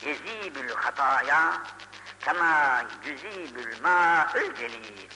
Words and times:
yezibül 0.00 0.74
hataya 0.74 1.62
kema 2.20 2.82
yüzibül 3.04 3.82
ma'ül 3.82 4.54
celil. 4.54 5.08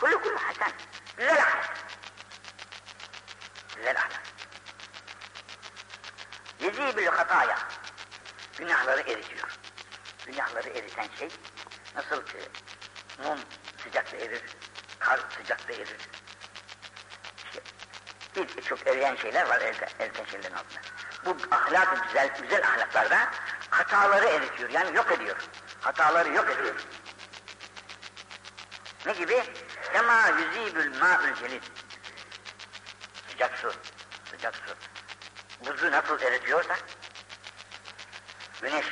Kullu 0.00 0.36
hasen. 0.36 0.72
Güzel 1.16 1.38
ahlak. 1.38 1.76
Güzel 3.76 3.96
ahlak. 3.96 4.22
Yezibül 6.60 7.06
hataya. 7.06 7.58
Günahları 8.58 9.00
eritiyor. 9.00 9.58
Günahları 10.26 10.68
eriten 10.68 11.08
şey 11.18 11.28
nasıl 11.96 12.26
ki 12.26 12.38
mum 13.24 13.38
sıcakta 13.84 14.16
erir, 14.16 14.42
kar 14.98 15.20
sıcakta 15.38 15.72
erir. 15.72 15.96
İşte 17.44 18.56
birçok 18.56 18.86
eriyen 18.86 19.16
şeyler 19.16 19.48
var 19.48 19.60
elde, 19.60 19.88
eriten 19.98 20.24
şeylerin 20.24 20.54
altında. 20.54 20.91
Bu 21.24 21.36
ahlak 21.50 22.06
güzel, 22.06 22.30
güzel 22.42 22.64
ahlaklarda 22.64 23.30
hataları 23.70 24.26
eritiyor 24.26 24.70
yani 24.70 24.96
yok 24.96 25.12
ediyor. 25.12 25.36
Hataları 25.80 26.32
yok 26.32 26.50
ediyor. 26.50 26.74
Ne 29.06 29.12
gibi? 29.12 29.42
Kema 29.92 30.28
yüzibül 30.28 30.98
ma'ül 30.98 31.34
celil. 31.34 31.60
Sıcak 33.30 33.58
su, 33.58 33.72
sıcak 34.30 34.56
su. 34.56 34.74
Buzu 35.60 35.90
nasıl 35.90 36.20
eritiyorsa, 36.20 36.76
güneş 38.62 38.86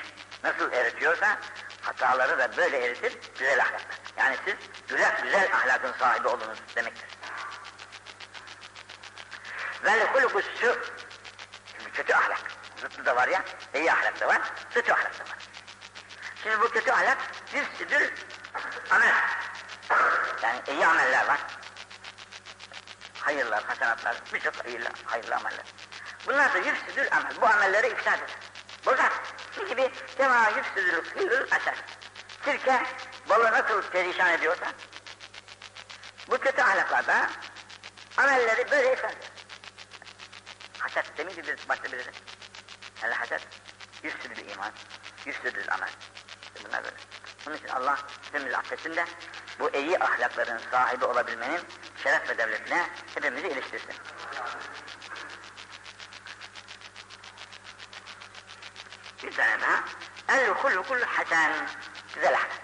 nasıl 0.45 0.73
eritiyorsa, 0.73 1.39
hataları 1.81 2.39
da 2.39 2.57
böyle 2.57 2.85
eritir, 2.85 3.19
güzel 3.39 3.61
ahlaklar. 3.61 3.99
Yani 4.17 4.37
siz 4.45 4.55
güzel, 4.89 5.23
güzel 5.23 5.49
ahlakın 5.55 5.93
sahibi 5.99 6.29
olunuz 6.29 6.59
demektir. 6.77 7.09
Vel 9.85 10.01
şimdi 10.15 10.79
kötü 12.01 12.15
ahlak, 12.15 12.43
zıttı 12.77 13.07
da 13.07 13.17
var 13.17 13.29
ya, 13.29 13.45
iyi 13.75 13.93
ahlak 13.93 14.21
da 14.21 14.29
var, 14.29 14.41
kötü 14.71 14.93
ahlak 14.93 15.19
da 15.19 15.25
var. 15.25 15.39
Şimdi 16.43 16.61
bu 16.61 16.71
kötü 16.71 16.93
ahlak, 16.93 17.19
yüzsüdür 17.55 18.13
amel. 18.91 19.15
Yani 20.43 20.61
iyi 20.69 20.87
ameller 20.87 21.27
var. 21.27 21.41
Hayırlar, 23.19 23.65
hasenatlar, 23.65 24.17
birçok 24.35 24.65
hayırlı, 24.65 24.89
hayırlı 25.05 25.37
ameller. 25.37 25.65
Bunlar 26.27 26.55
da 26.55 26.59
yüfsüdül 26.59 27.09
amel. 27.13 27.33
Bu 27.41 27.47
amelleri 27.47 27.87
ifsad 27.87 28.19
eder. 28.19 28.31
Bozar. 28.87 29.13
Ne 29.59 29.69
gibi? 29.69 29.91
Kema 30.17 30.49
yüfsüdül 30.49 31.05
hıyıl 31.15 31.43
aser. 31.53 31.75
Sirke 32.45 32.83
balı 33.29 33.53
nasıl 33.53 33.83
perişan 33.83 34.31
ediyorsa 34.31 34.67
bu 36.29 36.39
kötü 36.39 36.63
ahlaklarda 36.63 37.31
amelleri 38.17 38.71
böyle 38.71 38.93
ifsad 38.93 39.11
eder. 39.11 39.30
Haset 40.81 41.19
demin 41.19 41.35
gibi 41.35 41.57
başta 41.69 41.93
birisi. 41.93 42.11
El 43.03 43.13
haset 43.13 43.43
yüfsüdül 44.03 44.51
iman, 44.51 44.73
yüfsüdül 45.27 45.73
amel. 45.73 45.91
Bunlar 46.65 46.85
böyle. 46.85 46.97
Onun 47.47 47.57
için 47.57 47.69
Allah 47.69 47.99
hepimizi 48.23 48.57
affetsin 48.57 48.97
de 48.97 49.05
bu 49.59 49.71
iyi 49.71 49.99
ahlakların 49.99 50.61
sahibi 50.71 51.05
olabilmenin 51.05 51.61
şeref 52.03 52.29
ve 52.29 52.39
devletine 52.39 52.87
hepimizi 53.15 53.49
iliştirsin. 53.49 53.95
Bir 59.23 59.33
tane 59.33 59.61
daha. 59.61 59.85
El 60.29 60.49
hulukul 60.49 61.03
hasen. 61.03 61.69
Güzel 62.15 62.35
ahlak. 62.35 62.61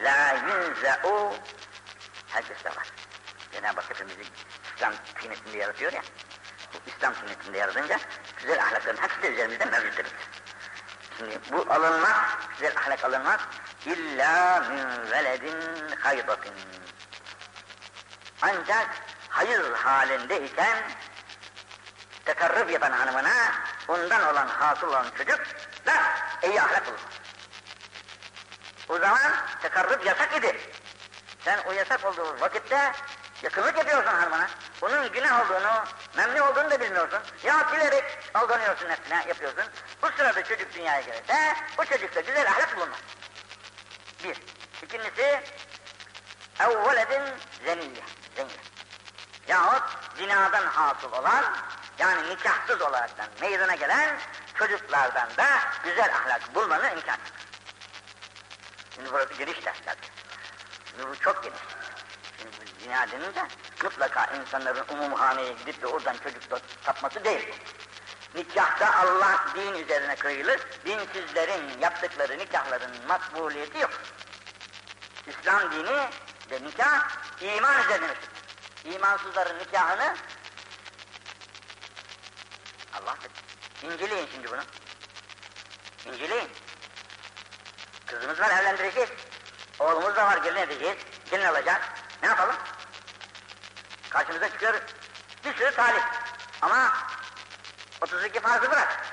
La 0.00 0.32
yunza'u 0.32 1.34
herkeste 2.28 2.70
var. 2.70 2.88
Cenab-ı 3.52 3.80
Hak 3.80 3.90
hepimizi 3.90 4.22
İslam 4.78 4.94
kıymetinde 5.14 5.58
yaratıyor 5.58 5.92
ya. 5.92 6.02
Bu 6.74 6.90
İslam 6.90 7.14
kıymetinde 7.14 7.58
yaratınca 7.58 7.98
güzel 8.40 8.62
ahlakların 8.62 9.02
hepsi 9.02 9.22
de 9.22 9.28
üzerimizde 9.28 9.64
mevcuttur. 9.64 10.04
Şimdi 11.18 11.38
bu 11.52 11.66
alınmaz, 11.72 12.16
güzel 12.50 12.76
ahlak 12.76 13.04
alınmaz. 13.04 13.40
İlla 13.86 14.60
min 14.60 15.10
veledin 15.10 15.88
haydatin. 16.02 16.52
Ancak 18.42 18.88
hayır 19.28 19.72
halindeyken 19.72 20.78
tekarrub 22.24 22.70
yapan 22.70 22.92
hanımına 22.92 23.52
ondan 23.88 24.32
olan 24.32 24.46
hasıl 24.46 24.88
olan 24.88 25.06
çocuk 25.18 25.40
da 25.86 25.94
iyi 26.42 26.62
ahlak 26.62 26.88
olur. 26.88 27.00
O 28.88 28.98
zaman 28.98 29.32
tekarrub 29.62 30.06
yasak 30.06 30.36
idi. 30.36 30.60
Sen 31.44 31.58
o 31.66 31.72
yasak 31.72 32.04
olduğu 32.04 32.40
vakitte 32.40 32.92
yakınlık 33.42 33.78
yapıyorsun 33.78 34.12
hanımına. 34.12 34.48
Onun 34.82 35.12
günah 35.12 35.40
olduğunu, 35.44 35.84
memnun 36.16 36.40
olduğunu 36.40 36.70
da 36.70 36.80
bilmiyorsun. 36.80 37.18
Ya 37.42 37.72
bilerek 37.72 38.04
aldanıyorsun 38.34 38.88
nefsine 38.88 39.24
yapıyorsun. 39.28 39.64
Bu 40.02 40.06
sırada 40.16 40.44
çocuk 40.44 40.74
dünyaya 40.74 41.00
gelirse 41.00 41.56
o 41.78 41.84
çocukta 41.84 42.20
güzel 42.20 42.50
ahlak 42.50 42.76
bulunmaz. 42.76 42.98
Bir. 44.24 44.42
İkincisi 44.82 45.42
evveledin 46.60 47.22
zeniyye. 47.64 48.04
Zeniyye. 48.36 48.58
Yahut 49.48 49.82
zinadan 50.16 50.66
hasıl 50.66 51.12
olan 51.12 51.44
yani 51.98 52.30
nikahsız 52.30 52.82
olaraktan 52.82 53.26
meydana 53.40 53.74
gelen 53.74 54.18
çocuklardan 54.58 55.28
da 55.36 55.46
güzel 55.84 56.14
ahlak 56.14 56.54
bulmanın 56.54 56.90
imkanı. 56.90 57.18
Şimdi 58.94 59.12
burası 59.12 59.34
geniş 59.34 59.64
ders. 59.64 59.76
Şimdi 60.90 61.08
bu 61.08 61.16
çok 61.16 61.44
geniş. 61.44 61.58
Şimdi 62.38 62.67
bu 62.78 62.84
zina 62.84 63.06
denince 63.12 63.46
mutlaka 63.82 64.26
insanların 64.26 64.84
umumhaneye 64.88 65.52
gidip 65.52 65.82
de 65.82 65.86
oradan 65.86 66.16
çocuk 66.16 66.42
tapması 66.84 67.24
değil. 67.24 67.48
Nikahta 68.34 68.94
Allah 68.94 69.44
din 69.54 69.84
üzerine 69.84 70.16
kıyılır, 70.16 70.60
dinsizlerin 70.86 71.80
yaptıkları 71.80 72.38
nikahların 72.38 73.06
makbuliyeti 73.08 73.78
yok. 73.78 73.90
İslam 75.26 75.72
dini 75.72 76.08
de 76.50 76.64
nikah 76.64 77.08
iman 77.40 77.84
üzerine 77.84 78.14
İmansızların 78.84 79.58
nikahını 79.58 80.16
Allah 82.94 83.16
İnceleyin 83.82 84.28
şimdi 84.32 84.50
bunu. 84.50 84.62
İnceleyin. 86.06 86.50
Kızımız 88.06 88.40
var 88.40 88.50
evlendireceğiz. 88.50 89.10
Oğlumuz 89.78 90.16
da 90.16 90.26
var 90.26 90.36
gelin 90.36 90.56
edeceğiz. 90.56 90.96
Gelin 91.30 91.44
alacak. 91.44 92.07
Ne 92.22 92.28
yapalım? 92.28 92.56
Karşımıza 94.10 94.48
çıkıyor 94.48 94.74
bir 95.44 95.54
sürü 95.54 95.74
talip. 95.74 96.04
Ama 96.62 96.92
32 98.00 98.40
farzı 98.40 98.70
bırak. 98.70 99.06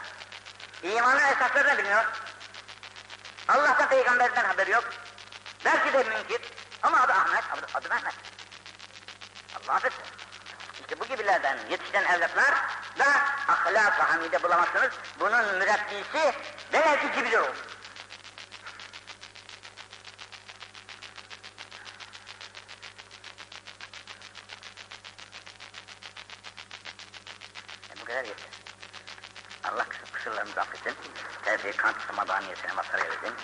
İmanın 0.84 1.24
esaslarını 1.24 1.78
bilmiyor. 1.78 2.06
Allah'tan 3.48 3.90
peygamberden 3.90 4.46
haberi 4.46 4.72
yok. 4.72 4.84
Belki 5.66 5.94
de 5.94 5.98
mümkün. 6.04 6.40
Ama 6.84 7.02
adı 7.02 7.14
Ahmet, 7.14 7.44
adı, 7.54 7.66
adı 7.74 7.90
Mehmet. 7.90 8.14
Allah 9.56 9.74
affetsin. 9.74 10.04
İşte 10.82 11.00
bu 11.00 11.06
gibilerden 11.06 11.58
yetişen 11.70 12.04
evlatlar 12.04 12.54
da 13.00 13.06
ahlak-ı 13.48 14.02
hamide 14.02 14.44
bulamazsınız. 14.44 14.92
Bunun 15.20 15.56
mürebbisi 15.56 16.34
velev 16.74 17.00
ki 17.00 17.12
Cibril 17.16 17.34
olur. 17.34 17.56
E 27.92 28.02
bu 28.02 28.06
kadar 28.06 28.24
yeter. 28.24 28.50
Allah 29.64 29.86
kusurlarımızı 30.14 30.62
affetsin. 30.62 30.96
Tevfik 31.46 31.78
kant 31.78 32.14
madaniyetine 32.18 32.74
mazhar 32.74 33.00
eylesin. 33.00 33.36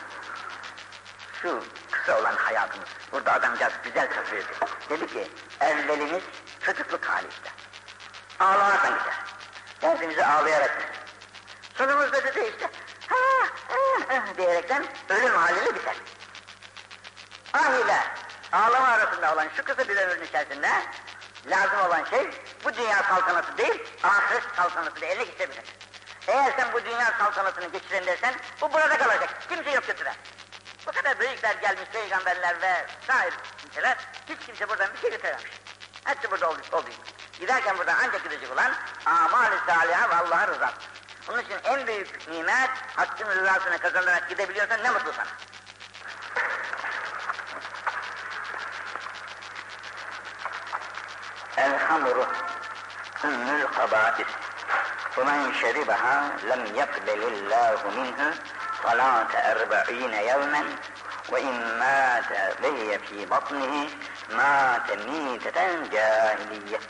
Şu 1.41 1.63
kısa 1.91 2.19
olan 2.19 2.35
hayatımız. 2.35 2.89
Burada 3.11 3.33
adamcağız 3.33 3.73
güzel 3.83 4.09
söyledi. 4.29 4.53
Dedi 4.89 5.07
ki 5.07 5.27
evvelimiz 5.61 6.23
çocukluk 6.65 7.05
hali 7.05 7.27
işte. 7.27 7.49
Ağlamaktan 8.39 8.99
gider. 8.99 9.13
Derdimizi 9.81 10.25
ağlayarak 10.25 10.79
gider. 10.79 10.95
Sonumuzda 11.77 12.23
dedi 12.23 12.51
işte 12.53 12.69
ha, 13.07 13.15
ha, 13.67 14.15
ha, 14.15 14.37
diyerekten 14.37 14.85
ölüm 15.09 15.35
haliyle 15.35 15.75
biter. 15.75 15.95
Ahiler 17.53 18.07
ağlama 18.51 18.87
arasında 18.87 19.33
olan 19.33 19.47
şu 19.55 19.63
kısa 19.63 19.87
bir 19.87 19.97
ömrün 19.97 20.23
içerisinde 20.23 20.69
lazım 21.45 21.79
olan 22.01 22.09
şey 22.09 22.29
bu 22.63 22.73
dünya 22.73 23.03
saltanatı 23.03 23.57
değil, 23.57 23.83
ahiret 24.03 24.43
saltanatı 24.55 25.01
da 25.01 25.05
eline 25.05 25.23
geçebilir. 25.23 25.63
Eğer 26.27 26.51
sen 26.57 26.73
bu 26.73 26.85
dünya 26.85 27.13
saltanatını 27.19 27.65
geçirin 27.65 28.05
dersen 28.05 28.33
bu 28.61 28.73
burada 28.73 28.97
kalacak. 28.97 29.29
Kimse 29.49 29.71
yok 29.71 29.87
götüren. 29.87 30.15
Bu 30.87 30.91
kadar 30.91 31.19
büyükler 31.19 31.55
gelmiş 31.55 31.89
peygamberler 31.93 32.61
ve 32.61 32.85
sair 33.07 33.33
kimseler 33.61 33.97
hiç 34.29 34.45
kimse 34.45 34.69
buradan 34.69 34.93
bir 34.93 34.99
şey 34.99 35.09
götürememiş. 35.11 35.51
Hepsi 36.03 36.31
burada 36.31 36.49
oldu, 36.49 36.59
oldu. 36.71 36.89
Giderken 37.39 37.77
buradan 37.77 37.95
ancak 38.07 38.23
gidecek 38.23 38.51
olan 38.51 38.73
amal-i 39.05 39.57
saliha 39.67 40.09
ve 40.09 40.15
Allah'a 40.15 40.47
rızası. 40.47 40.75
Onun 41.29 41.41
için 41.41 41.57
en 41.63 41.87
büyük 41.87 42.27
nimet 42.27 42.69
hakkın 42.95 43.29
rızasını 43.29 43.77
kazanarak 43.77 44.29
gidebiliyorsan 44.29 44.83
ne 44.83 44.89
mutlu 44.89 45.13
sana. 45.13 45.27
El 51.90 51.90
hamuru 51.90 52.24
ümmül 53.24 53.66
kabâir. 53.76 54.28
ومن 55.18 55.40
شربها 55.60 56.16
لم 56.50 56.62
يقبل 56.80 57.20
الله 57.32 57.80
منه 57.98 58.34
صلاة 58.84 59.32
أربعين 59.52 60.14
يوما 60.30 60.62
وإن 61.32 61.78
مات 61.78 62.30
بهي 62.62 62.98
في 62.98 63.26
بطنه 63.26 63.74
مات 64.30 64.88
ميتة 65.08 65.58
جاهلية 65.94 66.80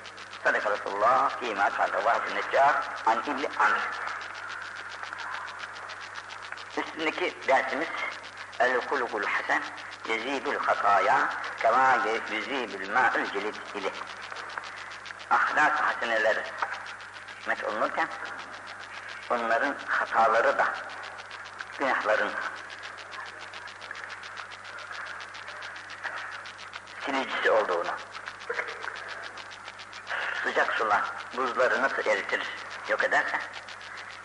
صدق 0.44 0.64
رسول 0.74 0.92
الله 0.94 1.28
فيما 1.40 1.66
قال 1.78 1.94
رواه 1.94 2.20
النجار 2.28 2.74
عن 3.06 3.16
ابن 3.18 3.44
عمرو 3.60 3.80
Üstündeki 6.76 7.34
dersimiz 7.48 7.88
el 8.58 8.80
kulukul 8.80 9.24
hasen 9.24 9.62
yezidul 10.08 10.58
hataya 10.66 11.28
kema 11.62 11.96
yezidul 12.06 12.92
ma'ül 12.94 13.26
celid 13.32 13.56
ile 13.74 13.90
ahlak 15.31 15.79
haseneler 15.79 16.37
met 17.47 17.63
olunurken 17.63 18.07
onların 19.29 19.75
hataları 19.87 20.57
da 20.57 20.73
günahların 21.79 22.31
silicisi 27.05 27.51
olduğunu 27.51 27.91
sıcak 30.43 30.73
sular 30.73 31.01
buzları 31.37 31.81
nasıl 31.81 32.05
eritir 32.05 32.41
yok 32.89 33.03
ederse 33.03 33.39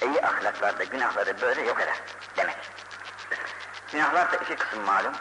iyi 0.03 0.27
ahlaklar 0.27 0.79
da 0.79 0.85
günahları 0.85 1.41
böyle 1.41 1.63
yok 1.63 1.81
eder 1.81 1.97
demek. 2.37 2.57
Günahlar 3.93 4.33
da 4.33 4.37
iki 4.37 4.57
kısım 4.57 4.85
malum. 4.85 5.13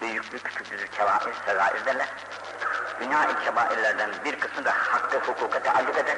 Büyüklük, 0.00 0.44
küçüklük, 0.44 0.92
kebair, 0.92 1.34
segair 1.46 1.84
derler. 1.86 2.08
Günah-ı 3.00 3.44
kebairlerden 3.44 4.10
bir 4.24 4.40
kısmı 4.40 4.64
da 4.64 4.72
hakkı 4.72 5.18
hukuka 5.18 5.62
taalluk 5.62 5.96
eder. 5.96 6.16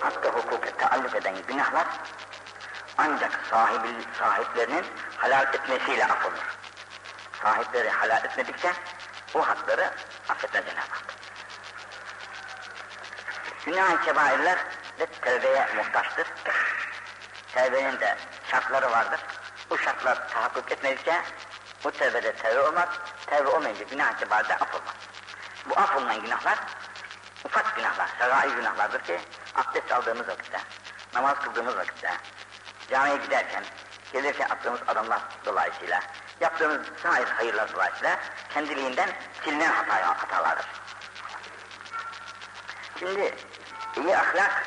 Hakkı 0.00 0.28
hukuka 0.28 0.70
taalluk 0.70 1.14
eden 1.14 1.34
günahlar 1.48 1.86
ancak 2.98 3.40
sahibi, 3.50 3.88
sahiplerinin 4.18 4.84
halal 5.16 5.54
etmesiyle 5.54 6.04
affolur. 6.04 6.56
Sahipleri 7.42 7.90
halal 7.90 8.24
etmedikçe 8.24 8.72
o 9.34 9.48
hakları 9.48 9.90
affetmez 10.28 10.64
Cenab-ı 10.64 10.80
Hak. 10.80 11.04
Günah-ı 13.66 14.04
kebairler 14.04 14.58
de 14.98 15.06
tevbeye 15.06 15.68
muhtaçtır. 15.76 16.26
Tevbenin 17.54 18.00
de 18.00 18.16
şartları 18.50 18.90
vardır. 18.90 19.20
Bu 19.70 19.78
şartlar 19.78 20.28
tahakkuk 20.28 20.72
etmedikçe 20.72 21.22
bu 21.84 21.90
tevbede 21.90 22.32
tevbe 22.32 22.60
olmaz. 22.60 22.88
Tevbe 23.26 23.48
olmayınca 23.48 23.84
günah 23.84 24.18
kebairde 24.18 24.56
af. 24.56 24.69
Bu 25.68 25.80
af 25.80 25.96
olunan 25.96 26.22
günahlar 26.22 26.58
ufak 27.44 27.76
günahlar, 27.76 28.08
segai 28.18 28.54
günahlardır 28.54 29.00
ki 29.00 29.20
abdest 29.54 29.92
aldığımız 29.92 30.28
vakitte, 30.28 30.60
namaz 31.14 31.38
kıldığımız 31.38 31.76
vakitte, 31.76 32.12
camiye 32.90 33.16
giderken, 33.16 33.64
gelirken 34.12 34.50
attığımız 34.50 34.80
adamlar 34.88 35.20
dolayısıyla, 35.44 36.00
yaptığımız 36.40 36.86
sair 37.02 37.26
hayırlar 37.26 37.72
dolayısıyla 37.72 38.18
kendiliğinden 38.54 39.10
silinen 39.44 39.72
hata, 39.72 40.08
hatalardır. 40.08 40.66
Şimdi 42.98 43.34
iyi 43.96 44.16
ahlak 44.16 44.62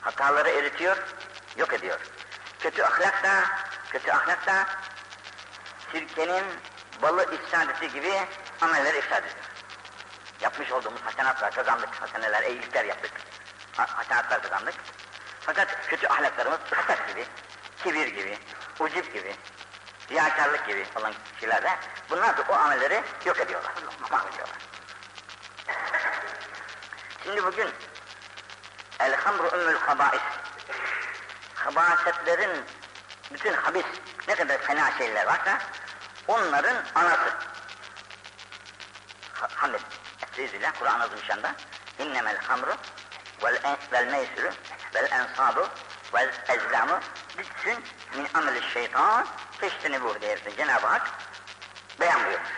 hataları 0.00 0.48
eritiyor, 0.48 0.96
yok 1.56 1.72
ediyor. 1.72 2.00
Kötü 2.60 2.82
ahlak 2.82 3.22
da, 3.22 3.44
kötü 3.92 4.12
ahlak 4.12 4.46
da 4.46 4.66
sirkenin 5.92 6.44
balı 7.02 7.34
ifsad 7.34 7.92
gibi 7.92 8.12
amelleri 8.60 8.98
ifsad. 8.98 9.22
Yapmış 10.42 10.72
olduğumuz 10.72 11.00
hasenatlar 11.00 11.54
kazandık, 11.54 11.94
haseneler, 11.94 12.42
iyilikler 12.42 12.84
yaptık. 12.84 13.12
Hasenatlar 13.76 14.42
kazandık. 14.42 14.74
Fakat 15.40 15.88
kötü 15.88 16.06
ahlaklarımız 16.06 16.58
haset 16.70 17.08
gibi, 17.08 17.26
kibir 17.84 18.06
gibi, 18.06 18.38
ucub 18.80 19.12
gibi, 19.14 19.36
riyakarlık 20.10 20.66
gibi 20.66 20.86
olan 20.96 21.12
kişilerde 21.34 21.78
bunlar 22.10 22.36
da 22.36 22.42
o 22.48 22.54
amelleri 22.54 23.02
yok 23.24 23.40
ediyorlar, 23.40 23.72
mahvediyorlar. 24.10 24.56
Şimdi 27.24 27.44
bugün 27.44 27.70
el 29.00 29.14
hamru 29.14 29.50
ümmül 29.58 29.76
habais 29.76 30.22
habasetlerin 31.54 32.64
bütün 33.32 33.52
habis 33.52 33.86
ne 34.28 34.34
kadar 34.34 34.58
fena 34.58 34.98
şeyler 34.98 35.26
varsa 35.26 35.58
onların 36.28 36.76
anası. 36.94 37.34
Hamid 39.32 39.80
Estağfirullah 40.32 40.72
Kur'an 40.78 41.00
azmışanda 41.00 41.54
innemel 41.98 42.36
hamru 42.36 42.76
vel, 43.42 43.76
vel 43.92 44.06
meysürü 44.06 44.52
vel 44.94 45.10
ensabu 45.10 45.68
vel 46.14 46.30
ezlamu 46.48 47.00
bütün 47.38 47.84
min 48.14 48.28
ameli 48.34 48.62
şeytan 48.72 49.26
peştini 49.60 50.02
bu 50.02 50.20
diye 50.20 50.38
Cenab-ı 50.56 50.86
Hak 50.86 51.10
beyan 52.00 52.26
buyurmuş. 52.26 52.50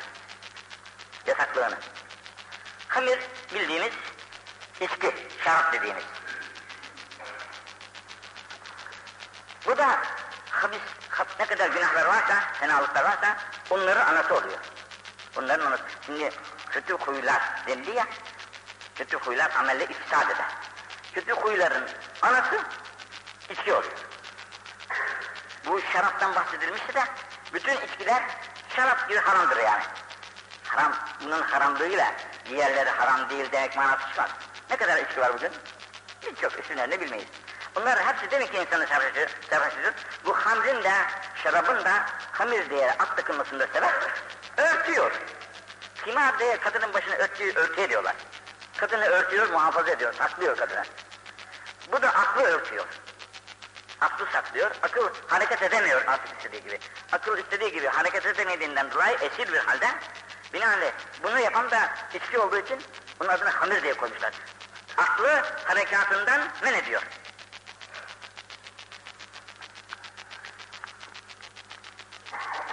Yasaklığını. 1.27 1.79
Hamir 2.89 3.19
bildiğimiz 3.55 3.93
içki, 4.81 5.15
şarap 5.45 5.73
dediğimiz. 5.73 6.05
Bu 9.67 9.79
da 9.79 10.03
habis, 10.51 10.81
ne 11.41 11.47
kadar 11.47 11.71
günahlar 11.71 12.07
varsa, 12.07 12.41
fenalıklar 12.61 13.05
varsa 13.05 13.37
onların 13.71 14.07
anası 14.07 14.35
oluyor. 14.35 14.59
Onların 15.37 15.67
anası. 15.67 15.83
Şimdi 16.07 16.31
kötü 16.75 16.95
huylar 16.95 17.43
dendi 17.67 17.91
ya, 17.91 18.07
kötü 18.95 19.17
huylar 19.17 19.51
amelle 19.59 19.85
ifsad 19.85 20.31
eder. 20.31 20.47
Kötü 21.15 21.33
huyların 21.33 21.89
anası 22.23 22.61
içki 23.51 23.73
oluyor. 23.73 23.93
Bu 25.67 25.81
şaraptan 25.93 26.35
bahsedilmişti 26.35 26.95
de 26.95 27.05
bütün 27.55 27.77
içkiler 27.77 28.23
şarap 28.77 29.09
gibi 29.09 29.19
haramdır 29.19 29.57
yani. 29.57 29.83
Haram, 30.65 30.93
bunun 31.25 31.43
haramlığıyla 31.43 32.13
diğerleri 32.49 32.91
haram 32.91 33.31
değil 33.31 33.53
demek 33.53 33.77
manası 33.77 34.09
çıkmaz. 34.09 34.31
Ne 34.71 34.77
kadar 34.77 34.99
içki 34.99 35.21
var 35.21 35.35
bugün? 35.35 35.53
Birçok 36.23 36.65
isimlerini 36.65 37.01
bilmeyiz. 37.01 37.29
Bunlar 37.75 38.07
hepsi 38.07 38.31
demek 38.31 38.53
ki 38.53 38.59
insanı 38.59 38.87
sarhoşudur. 39.51 39.93
Bu 40.25 40.37
hamrin 40.37 40.83
de, 40.83 40.93
şarabın 41.43 41.85
da 41.85 42.07
hamir 42.33 42.71
diye 42.71 42.91
at 42.91 43.17
takılmasında 43.17 43.67
sebep 43.67 43.93
örtüyor. 44.57 45.13
Kimar 46.05 46.39
diye 46.39 46.57
kadının 46.57 46.95
başını 46.95 47.15
örtüyor, 47.15 47.57
örtü 47.57 47.81
ediyorlar. 47.81 48.15
Kadını 48.77 49.05
örtüyor, 49.05 49.49
muhafaza 49.51 49.91
ediyor, 49.91 50.15
saklıyor 50.15 50.57
kadını. 50.57 50.85
Bu 51.93 52.03
da 52.03 52.09
aklı 52.09 52.43
örtüyor. 52.43 52.87
Aklı 54.01 54.27
saklıyor, 54.33 54.71
akıl 54.83 55.09
hareket 55.27 55.63
edemiyor 55.63 56.05
artık 56.07 56.37
istediği 56.39 56.63
gibi. 56.63 56.79
Akıl 57.13 57.39
istediği 57.39 57.73
gibi 57.73 57.87
hareket 57.87 58.27
edemediğinden 58.27 58.91
dolayı 58.91 59.17
esir 59.21 59.53
bir 59.53 59.59
halde 59.59 59.89
binaenaleyh 60.53 60.93
bunu 61.23 61.39
yapan 61.39 61.71
da 61.71 61.91
içki 62.15 62.39
olduğu 62.39 62.59
için 62.59 62.79
bunun 63.21 63.29
adını 63.29 63.49
hamir 63.49 63.83
diye 63.83 63.95
koymuşlar. 63.95 64.33
Aklı 64.97 65.43
harekatından 65.65 66.41
men 66.63 66.75
ediyor. 66.75 67.03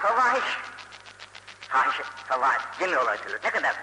Favahiş. 0.01 0.57
Fahiş, 1.69 2.01
favahiş, 2.31 2.97
olarak 2.97 3.19
söylüyor. 3.19 3.39
Ne 3.43 3.49
kadar 3.49 3.75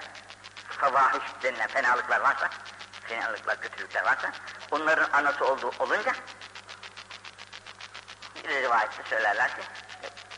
favahiş 0.68 1.22
denilen 1.42 1.68
fenalıklar 1.68 2.20
varsa, 2.20 2.50
fenalıklar, 3.08 3.60
kötülükler 3.60 4.04
varsa, 4.04 4.32
onların 4.70 5.08
anası 5.12 5.44
olduğu 5.44 5.70
olunca, 5.78 6.14
bir 8.44 8.48
rivayette 8.48 9.02
söylerler 9.10 9.48
ki, 9.48 9.62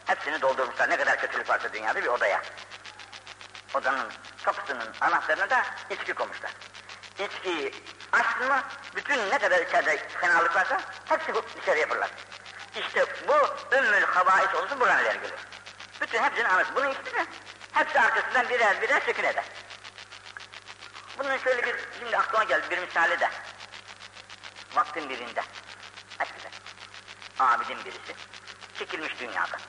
hepsini 0.07 0.41
doldurmuşlar. 0.41 0.91
Ne 0.91 0.97
kadar 0.97 1.21
kötülük 1.21 1.49
varsa 1.49 1.73
dünyada 1.73 2.03
bir 2.03 2.07
odaya. 2.07 2.43
Odanın 3.75 4.13
kapısının 4.45 4.95
anahtarına 5.01 5.51
da 5.51 5.65
içki 5.91 6.15
koymuşlar. 6.15 6.53
İçkiyi 7.19 7.75
açtın 8.13 8.49
mı, 8.49 8.63
bütün 8.97 9.31
ne 9.31 9.39
kadar 9.39 9.61
içeride 9.61 10.09
fenalık 10.21 10.57
varsa, 10.57 10.81
hepsi 11.05 11.33
dışarıya 11.61 11.87
fırlar. 11.87 12.11
İşte 12.77 13.07
bu 13.29 13.35
ümmül 13.77 14.03
habais 14.03 14.55
olsun 14.55 14.81
buradan 14.81 15.03
ileri 15.03 15.21
geliyor. 15.21 15.39
Bütün 16.01 16.23
hepsinin 16.23 16.49
anası. 16.49 16.75
Bunu 16.77 16.91
içti 16.91 17.15
mi? 17.15 17.27
Hepsi 17.73 18.01
arkasından 18.01 18.49
birer 18.49 18.83
birer 18.83 19.01
sökün 19.01 19.25
eder. 19.25 19.45
Bunun 21.19 21.39
şöyle 21.39 21.63
bir, 21.63 21.77
şimdi 21.99 22.17
aklıma 22.17 22.45
geldi 22.45 22.71
bir 22.71 22.79
misali 22.79 23.21
de. 23.21 23.31
Vaktin 24.75 25.09
birinde. 25.09 25.43
Eskiden. 26.21 26.53
Abidin 27.39 27.85
birisi. 27.85 28.15
Çekilmiş 28.79 29.21
dünyadan. 29.21 29.61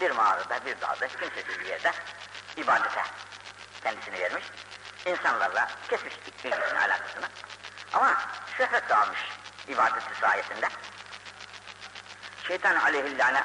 Bir 0.00 0.10
mağarada, 0.10 0.66
bir 0.66 0.80
dağda, 0.80 1.08
kimsesiz 1.08 1.60
bir 1.60 1.66
yerde 1.66 1.92
ibadete 2.56 3.02
kendisini 3.82 4.18
vermiş. 4.20 4.44
İnsanlarla 5.06 5.68
kesmiş 5.90 6.14
bilgisini, 6.26 6.54
alakasını. 6.54 7.28
Ama 7.92 8.20
şöhret 8.56 8.88
de 8.88 8.94
almış 8.94 9.18
ibadeti 9.68 10.20
sayesinde. 10.20 10.68
Şeytan 12.48 12.76
aleyhillâne 12.76 13.44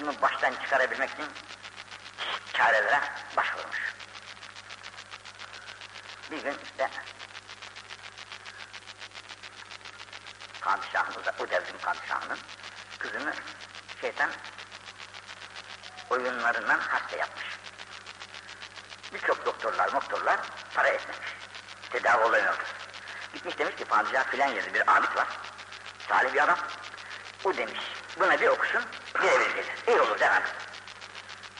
bunu 0.00 0.22
baştan 0.22 0.54
çıkarabilmek 0.62 1.10
için 1.10 1.26
çarelere 2.60 3.00
başvurmuş. 3.36 3.94
Bir 6.30 6.42
gün 6.42 6.58
işte 6.64 6.90
padişahın, 10.60 11.14
o 11.38 11.50
devrin 11.50 11.78
padişahının 11.82 12.38
kızını 12.98 13.34
şeytan 14.00 14.30
oyunlarından 16.10 16.78
hasta 16.78 17.16
yapmış. 17.16 17.46
Birçok 19.12 19.46
doktorlar, 19.46 19.92
doktorlar 19.92 20.40
para 20.74 20.88
etmemiş. 20.88 21.28
Tedavi 21.90 22.24
olamıyordu. 22.24 22.62
Gitmiş 23.34 23.58
demiş 23.58 23.76
ki 23.76 23.84
padişah 23.84 24.30
filan 24.30 24.48
yerde 24.48 24.74
bir 24.74 24.96
abid 24.96 25.16
var. 25.16 25.28
Salih 26.08 26.34
bir 26.34 26.44
adam. 26.44 26.58
O 27.44 27.56
demiş, 27.56 27.80
buna 28.18 28.40
bir 28.40 28.48
okusun, 28.48 28.82
birebir 29.14 29.54
gelir. 29.54 29.66
İyi 29.88 30.00
olur 30.00 30.20
demem. 30.20 30.42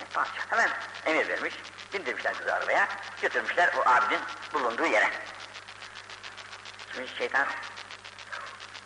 E, 0.01 0.05
padişah 0.05 0.51
hemen 0.51 0.71
emir 1.07 1.29
vermiş. 1.29 1.55
Bindirmişler 1.93 2.35
kızı 2.35 2.55
arabaya, 2.55 2.89
götürmüşler 3.23 3.71
o 3.79 3.91
abidin 3.91 4.21
bulunduğu 4.55 4.87
yere. 4.87 5.11
Şimdi 6.95 7.09
şeytan 7.09 7.47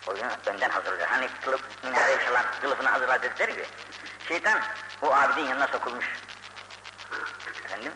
oyunu 0.06 0.30
önden 0.46 0.70
hazırlıyor. 0.70 1.08
Hani 1.08 1.28
kılıf, 1.44 1.60
minare 1.84 2.24
çalan 2.24 2.44
kılıfını 2.60 2.88
hazırlar 2.88 3.22
dedikleri 3.22 3.52
gibi. 3.52 3.66
Şeytan 4.28 4.60
o 5.02 5.14
abidin 5.14 5.46
yanına 5.46 5.66
sokulmuş. 5.66 6.06
Efendim? 7.64 7.92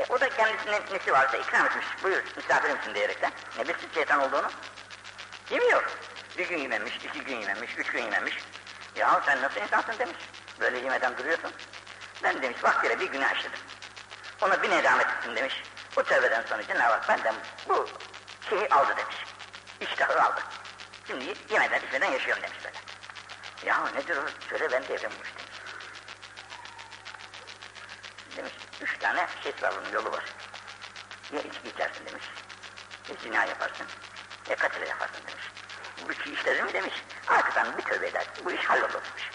E, 0.00 0.04
o 0.08 0.20
da 0.20 0.28
kendisinin 0.28 0.80
nesi 0.92 1.12
varsa 1.12 1.36
ikram 1.36 1.66
etmiş. 1.66 1.86
Buyur 2.02 2.22
misafirimsin 2.36 2.94
diyerekten. 2.94 3.32
Ne 3.58 3.68
bilsin 3.68 3.88
şeytan 3.94 4.20
olduğunu? 4.20 4.50
Yemiyor. 5.50 5.82
Bir 6.38 6.48
gün 6.48 6.58
yememiş, 6.58 6.96
iki 6.96 7.20
gün 7.24 7.36
yememiş, 7.36 7.70
üç 7.78 7.90
gün 7.90 8.02
yememiş. 8.02 8.38
Ya 8.96 9.22
sen 9.26 9.42
nasıl 9.42 9.60
insansın 9.60 9.98
demiş. 9.98 10.16
Böyle 10.60 10.78
yemeden 10.78 11.18
duruyorsun. 11.18 11.52
Ben 12.22 12.42
demiş 12.42 12.64
vaktiyle 12.64 13.00
bir 13.00 13.06
günah 13.06 13.36
işledim. 13.36 13.60
Ona 14.40 14.62
bir 14.62 14.70
nedamet 14.70 15.06
ettim 15.06 15.36
demiş. 15.36 15.62
O 15.96 16.02
tövbeden 16.02 16.42
sonra 16.42 16.66
Cenab-ı 16.66 16.92
Hak 16.92 17.08
benden 17.08 17.34
bu 17.68 17.88
şeyi 18.48 18.68
aldı 18.68 18.96
demiş. 18.96 19.16
İştahı 19.80 20.22
aldı. 20.22 20.40
Şimdi 21.06 21.34
yemeden 21.50 21.80
içmeden 21.80 22.10
yaşıyorum 22.10 22.42
demiş 22.42 22.58
böyle. 22.64 22.78
Ya 23.66 23.88
nedir 23.94 24.16
o? 24.16 24.48
Söyle 24.48 24.72
ben 24.72 24.82
de 24.82 24.88
bu 24.88 24.94
işte. 24.94 25.42
Demiş, 28.36 28.52
üç 28.80 28.98
tane 28.98 29.26
şey 29.42 29.52
sıralının 29.52 29.92
yolu 29.92 30.12
var. 30.12 30.24
Ya 31.32 31.40
içki 31.40 31.68
içersin 31.68 32.06
demiş, 32.06 32.24
ya 33.08 33.14
zina 33.22 33.44
yaparsın, 33.44 33.86
ya 34.50 34.56
katil 34.56 34.86
yaparsın 34.86 35.22
demiş. 35.28 35.44
Bu 36.04 36.12
üçü 36.12 36.34
işledin 36.34 36.64
mi 36.64 36.72
demiş, 36.72 36.94
arkadan 37.28 37.78
bir 37.78 37.82
tövbe 37.82 38.06
edersin, 38.06 38.44
bu 38.44 38.52
iş 38.52 38.64
hallolur 38.64 38.92
demiş. 38.92 39.30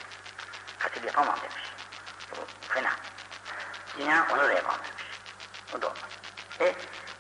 Katil 0.79 1.03
yapamam 1.03 1.39
demiş, 1.41 1.63
bu 1.66 1.66
fena. 2.69 2.91
Zina 3.98 4.27
onu 4.31 4.41
da 4.41 4.53
yapamam 4.53 4.79
demiş, 4.79 5.03
o 5.74 5.81
da 5.81 5.88
olmaz. 5.88 6.01
E, 6.60 6.75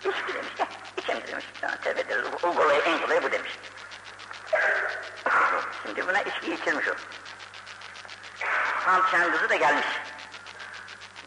içki 0.09 0.33
demiş, 0.33 0.53
ya 0.59 0.67
içelim 0.97 1.27
demiş, 1.27 1.45
sana 1.61 1.75
tövbe 1.75 2.01
ederiz, 2.01 2.25
o 2.43 2.55
kolayı, 2.55 2.81
en 2.81 3.01
kolayı 3.01 3.23
bu 3.23 3.31
demiş. 3.31 3.51
Şimdi 5.83 6.07
buna 6.07 6.21
içki 6.21 6.53
içirmiş 6.53 6.87
o. 6.87 6.93
Padişahın 8.85 9.31
kızı 9.31 9.49
da 9.49 9.55
gelmiş 9.55 9.85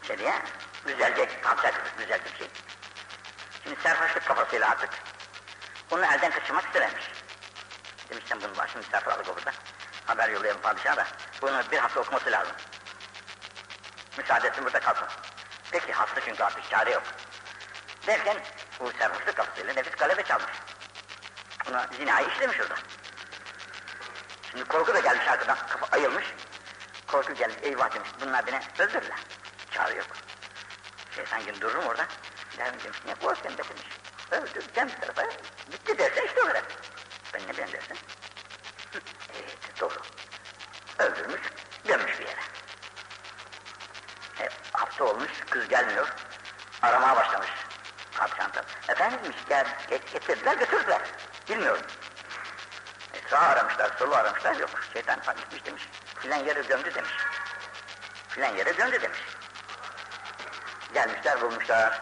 içeriye. 0.03 0.33
Güzelce, 0.85 1.29
padişah 1.43 1.71
kızı 1.71 1.95
güzel 1.97 2.19
bir 2.25 2.37
şey. 2.37 2.47
Şimdi 3.63 3.81
serhoşluk 3.81 4.25
kafasıyla 4.25 4.69
artık. 4.69 4.89
Onu 5.91 6.05
elden 6.05 6.31
kaçırmak 6.31 6.65
istememiş. 6.65 7.11
Demiş 8.09 8.23
sen 8.27 8.41
bunun 8.41 8.57
başını 8.57 8.81
misafir 8.81 9.11
aldık 9.11 9.27
burada. 9.27 9.51
Haber 10.05 10.29
yollayalım 10.29 10.61
padişaha 10.61 10.97
da. 10.97 11.07
Bunu 11.41 11.63
bir 11.71 11.77
hafta 11.77 11.99
okuması 11.99 12.31
lazım. 12.31 12.55
Müsaade 14.17 14.47
etsin 14.47 14.65
burada 14.65 14.79
kalsın. 14.79 15.07
Peki 15.71 15.93
hasta 15.93 16.21
çünkü 16.21 16.43
artık 16.43 16.69
çare 16.69 16.91
yok. 16.91 17.03
Derken 18.07 18.37
bu 18.79 18.91
serhoşluk 18.91 19.35
kafasıyla 19.35 19.73
nefis 19.73 19.95
galebe 19.95 20.23
çalmış. 20.23 20.51
Buna 21.65 21.87
zinayı 21.97 22.27
işlemiş 22.27 22.59
orada. 22.59 22.75
Şimdi 24.51 24.63
korku 24.65 24.93
da 24.93 24.99
gelmiş 24.99 25.27
arkadan, 25.27 25.57
kafa 25.67 25.95
ayılmış. 25.95 26.25
Korku 27.07 27.33
gelmiş, 27.33 27.57
eyvah 27.61 27.95
demiş, 27.95 28.09
bunlar 28.21 28.47
beni 28.47 28.59
öldürürler. 28.79 29.19
Çare 29.71 29.93
yok. 29.93 30.07
Şeytan 31.15 31.45
gün 31.45 31.61
dururum 31.61 31.85
orada. 31.85 32.05
Derim 32.57 32.79
demiş, 32.83 32.97
ne 33.05 33.15
korkuyorsun 33.15 33.57
be 33.57 33.63
demiş. 33.63 33.87
Öldüreceğim 34.31 34.89
bir 34.89 35.01
tarafa, 35.01 35.23
bitti 35.71 35.97
derse 35.97 36.25
işte 36.25 36.41
o. 36.41 36.47
Ben 37.33 37.41
ne 37.47 37.57
ben 37.57 37.71
dersin? 37.71 37.97
evet, 39.33 39.57
doğru. 39.79 40.01
Öldürmüş, 40.99 41.41
gömmüş 41.85 42.19
bir 42.19 42.25
yere. 42.27 42.40
E, 45.01 45.03
hafta 45.03 45.15
olmuş, 45.15 45.31
kız 45.49 45.67
gelmiyor. 45.67 46.07
Aramaya 46.81 47.15
başlamış. 47.15 47.49
Padişahın 48.17 48.51
Efendim 48.87 49.19
demiş, 49.23 49.37
gel, 49.49 49.67
getirdiler, 49.89 50.57
götürdüler. 50.57 51.01
Bilmiyorum. 51.49 51.81
E, 53.13 53.29
sağ 53.29 53.39
aramışlar, 53.39 53.91
solu 53.99 54.15
aramışlar, 54.15 54.55
yok. 54.55 54.69
Şeytan 54.93 55.19
gitmiş 55.37 55.65
demiş. 55.65 55.89
Filan 56.19 56.37
yere 56.37 56.61
gömdü 56.61 56.93
demiş. 56.95 57.11
Filan 58.29 58.55
yere 58.55 58.71
gömdü 58.71 59.01
demiş. 59.01 59.19
Gelmişler, 60.93 61.41
bulmuşlar. 61.41 62.01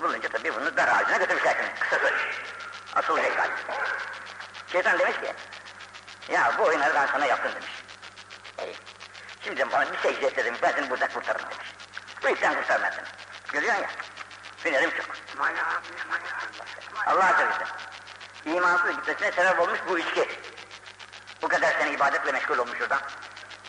Bulunca 0.00 0.28
tabii 0.28 0.54
bunu 0.54 0.76
dar 0.76 0.88
ağacına 0.88 1.16
götürmüşler. 1.16 1.56
Kısası. 1.80 2.12
Asıl 2.94 3.18
heykal. 3.18 3.50
Şeytan 4.72 4.98
demiş 4.98 5.16
ki, 5.16 5.34
ya 6.32 6.52
bu 6.58 6.62
oyunları 6.62 6.94
ben 6.94 7.06
sana 7.06 7.26
yaptım 7.26 7.52
demiş. 7.54 7.82
Ey, 8.58 8.76
şimdi 9.44 9.72
bana 9.72 9.92
bir 9.92 9.98
secde 9.98 10.26
et 10.26 10.36
demiş, 10.36 10.60
ben 10.62 10.72
seni 10.72 10.90
buradan 10.90 11.08
kurtarırım 11.08 11.50
demiş. 11.50 11.70
Bu 12.22 12.28
işten 12.28 12.54
kurtarmaz 12.54 12.94
seni. 12.94 13.06
Görüyorsun 13.52 13.82
ya, 13.82 13.88
hünerim 14.64 14.90
çok. 14.90 15.06
Allah'a 17.06 17.36
seversen. 17.36 17.66
İmansız 18.44 18.96
gitmesine 18.96 19.32
sebep 19.32 19.60
olmuş 19.60 19.78
bu 19.88 19.98
içki. 19.98 20.28
Bu 21.42 21.48
kadar 21.48 21.72
sene 21.72 21.90
ibadetle 21.90 22.32
meşgul 22.32 22.58
olmuş 22.58 22.80
oradan. 22.80 23.00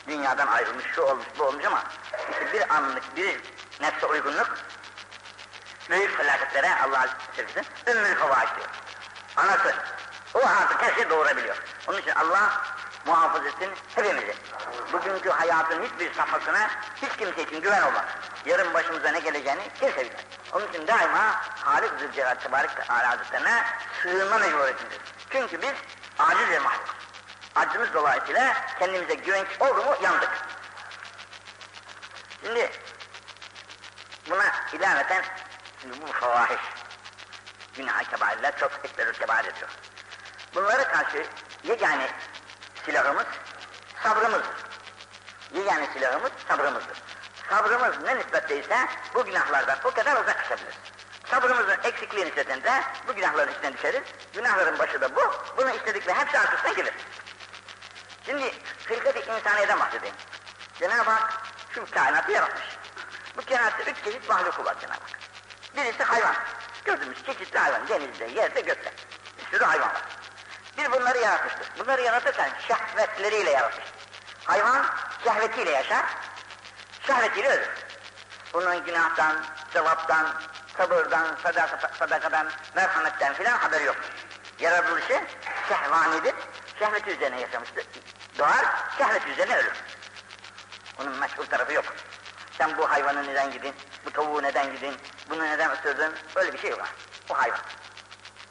Dünyadan 0.07 0.47
ayrılmış, 0.47 0.85
şu 0.95 1.01
olmuş, 1.01 1.25
bu 1.37 1.43
olmuş 1.43 1.65
ama 1.65 1.83
işte 2.31 2.53
bir 2.53 2.75
anlık 2.75 3.15
bir 3.15 3.39
nefse 3.81 4.05
uygunluk 4.05 4.57
büyük 5.91 6.17
felaketlere 6.17 6.75
Allah'a 6.75 7.07
seversen 7.35 7.65
ümmül 7.87 8.15
favaş 8.15 8.55
diyor. 8.55 8.69
Anası. 9.35 9.75
O 10.33 10.39
artık 10.39 10.81
her 10.81 10.93
şeyi 10.93 11.09
doğurabiliyor. 11.09 11.55
Onun 11.87 11.97
için 12.01 12.11
Allah 12.11 12.61
muhafaza 13.05 13.47
etsin 13.47 13.69
hepimizi. 13.95 14.35
Bugünkü 14.93 15.29
hayatın 15.29 15.83
hiçbir 15.83 16.13
safhasına 16.13 16.69
hiç 17.01 17.17
kimse 17.17 17.43
için 17.43 17.61
güven 17.61 17.81
olmaz. 17.81 18.05
Yarın 18.45 18.73
başımıza 18.73 19.09
ne 19.09 19.19
geleceğini 19.19 19.61
kimse 19.79 19.97
bilmez. 19.97 20.21
Onun 20.53 20.67
için 20.67 20.87
daima 20.87 21.41
Halik 21.59 21.91
Zülcelal 21.99 22.35
Tebarek 22.35 22.87
Teala 22.87 23.09
Hazretlerine 23.09 23.63
sığınma 24.03 24.37
mecburiyetindeyiz. 24.37 25.03
Çünkü 25.29 25.61
biz 25.61 25.73
aciz 26.19 26.49
ve 26.49 26.59
mahluk. 26.59 26.95
Acımız 27.55 27.93
dolayısıyla 27.93 28.53
kendimize 28.79 29.13
güvenç 29.13 29.47
oldu 29.59 29.85
mu 29.85 29.95
yandık. 30.03 30.29
Şimdi 32.43 32.71
buna 34.29 34.45
ilaveten 34.73 35.23
şimdi 35.81 36.01
bu 36.01 36.11
favahiş, 36.11 36.61
günah 37.75 38.03
kebairler 38.03 38.57
çok 38.57 38.71
ekberül 38.83 39.13
kebair 39.13 39.45
ediyor. 39.45 39.69
Bunlara 40.55 40.83
karşı 40.87 41.25
yegane 41.63 42.09
silahımız 42.85 43.25
sabrımızdır. 44.03 44.55
Yegane 45.53 45.87
silahımız 45.93 46.31
sabrımızdır. 46.47 46.97
Sabrımız 47.49 48.03
ne 48.03 48.17
nispetteyse 48.17 48.87
bu 49.15 49.25
günahlardan 49.25 49.77
o 49.83 49.91
kadar 49.91 50.21
uzaklaşabiliriz. 50.21 50.75
Sabrımızın 51.25 51.77
eksikliği 51.83 52.25
nispetinde 52.25 52.83
bu 53.07 53.13
günahların 53.13 53.51
içine 53.51 53.73
düşeriz. 53.73 54.01
Günahların 54.33 54.79
başı 54.79 55.01
da 55.01 55.15
bu. 55.15 55.21
Bunu 55.57 55.69
istedikleri 55.69 56.17
hepsi 56.17 56.39
arkasına 56.39 56.73
gelir. 56.73 56.93
Şimdi 58.25 58.53
hırkat-ı 58.87 59.19
insaniyeden 59.37 59.79
bahsedeyim. 59.79 60.15
Cenab-ı 60.79 61.11
Hak 61.11 61.33
şu 61.75 61.91
kainatı 61.91 62.31
yaratmış. 62.31 62.65
Bu 63.37 63.45
kainatta 63.45 63.91
üç 63.91 64.03
çeşit 64.03 64.29
mahluku 64.29 64.65
var 64.65 64.75
Cenab-ı 64.81 64.93
Hak. 64.93 65.19
Birisi 65.75 66.03
hayvan. 66.03 66.35
Gördüğümüz 66.85 67.25
çeşitli 67.25 67.59
hayvan. 67.59 67.87
Denizde, 67.87 68.25
yerde, 68.25 68.61
gökte. 68.61 68.93
Bir 69.37 69.45
sürü 69.51 69.63
hayvan 69.63 69.89
var. 69.89 70.01
Bir 70.77 70.91
bunları 70.91 71.17
yaratmıştır. 71.17 71.67
Bunları 71.79 72.01
yaratırken 72.01 72.49
şehvetleriyle 72.67 73.51
yaratmış. 73.51 73.85
Hayvan 74.45 74.85
şehvetiyle 75.23 75.71
yaşar, 75.71 76.05
ölür. 77.09 77.69
Bunun 78.53 78.85
günahtan, 78.85 79.45
sevaptan, 79.73 80.27
sabırdan, 80.77 81.37
sadaka, 81.43 81.91
sadakadan, 81.99 82.51
merhametten 82.75 83.33
filan 83.33 83.57
haberi 83.57 83.83
yok. 83.83 83.95
Yaratılışı 84.59 85.21
şehvanidir, 85.69 86.35
şehvet 86.79 87.07
üzerine 87.07 87.41
yaşamıştır. 87.41 87.85
Doğar, 88.37 88.65
şehvet 88.97 89.27
üzerine 89.27 89.55
ölür. 89.55 89.73
Onun 91.01 91.19
meşhur 91.19 91.45
tarafı 91.45 91.73
yok. 91.73 91.85
Sen 92.57 92.77
bu 92.77 92.91
hayvanı 92.91 93.27
neden 93.27 93.51
gidin, 93.51 93.75
bu 94.05 94.11
tavuğu 94.11 94.43
neden 94.43 94.75
gidin, 94.75 94.95
bunu 95.29 95.45
neden 95.45 95.69
ısırdın, 95.69 96.13
öyle 96.35 96.53
bir 96.53 96.57
şey 96.57 96.69
yok. 96.69 96.87
O 97.29 97.37
hayvan. 97.37 97.59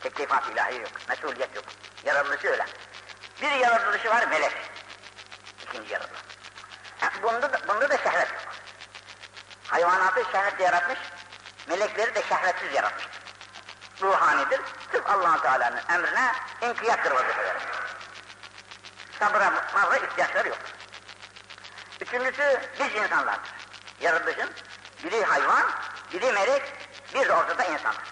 Teklifat 0.02 0.49
ilahi 0.49 0.76
yok, 0.76 0.90
mesuliyet 1.09 1.57
yok. 1.57 1.64
Yaratılışı 2.04 2.49
öyle. 2.49 2.66
Bir 3.42 3.50
yaratılışı 3.50 4.11
var 4.11 4.26
melek. 4.26 4.52
İkinci 5.62 5.92
yaratılış. 5.92 6.29
Bunda 7.23 7.52
da, 7.52 7.61
bunda 7.69 7.90
da 7.90 7.97
şehvet 7.97 8.33
yok. 8.33 8.54
Hayvanatı 9.66 10.25
şehvetle 10.33 10.64
yaratmış, 10.64 10.99
melekleri 11.69 12.14
de 12.14 12.23
şehvetsiz 12.23 12.75
yaratmış. 12.75 13.04
Ruhanidir, 14.02 14.61
Sırf 14.92 15.11
allah 15.11 15.42
Teala'nın 15.42 15.80
emrine 15.88 16.33
inkiyattır 16.62 17.11
vazifeleri. 17.11 17.59
Sabıra, 19.19 19.52
mabra 19.75 19.97
ihtiyaçları 19.97 20.49
yok. 20.49 20.59
Üçüncüsü 22.00 22.61
biz 22.80 23.02
insanlardır. 23.02 23.50
Yaratılışın 24.00 24.50
biri 25.04 25.25
hayvan, 25.25 25.66
biri 26.12 26.33
melek, 26.33 26.62
bir 27.14 27.28
de 27.28 27.33
ortada 27.33 27.64
insandır. 27.64 28.11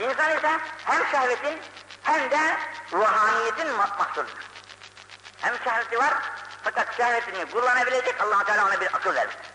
İnsan 0.00 0.36
ise 0.36 0.60
hem 0.84 1.06
şehvetin 1.06 1.62
hem 2.02 2.30
de 2.30 2.56
ruhaniyetin 2.92 3.70
mahsuludur. 3.70 4.32
Hem 5.40 5.54
şehveti 5.64 5.98
var 5.98 6.14
fakat 6.74 6.96
şehvetini 6.96 7.50
kullanabilecek 7.50 8.20
allah 8.20 8.44
Teala 8.44 8.66
ona 8.66 8.80
bir 8.80 8.86
akıl 8.86 9.14
vermiştir. 9.14 9.46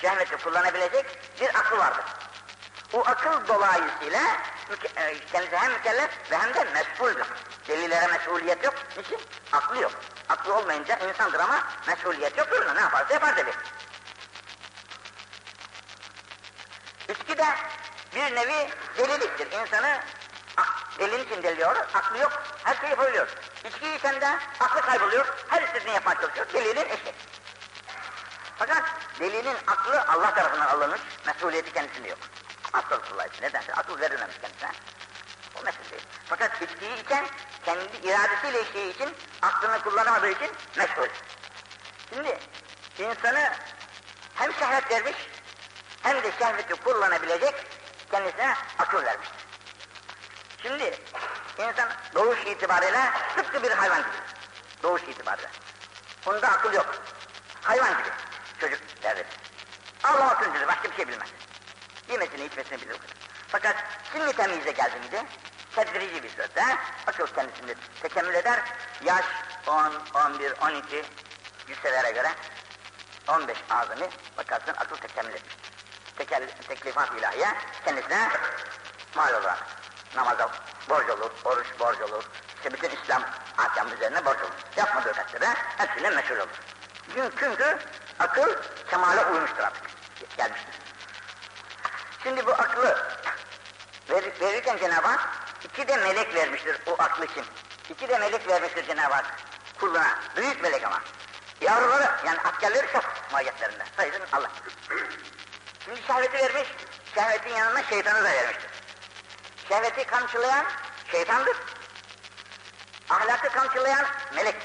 Şehveti 0.00 0.36
kullanabilecek 0.36 1.06
bir 1.40 1.48
akıl 1.48 1.78
vardır. 1.78 2.04
Bu 2.92 3.00
akıl 3.08 3.48
dolayısıyla 3.48 4.20
e, 4.96 5.18
kendisi 5.32 5.56
hem 5.56 5.72
mükellef 5.72 6.10
ve 6.30 6.38
hem 6.38 6.54
de 6.54 6.64
mesuldür. 6.64 7.26
Delillere 7.68 8.06
mesuliyet 8.06 8.64
yok. 8.64 8.74
Niçin? 8.96 9.20
Aklı 9.52 9.82
yok. 9.82 9.92
Aklı 10.28 10.54
olmayınca 10.54 10.96
insandır 10.96 11.40
ama 11.40 11.64
mesuliyet 11.86 12.38
yok. 12.38 12.48
Ne 12.74 12.80
yaparsa 12.80 13.14
yapar 13.14 13.36
deli. 13.36 13.52
İçki 17.08 17.38
de 17.38 17.46
bir 18.14 18.36
nevi 18.36 18.70
deliliktir. 18.98 19.52
İnsanı 19.52 20.00
delinin 20.98 21.24
için 21.24 21.42
deliyor, 21.42 21.76
aklı 21.94 22.18
yok, 22.18 22.42
her 22.64 22.76
şeyi 22.76 22.90
yapabiliyor. 22.90 23.28
İçki 23.64 23.94
içen 23.94 24.20
de 24.20 24.38
aklı 24.60 24.80
kayboluyor, 24.80 25.26
her 25.48 25.62
istediğini 25.62 25.94
yapmaya 25.94 26.20
çalışıyor, 26.20 26.46
delinin 26.52 26.88
eşi. 26.90 27.14
Fakat 28.58 28.82
delinin 29.20 29.56
aklı 29.66 30.02
Allah 30.02 30.34
tarafından 30.34 30.66
alınmış, 30.66 31.00
mesuliyeti 31.26 31.72
kendisinde 31.72 32.08
yok. 32.08 32.18
Hastalıklılar 32.72 33.26
için 33.26 33.42
nedense 33.42 33.72
akıl 33.72 34.00
verilmemiş 34.00 34.36
kendisine. 34.40 34.70
O 35.60 35.64
mesele 35.64 35.90
değil. 35.90 36.02
Fakat 36.26 36.62
içkiyi 36.62 37.04
içen 37.04 37.26
kendi 37.64 37.96
iradesiyle 38.02 38.62
içtiği 38.62 38.94
için, 38.94 39.16
aklını 39.42 39.82
kullanamadığı 39.82 40.30
için 40.30 40.50
meşgul. 40.76 41.08
Şimdi 42.10 42.38
insanı 42.98 43.52
hem 44.34 44.52
şehvet 44.52 44.90
vermiş, 44.90 45.16
hem 46.02 46.22
de 46.22 46.32
şehveti 46.38 46.74
kullanabilecek 46.74 47.54
kendisine 48.10 48.54
akıl 48.78 49.04
vermiştir. 49.04 49.41
Şimdi 50.62 50.98
insan 51.58 51.88
doğuş 52.14 52.38
itibariyle 52.46 53.10
tıpkı 53.36 53.62
bir 53.62 53.70
hayvan 53.70 53.98
gibi. 53.98 54.16
Doğuş 54.82 55.02
itibariyle. 55.02 55.48
Bunda 56.26 56.48
akıl 56.48 56.72
yok. 56.72 56.94
Hayvan 57.62 57.90
gibi. 57.90 58.08
Çocuk 58.60 59.02
derdi. 59.02 59.26
Allah 60.04 60.30
akıllıdır, 60.30 60.68
başka 60.68 60.90
bir 60.90 60.96
şey 60.96 61.08
bilmez. 61.08 61.28
Yemesini 62.10 62.44
içmesini 62.44 62.80
bilir. 62.80 62.96
Fakat 63.48 63.76
şimdi 64.12 64.32
temyize 64.32 64.70
geldi 64.70 64.98
miydi? 65.00 65.24
Tedrici 65.74 66.22
bir 66.22 66.28
sözde 66.30 66.64
akıl 67.06 67.26
kendisinde 67.26 67.74
tekemmül 68.02 68.34
eder. 68.34 68.60
Yaş 69.04 69.24
10, 69.66 69.92
11, 70.14 70.52
12 70.60 71.04
yüselere 71.68 72.10
göre 72.10 72.28
15 73.28 73.58
azami 73.70 74.08
bakarsın 74.36 74.74
akıl 74.76 74.96
tekemmül 74.96 75.34
etmiş. 75.34 75.54
Tekel, 76.18 76.48
teklifat 76.68 77.10
ilahiye 77.18 77.48
kendisine 77.84 78.28
mal 79.14 79.34
olarak 79.34 79.81
namaza 80.14 80.48
borç 80.88 81.10
olur, 81.10 81.30
oruç 81.44 81.66
borç 81.78 82.00
olur, 82.00 82.24
işte 82.56 82.72
bütün 82.72 82.90
İslam 82.90 83.22
ahkam 83.58 83.92
üzerine 83.92 84.24
borç 84.24 84.38
olur. 84.38 84.52
Yapmadığı 84.76 85.12
takdirde 85.12 85.48
hepsine 85.78 86.10
meşhur 86.10 86.36
olur. 86.36 86.60
Çünkü 87.14 87.78
akıl 88.18 88.56
kemale 88.90 89.24
uymuştur 89.24 89.62
artık, 89.62 89.82
gelmiştir. 90.36 90.74
Şimdi 92.22 92.46
bu 92.46 92.52
aklı 92.52 92.96
ver, 94.10 94.40
verirken 94.40 94.78
Cenab-ı 94.78 95.08
Hak 95.08 95.20
iki 95.64 95.88
de 95.88 95.96
melek 95.96 96.34
vermiştir 96.34 96.76
o 96.86 96.94
aklı 96.98 97.24
için. 97.24 97.44
İki 97.90 98.08
de 98.08 98.18
melek 98.18 98.48
vermiştir 98.48 98.86
Cenab-ı 98.86 99.14
Hak 99.14 99.24
kuluna, 99.80 100.18
büyük 100.36 100.62
melek 100.62 100.84
ama. 100.84 101.00
Yavruları 101.60 102.10
yani 102.26 102.38
askerleri 102.40 102.92
çok 102.92 103.04
mahiyetlerinde, 103.32 103.84
sayısın 103.96 104.22
Allah. 104.32 104.50
Şimdi 105.84 106.02
şehveti 106.06 106.32
vermiş, 106.32 106.68
şehvetin 107.14 107.50
yanına 107.50 107.82
şeytanı 107.82 108.24
da 108.24 108.32
vermiştir. 108.32 108.71
Şehveti 109.68 110.04
kamçılayan 110.04 110.66
şeytandır. 111.10 111.56
Ahlakı 113.10 113.48
kamçılayan 113.48 114.06
melek. 114.34 114.56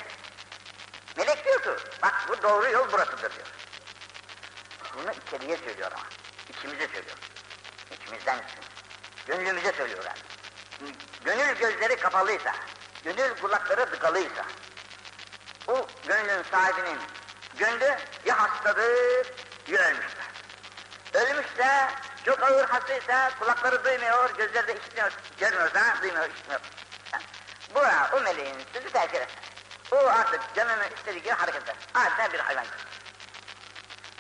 Melek 1.18 1.46
diyor 1.46 1.62
ki, 1.62 1.70
bak 2.02 2.26
bu 2.30 2.44
doğru 2.44 2.72
yol 2.72 2.92
burasıdır 2.92 3.36
diyor. 3.36 3.48
Bunu 4.98 5.12
içeriye 5.12 5.58
söylüyor 5.58 5.92
ama, 5.92 6.06
içimize 6.50 6.88
söylüyor. 6.88 7.18
İçimizden 7.92 8.44
gönlümüze 9.28 9.72
söylüyor 9.72 10.04
yani. 10.04 10.20
Gönül 11.26 11.56
gözleri 11.56 11.96
kapalıysa, 11.96 12.56
gönül 13.04 13.36
kulakları 13.42 13.90
tıkalıysa, 13.90 14.46
bu 15.68 15.88
gönlün 16.08 16.44
sahibinin 16.52 17.00
gönlü 17.58 17.98
ya 18.26 18.40
hastadır 18.40 19.34
ya 19.68 19.82
ölmüştür. 19.82 20.28
Ölmüşse, 21.14 21.90
çok 22.28 22.44
ağır 22.44 22.70
hastaysa, 22.70 23.32
kulakları 23.40 23.84
duymuyor, 23.84 24.36
gözleri 24.38 24.68
de 24.68 24.76
işitmiyor, 24.80 25.12
görmüyorsa, 25.40 25.98
duymuyor, 26.02 26.30
işitmiyor. 26.30 26.62
Bu 27.76 27.80
o 28.18 28.22
meleğin 28.22 28.56
sözü 28.74 28.88
eder. 28.88 29.28
O 29.92 29.96
artık 29.96 30.42
canını 30.56 30.86
istediği 30.98 31.22
gibi 31.24 31.34
hareket 31.34 31.64
eder. 31.64 31.76
Adeta 31.96 32.34
bir 32.34 32.40
hayvan. 32.40 32.66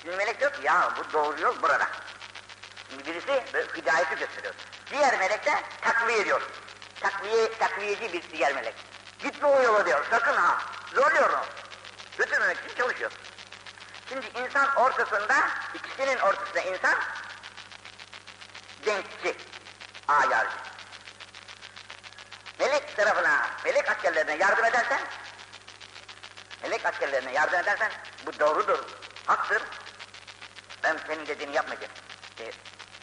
Şimdi 0.01 0.15
melek 0.15 0.39
diyor 0.39 0.53
ki, 0.53 0.59
ya 0.63 0.91
bu 0.97 1.13
doğru 1.13 1.41
yol 1.41 1.61
burada. 1.61 1.87
Birisi 3.05 3.43
hidayeti 3.77 4.15
gösteriyor. 4.19 4.53
Diğer 4.91 5.19
melek 5.19 5.45
de 5.45 5.61
takviye 5.81 6.19
ediyor. 6.19 6.41
Takviye, 6.99 7.57
takviyeci 7.57 8.13
bir 8.13 8.23
diğer 8.31 8.55
melek. 8.55 8.75
Gitme 9.19 9.47
o 9.47 9.61
yola 9.61 9.85
diyor, 9.85 10.05
sakın 10.09 10.35
ha. 10.35 10.57
Zorluyor 10.93 11.29
onu. 11.29 11.45
Götürmemek 12.17 12.57
için 12.57 12.75
çalışıyor. 12.75 13.11
Şimdi 14.09 14.25
insan 14.35 14.75
ortasında, 14.75 15.35
ikisinin 15.73 16.17
ortasında 16.17 16.59
insan 16.59 16.95
denkçi, 18.87 19.35
ayarcı. 20.07 20.57
Melek 22.59 22.97
tarafına, 22.97 23.49
melek 23.65 23.91
askerlerine 23.91 24.35
yardım 24.35 24.65
edersen, 24.65 24.99
melek 26.63 26.85
askerlerine 26.85 27.31
yardım 27.31 27.59
edersen, 27.59 27.91
bu 28.25 28.39
doğrudur, 28.39 28.79
haktır. 29.25 29.61
Ben 30.83 30.97
senin 31.07 31.27
dediğini 31.27 31.55
yapmayacağım. 31.55 31.93
E, 32.39 32.51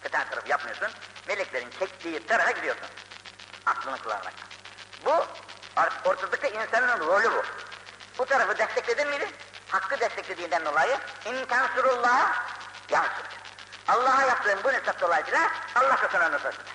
öten 0.05 0.29
tarafı 0.29 0.49
yapmıyorsun, 0.49 0.89
meleklerin 1.29 1.71
çektiği 1.79 2.27
tarafa 2.27 2.51
gidiyorsun. 2.51 2.89
Aklını 3.67 3.99
kullanarak. 3.99 4.35
Bu, 5.05 5.27
ortadaki 6.05 6.49
insanın 6.49 7.01
rolü 7.01 7.33
bu. 7.33 7.43
Bu 8.19 8.27
tarafı 8.27 8.59
destekledin 8.59 9.09
miydi? 9.09 9.29
Hakkı 9.69 10.01
desteklediğinden 10.01 10.65
dolayı 10.65 10.99
imkansurullah 11.25 12.43
yansır. 12.91 13.34
Allah'a 13.89 14.23
yaptığın 14.23 14.65
bu 14.65 14.69
nusrat 14.69 15.01
dolayısıyla 15.01 15.51
Allah 15.75 15.99
da 16.03 16.09
sana 16.13 16.29
nusrat 16.29 16.55
eder. 16.55 16.75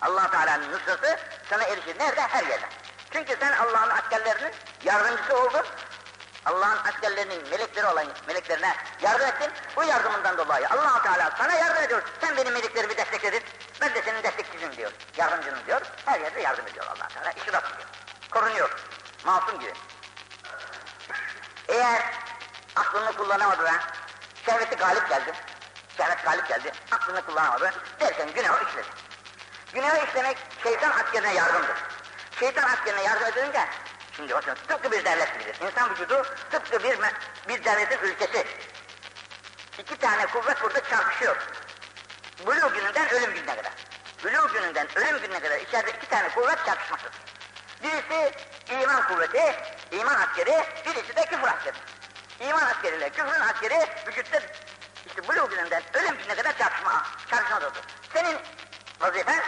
allah 0.00 0.30
Teala'nın 0.30 0.72
nusratı 0.72 1.18
sana 1.50 1.64
erişir. 1.64 1.98
Nerede? 1.98 2.20
Her 2.20 2.46
yerde. 2.46 2.66
Çünkü 3.12 3.36
sen 3.40 3.52
Allah'ın 3.52 3.90
askerlerinin 3.90 4.52
yardımcısı 4.84 5.36
oldun. 5.36 5.66
Allah'ın 6.46 6.78
askerlerinin 6.88 7.48
melekleri 7.50 7.86
olan 7.86 8.06
meleklerine 8.26 8.76
yardım 9.02 9.26
ettin. 9.26 9.50
Bu 9.76 9.84
yardımından 9.84 10.38
dolayı 10.38 10.68
allah 10.70 11.02
Teala 11.02 11.30
sana 11.38 11.54
yardım 11.54 11.82
ediyor. 11.82 12.02
Sen 12.20 12.36
benim 12.36 12.52
meleklerimi 12.52 12.96
destekledin. 12.96 13.42
Ben 13.80 13.94
de 13.94 14.02
senin 14.02 14.22
destekçisin 14.22 14.72
diyor. 14.72 14.92
Yardımcının 15.16 15.66
diyor. 15.66 15.80
Her 16.04 16.20
yerde 16.20 16.40
yardım 16.40 16.66
ediyor 16.66 16.86
allah 16.86 17.08
Teala. 17.08 17.32
İşi 17.32 17.46
diyor. 17.46 17.62
Korunuyor. 18.30 18.70
Masum 19.24 19.60
gibi. 19.60 19.72
Eğer 21.68 22.02
aklını 22.76 23.12
kullanamadı 23.12 23.64
da 23.64 23.72
şehveti 24.46 24.76
galip 24.76 25.08
geldi. 25.08 25.32
Şehvet 25.96 26.24
galip 26.24 26.48
geldi. 26.48 26.72
Aklını 26.90 27.26
kullanamadı. 27.26 27.70
Derken 28.00 28.32
günahı 28.34 28.68
işledi. 28.68 28.86
Günahı 29.72 30.06
işlemek 30.06 30.38
şeytan 30.62 30.90
askerine 30.90 31.34
yardımdır. 31.34 31.76
Şeytan 32.40 32.62
askerine 32.62 33.02
yardım 33.02 33.26
edince 33.26 33.68
Şimdi 34.16 34.34
bakın 34.34 34.54
tıpkı 34.68 34.92
bir 34.92 35.04
devlet 35.04 35.34
gibidir. 35.34 35.66
İnsan 35.66 35.90
vücudu 35.90 36.22
tıpkı 36.50 36.82
bir, 36.82 36.98
bir 37.48 37.64
devletin 37.64 37.98
ülkesi. 38.08 38.46
İki 39.78 39.96
tane 39.96 40.26
kuvvet 40.26 40.62
burada 40.62 40.80
çarpışıyor. 40.90 41.36
Buluğ 42.46 42.72
gününden 42.74 43.10
ölüm 43.10 43.34
gününe 43.34 43.56
kadar. 43.56 43.72
Buluğ 44.24 44.52
gününden 44.52 44.88
ölüm 44.94 45.18
gününe 45.20 45.40
kadar 45.40 45.60
içeride 45.60 45.90
iki 45.90 46.08
tane 46.08 46.28
kuvvet 46.28 46.58
çarpışmaktadır. 46.66 47.18
Birisi 47.82 48.32
iman 48.70 49.08
kuvveti, 49.08 49.54
iman 49.92 50.14
askeri, 50.14 50.64
birisi 50.86 51.16
de 51.16 51.26
küfür 51.26 51.48
askeri. 51.48 51.76
İman 52.40 52.62
askeriyle 52.62 53.10
küfrün 53.10 53.40
askeri 53.40 53.86
vücutta 54.06 54.40
işte 55.16 55.28
buluğ 55.28 55.48
gününden 55.50 55.82
ölüm 55.94 56.16
gününe 56.18 56.34
kadar 56.34 56.58
çarpışma, 56.58 57.02
çarpışmadır. 57.30 57.72
Senin 58.12 58.38
vazifen 59.00 59.42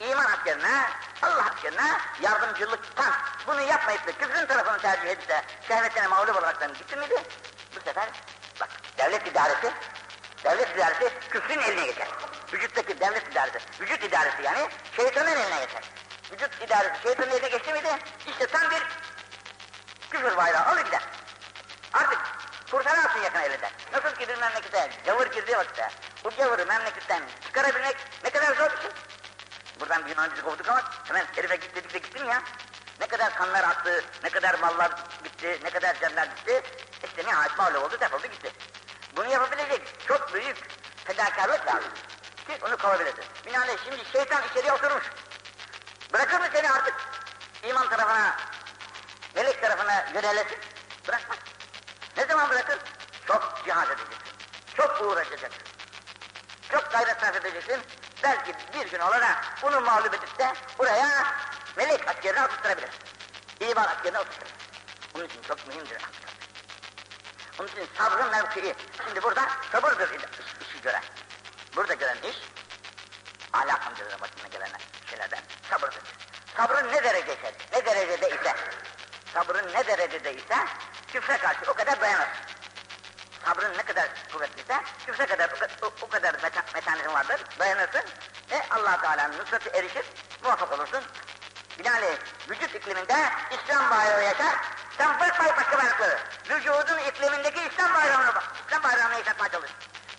iman 0.00 0.24
askerine, 0.24 0.90
Allah 1.22 1.44
askerine 1.54 1.98
yardımcılıktan 2.22 3.12
bunu 3.46 3.60
yapmayıp 3.60 4.06
da 4.06 4.12
küfrün 4.12 4.46
tarafını 4.46 4.78
tercih 4.78 5.08
edip 5.08 5.28
de 5.28 5.42
şehvetine 5.68 6.06
mağlup 6.06 6.36
olaraktan 6.36 6.74
gitti 6.74 6.96
miydi? 6.96 7.22
Bu 7.76 7.80
sefer 7.80 8.08
bak 8.60 8.68
devlet 8.98 9.26
idaresi, 9.26 9.72
devlet 10.44 10.76
idaresi 10.76 11.12
küfrün 11.30 11.58
eline 11.58 11.86
geçer. 11.86 12.08
vücuttaki 12.52 13.00
devlet 13.00 13.32
idaresi, 13.32 13.58
vücut 13.80 14.04
idaresi 14.04 14.42
yani 14.42 14.68
şeytanın 14.96 15.30
eline 15.30 15.64
geçer. 15.64 15.82
Vücut 16.32 16.62
idaresi 16.62 17.02
şeytanın 17.02 17.30
eline 17.30 17.48
geçti 17.48 17.72
miydi? 17.72 17.98
İşte 18.26 18.46
tam 18.46 18.70
bir 18.70 18.82
küfür 20.10 20.36
bayrağı 20.36 20.64
alır 20.66 20.84
gider. 20.84 21.02
Artık 21.92 22.18
kurtaramazsın 22.70 23.20
yakın 23.20 23.40
elinden. 23.40 23.70
Nasıl 23.92 24.16
ki 24.16 24.28
bir 24.28 24.38
memlekete 24.38 24.90
gavur 25.06 25.26
girdiği 25.26 25.56
vakitte 25.56 25.88
bu 26.24 26.30
gavuru 26.30 26.66
memleketten 26.66 27.22
çıkarabilmek 27.46 27.96
ne 28.24 28.30
kadar 28.30 28.54
zor 28.54 28.70
bir 28.70 28.82
şey. 28.82 28.90
Buradan 29.80 30.04
bir 30.04 30.10
Yunancı 30.10 30.42
kovduk 30.42 30.68
ama 30.68 30.82
hemen 31.04 31.26
herife 31.34 31.56
git 31.56 31.76
dedik 31.76 31.94
de 31.94 31.98
gitti 31.98 32.24
mi 32.24 32.30
ya? 32.30 32.42
Ne 33.00 33.06
kadar 33.06 33.34
kanlar 33.34 33.64
aktı, 33.64 34.04
ne 34.24 34.30
kadar 34.30 34.54
mallar 34.54 34.90
gitti, 35.24 35.60
ne 35.64 35.70
kadar 35.70 36.00
canlar 36.00 36.26
gitti. 36.26 36.62
İşte 37.04 37.24
nihayet 37.24 37.58
mağlup 37.58 37.84
oldu, 37.84 38.00
defoldu 38.00 38.26
gitti. 38.26 38.52
Bunu 39.16 39.30
yapabilecek 39.30 39.82
çok 40.08 40.34
büyük 40.34 40.56
fedakarlık 41.04 41.66
lazım. 41.66 41.90
Ki 42.46 42.58
onu 42.66 42.76
kovabilirsin. 42.76 43.24
Binaenaleyh 43.46 43.78
şimdi 43.84 44.04
şeytan 44.12 44.42
içeriye 44.50 44.72
oturmuş. 44.72 45.04
Bırakır 46.12 46.40
mı 46.40 46.46
seni 46.52 46.70
artık? 46.70 46.94
İman 47.62 47.88
tarafına, 47.88 48.36
melek 49.34 49.62
tarafına 49.62 50.04
yönelesin? 50.14 50.58
Bırakmaz. 51.08 51.38
Ne 52.16 52.24
zaman 52.24 52.50
bırakır? 52.50 52.78
Çok 53.26 53.62
cihad 53.64 53.86
edeceksin. 53.86 54.18
Çok 54.76 55.02
uğraşacaksın. 55.02 55.62
Çok 56.70 56.92
gayret 56.92 57.20
sarf 57.20 57.36
edeceksin. 57.36 57.82
Belki 58.22 58.54
bir 58.74 58.90
gün 58.90 58.98
olur 58.98 59.20
da 59.20 59.40
bunu 59.62 59.80
mağlup 59.80 60.14
edip 60.14 60.38
de 60.38 60.52
buraya 60.78 61.34
melek 61.76 62.08
askerini 62.08 62.44
oturtturabilir. 62.44 62.90
İman 63.60 63.84
askerini 63.84 64.18
oturtturur. 64.18 64.50
Onun 65.14 65.24
için 65.24 65.42
çok 65.42 65.66
mühimdir. 65.68 66.02
Onun 67.58 67.68
için 67.68 67.88
sabrın 67.98 68.30
mevkii. 68.30 68.74
Şimdi 69.04 69.22
burada 69.22 69.48
sabırdır 69.72 70.10
iş, 70.10 70.22
işi 70.68 70.82
gören. 70.82 71.02
Burada 71.76 71.94
gören 71.94 72.18
iş, 72.22 72.36
ahlak 73.52 73.86
amcaların 73.86 74.20
başına 74.20 74.48
gelen 74.52 74.68
şeylerden 75.10 75.40
sabırdır. 75.70 76.02
Sabrın 76.56 76.92
ne 76.92 77.04
derecede, 77.04 77.52
ne 77.72 77.86
derecede 77.86 78.28
ise, 78.28 78.54
sabrın 79.34 79.72
ne 79.72 79.86
derecede 79.86 80.34
ise, 80.34 80.56
küfre 81.20 81.38
karşı 81.38 81.70
o 81.70 81.74
kadar 81.74 82.00
dayanır. 82.00 82.28
Sabrın 83.44 83.78
ne 83.78 83.82
kadar 83.82 84.08
kuvvetliyse, 84.32 84.82
küfre 85.06 85.26
kadar 85.26 85.50
o, 85.82 85.86
o 86.02 86.08
kadar 86.08 86.34
meta, 86.42 86.62
mekanizm 86.74 87.12
vardır, 87.12 87.40
dayanırsın 87.58 88.02
ve 88.50 88.62
allah 88.70 89.00
Teala'nın 89.00 89.38
nusreti 89.38 89.68
erişir, 89.68 90.04
muvaffak 90.42 90.72
olursun. 90.72 91.04
Binaenaleyh 91.78 92.16
vücut 92.50 92.74
ikliminde 92.74 93.30
İslam 93.50 93.90
bayrağı 93.90 94.24
yaşar, 94.24 94.54
sen 94.98 95.20
bırak 95.20 95.56
başka 95.56 95.78
bayrakları. 95.78 96.18
Vücudun 96.50 96.98
iklimindeki 96.98 97.60
İslam 97.72 97.94
bayrağını, 97.94 98.32
İslam 98.66 98.82
bayrağını 98.82 99.14
yaşatmaya 99.14 99.52
çalış. 99.52 99.70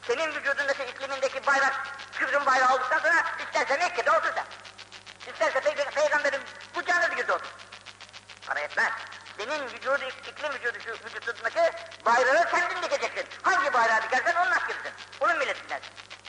Senin 0.07 0.35
vücudundaki 0.35 0.83
iklimindeki 0.83 1.45
bayrak, 1.45 1.87
küfrün 2.13 2.45
bayrağı 2.45 2.75
olduktan 2.75 2.99
sonra 2.99 3.23
isterse 3.45 3.77
Mekke'de 3.77 4.11
otur 4.11 4.29
sen. 4.35 4.45
İsterse 5.33 5.59
pey 5.59 5.85
peygamberin 5.85 6.41
kucağına 6.73 7.07
girdi 7.07 7.31
otur. 7.33 7.49
Para 8.47 8.59
etmez. 8.59 8.91
Senin 9.37 9.65
vücudu, 9.65 10.05
iklim 10.27 10.53
vücudu, 10.53 10.77
vücudundaki 11.05 11.71
bayrağı 12.05 12.51
kendin 12.51 12.81
dikeceksin. 12.81 13.27
Hangi 13.43 13.73
bayrağı 13.73 14.01
dikersen 14.01 14.35
onun 14.35 14.51
askerisin. 14.51 14.91
Onun 15.19 15.37
milletinden. 15.37 15.81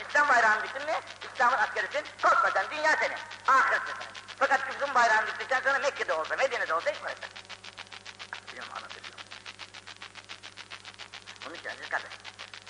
İslam 0.09 0.29
bayrağını 0.29 0.63
diktin 0.63 0.87
mi, 0.87 1.01
İslam'ın 1.35 1.59
askerisin, 1.59 2.05
korkmadan 2.23 2.67
dünya 2.71 2.97
senin. 2.97 3.17
Ahiret 3.47 3.81
senin. 3.87 4.09
Fakat 4.39 4.67
küfrün 4.67 4.95
bayrağını 4.95 5.27
diktikten 5.27 5.61
sonra 5.61 5.79
Mekke'de 5.79 6.13
olsa, 6.13 6.37
Medine'de 6.37 6.75
olsa 6.75 6.91
hiç 6.91 7.01
para 7.01 7.13
etmez. 7.13 7.31
Biliyorum 8.49 8.73
anlatıyorum. 8.77 9.11
Bunun 11.45 11.55
için 11.55 11.69
aziz 11.69 11.89
kardeş. 11.89 12.13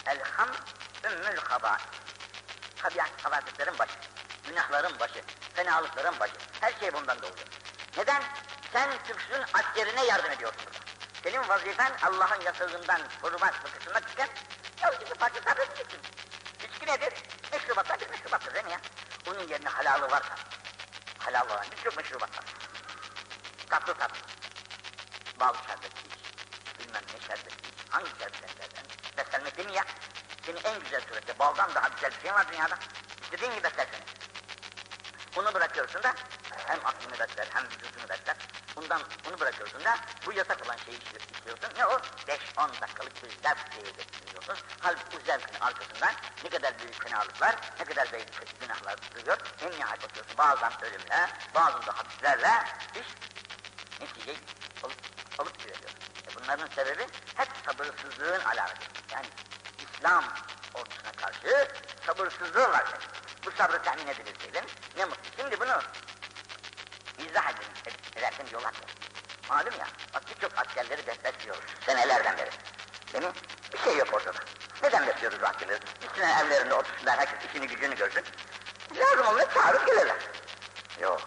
Elham 0.07 0.48
ümmül 1.05 1.38
haba. 1.48 1.77
Tabiat 2.83 3.11
havadislerin 3.22 3.79
başı. 3.79 3.98
Günahların 4.48 5.01
başı. 5.01 5.22
Fenalıkların 5.55 6.20
başı. 6.20 6.35
Her 6.61 6.72
şey 6.81 6.92
bundan 6.92 7.22
doğuyor. 7.22 7.46
Neden? 7.96 8.22
Sen 8.72 8.90
küfrün 9.07 9.44
askerine 9.54 10.04
yardım 10.04 10.33
ediyorsun. 10.33 10.62
Senin 11.22 11.48
vazifen 11.48 11.92
Allah'ın 12.02 12.40
yasağından 12.40 13.00
korumak, 13.22 13.54
sıkıştırmak 13.54 14.11
iken 14.12 14.28
ya 14.83 14.92
şimdi 14.98 15.14
parça 15.14 15.40
sabredeceksin. 15.40 16.00
İçki 16.64 16.87
nedir? 16.87 17.12
Meşrubatlar 17.52 18.00
bir 18.00 18.11
meşrubattır 18.11 18.54
değil 18.54 18.64
mi 18.64 18.70
ya? 18.72 18.81
Bunun 19.26 19.48
yerine 19.48 19.68
halalı 19.68 20.11
varsa, 20.11 20.35
halal 21.18 21.46
olan 21.46 21.66
birçok 21.76 21.96
meşrubat 21.96 22.37
var. 22.38 22.44
Tatlı 23.70 23.94
tatlı. 23.94 24.16
Bal 25.40 25.54
şerbeti 25.66 26.09
iç, 26.09 26.14
bilmem 26.78 27.02
ne 27.14 27.20
şerbeti 27.20 27.68
iç, 27.68 27.90
hangi 27.90 28.09
şerbetlerden? 28.18 28.85
Beslenmek 29.16 29.57
değil 29.57 29.68
mi 29.68 29.74
ya? 29.74 29.85
Seni 30.46 30.59
en 30.59 30.81
güzel 30.81 31.00
surette, 31.09 31.38
baldan 31.38 31.74
daha 31.74 31.88
güzel 31.88 32.11
bir 32.11 32.20
şey 32.20 32.33
var 32.35 32.52
dünyada. 32.52 32.78
İstediğin 33.22 33.52
gibi 33.52 33.64
besler 33.64 33.87
seni. 33.92 34.04
Bunu 35.37 35.54
bırakıyorsun 35.54 36.02
da 36.02 36.14
hem 36.66 36.78
aklını 36.87 37.18
besler 37.18 37.46
hem 37.52 37.64
vücudunu 37.64 38.09
besler. 38.09 38.37
Bundan 38.83 39.03
bunu 39.25 39.41
bırakıyorsun 39.41 39.85
da 39.85 39.99
bu 40.27 40.33
yasak 40.33 40.67
olan 40.67 40.77
şeyi 40.77 40.99
istiyorsun. 40.99 41.71
Ne 41.79 41.87
o? 41.87 42.01
5-10 42.57 42.81
dakikalık 42.81 43.23
bir 43.23 43.31
zevk 43.31 43.73
diye 43.73 43.93
getiriyorsun. 43.93 44.57
Halbuki 44.81 45.17
bu 45.17 45.21
zevkin 45.27 45.61
arkasından 45.61 46.14
ne 46.45 46.51
kadar 46.51 46.79
büyük 46.79 47.03
fenalıklar, 47.03 47.57
ne 47.79 47.85
kadar 47.85 48.12
büyük 48.12 48.61
günahlar 48.61 48.97
duruyor. 49.14 49.38
En 49.61 49.71
nihayet 49.71 50.03
bakıyorsun 50.03 50.38
bazen 50.38 50.73
ölümle, 50.83 51.31
bazen 51.55 51.83
de 51.83 51.91
hapislerle 51.91 52.64
iş 52.95 53.07
netice 54.01 54.35
alıp, 54.83 54.99
alıp 55.38 55.67
veriyor. 55.67 55.91
E 56.29 56.35
bunların 56.35 56.69
sebebi 56.75 57.07
hep 57.35 57.49
sabırsızlığın 57.67 58.41
alameti. 58.41 58.87
Yani 59.12 59.27
İslam 59.79 60.25
ordusuna 60.75 61.12
karşı 61.12 61.69
sabırsızlığı 62.07 62.71
var. 62.71 62.85
Bu 63.47 63.51
sabrı 63.51 63.83
tahmin 63.83 64.07
edilirseydin 64.07 64.64
ne 64.97 65.05
mutlu. 65.05 65.31
Şimdi 65.37 65.61
bunu 65.61 65.83
izah 67.19 67.51
edin, 67.51 67.69
ed 67.87 68.08
ederken 68.18 68.46
yol 68.52 68.64
atma. 68.64 68.87
Malum 69.48 69.78
ya, 69.78 69.87
bak 70.14 70.22
birçok 70.31 70.59
askerleri 70.59 71.07
besliyoruz 71.24 71.62
senelerden 71.87 72.37
beri. 72.38 72.50
Değil 73.12 73.24
mi? 73.24 73.31
Bir 73.72 73.78
şey 73.78 73.96
yok 73.96 74.09
ortada. 74.12 74.38
Neden 74.83 75.07
besliyoruz 75.07 75.42
askerleri? 75.42 75.81
Üstüne 76.07 76.33
evlerinde 76.40 76.74
otursunlar, 76.74 77.18
herkes 77.18 77.50
işini 77.50 77.66
gücünü 77.66 77.96
görsün. 77.96 78.24
Lazım 78.96 79.26
olunca 79.26 79.54
çağırıp 79.54 79.87
gelirler. 79.87 80.16
Yok, 81.00 81.20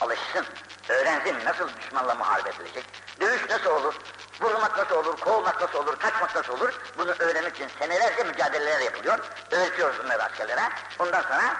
alışsın, 0.00 0.46
öğrensin 0.88 1.44
nasıl 1.44 1.68
düşmanla 1.76 2.14
muharebe 2.14 2.48
edilecek, 2.48 2.84
dövüş 3.20 3.50
nasıl 3.50 3.70
olur, 3.70 3.94
vurmak 4.40 4.78
nasıl 4.78 4.94
olur, 4.94 5.20
kovmak 5.20 5.60
nasıl 5.60 5.78
olur, 5.78 5.98
kaçmak 5.98 6.36
nasıl 6.36 6.52
olur, 6.52 6.80
bunu 6.98 7.10
öğrenmek 7.10 7.54
için 7.54 7.68
senelerce 7.78 8.22
mücadeleler 8.22 8.80
yapılıyor, 8.80 9.18
öğretiyoruz 9.50 10.04
bunları 10.04 10.22
askerlere. 10.22 10.68
Ondan 10.98 11.22
sonra 11.22 11.56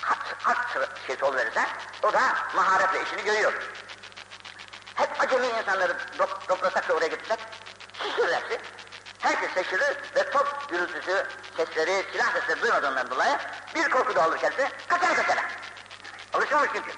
hak, 0.00 0.36
hak 0.42 0.88
şey 1.06 1.16
sol 1.16 1.34
verirse, 1.36 1.66
o 2.02 2.12
da 2.12 2.20
maharetle 2.54 3.02
işini 3.02 3.24
görüyor. 3.24 3.52
Hep 4.98 5.20
acemi 5.20 5.46
insanları 5.46 5.96
top, 6.18 6.48
toplasak 6.48 6.88
da 6.88 6.94
oraya 6.94 7.06
gitsek, 7.06 7.38
hepsi. 7.98 8.60
Herkes 9.18 9.54
şaşırır 9.54 9.96
ve 10.16 10.30
top 10.30 10.68
gürültüsü, 10.68 11.26
sesleri, 11.56 12.04
silah 12.12 12.32
sesleri 12.32 12.62
duymadığından 12.62 13.10
dolayı 13.10 13.38
bir 13.74 13.90
korku 13.90 14.14
da 14.14 14.28
olur 14.28 14.38
kendisi, 14.38 14.68
kaçar 14.88 15.16
kaçar. 15.16 15.38
Alışılmış 16.34 16.70
çünkü. 16.74 16.90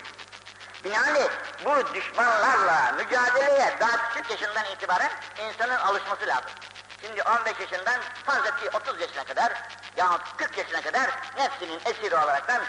Binaenaleyh 0.84 1.30
bu 1.64 1.94
düşmanlarla 1.94 2.92
mücadeleye 2.92 3.76
daha 3.80 4.08
küçük 4.08 4.30
yaşından 4.30 4.64
itibaren 4.64 5.10
insanın 5.48 5.76
alışması 5.76 6.26
lazım. 6.26 6.50
Şimdi 7.00 7.22
15 7.22 7.60
yaşından 7.60 8.00
fazla 8.26 8.56
ki 8.56 8.70
30 8.74 9.00
yaşına 9.00 9.24
kadar 9.24 9.52
yahut 9.96 10.36
40 10.36 10.58
yaşına 10.58 10.80
kadar 10.80 11.10
nefsinin 11.36 11.80
esiri 11.84 12.14
olaraktan 12.16 12.62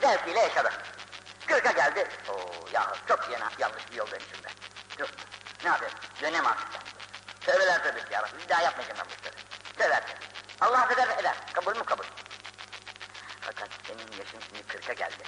zevkiyle 0.00 0.40
yaşadı. 0.40 0.70
40'a 1.48 1.72
geldi, 1.72 2.08
ooo 2.28 2.68
yahu 2.72 2.94
çok 3.08 3.30
yana, 3.32 3.48
yanlış 3.58 3.90
bir 3.90 3.96
yoldayım 3.96 4.24
şimdi. 4.34 4.61
Dur, 4.98 5.08
ne 5.64 5.70
yapayım, 5.70 5.94
dönem 6.22 6.46
artık. 6.46 6.68
Tövbeler 7.40 7.82
tövbesi 7.82 8.12
ya 8.12 8.22
Rabbi, 8.22 8.42
bir 8.42 8.48
daha 8.48 8.62
yapmayacağım 8.62 8.98
ben 9.00 9.06
bu 9.10 9.14
işleri. 9.14 9.36
Tövbe 9.78 10.00
Allah 10.60 10.78
affeder 10.82 11.18
eder, 11.18 11.36
kabul 11.52 11.76
mü 11.76 11.84
kabul. 11.84 12.04
Fakat 13.40 13.68
senin 13.86 14.18
yaşın 14.18 14.40
şimdi 14.48 14.60
40'a 14.60 14.92
geldi. 14.92 15.24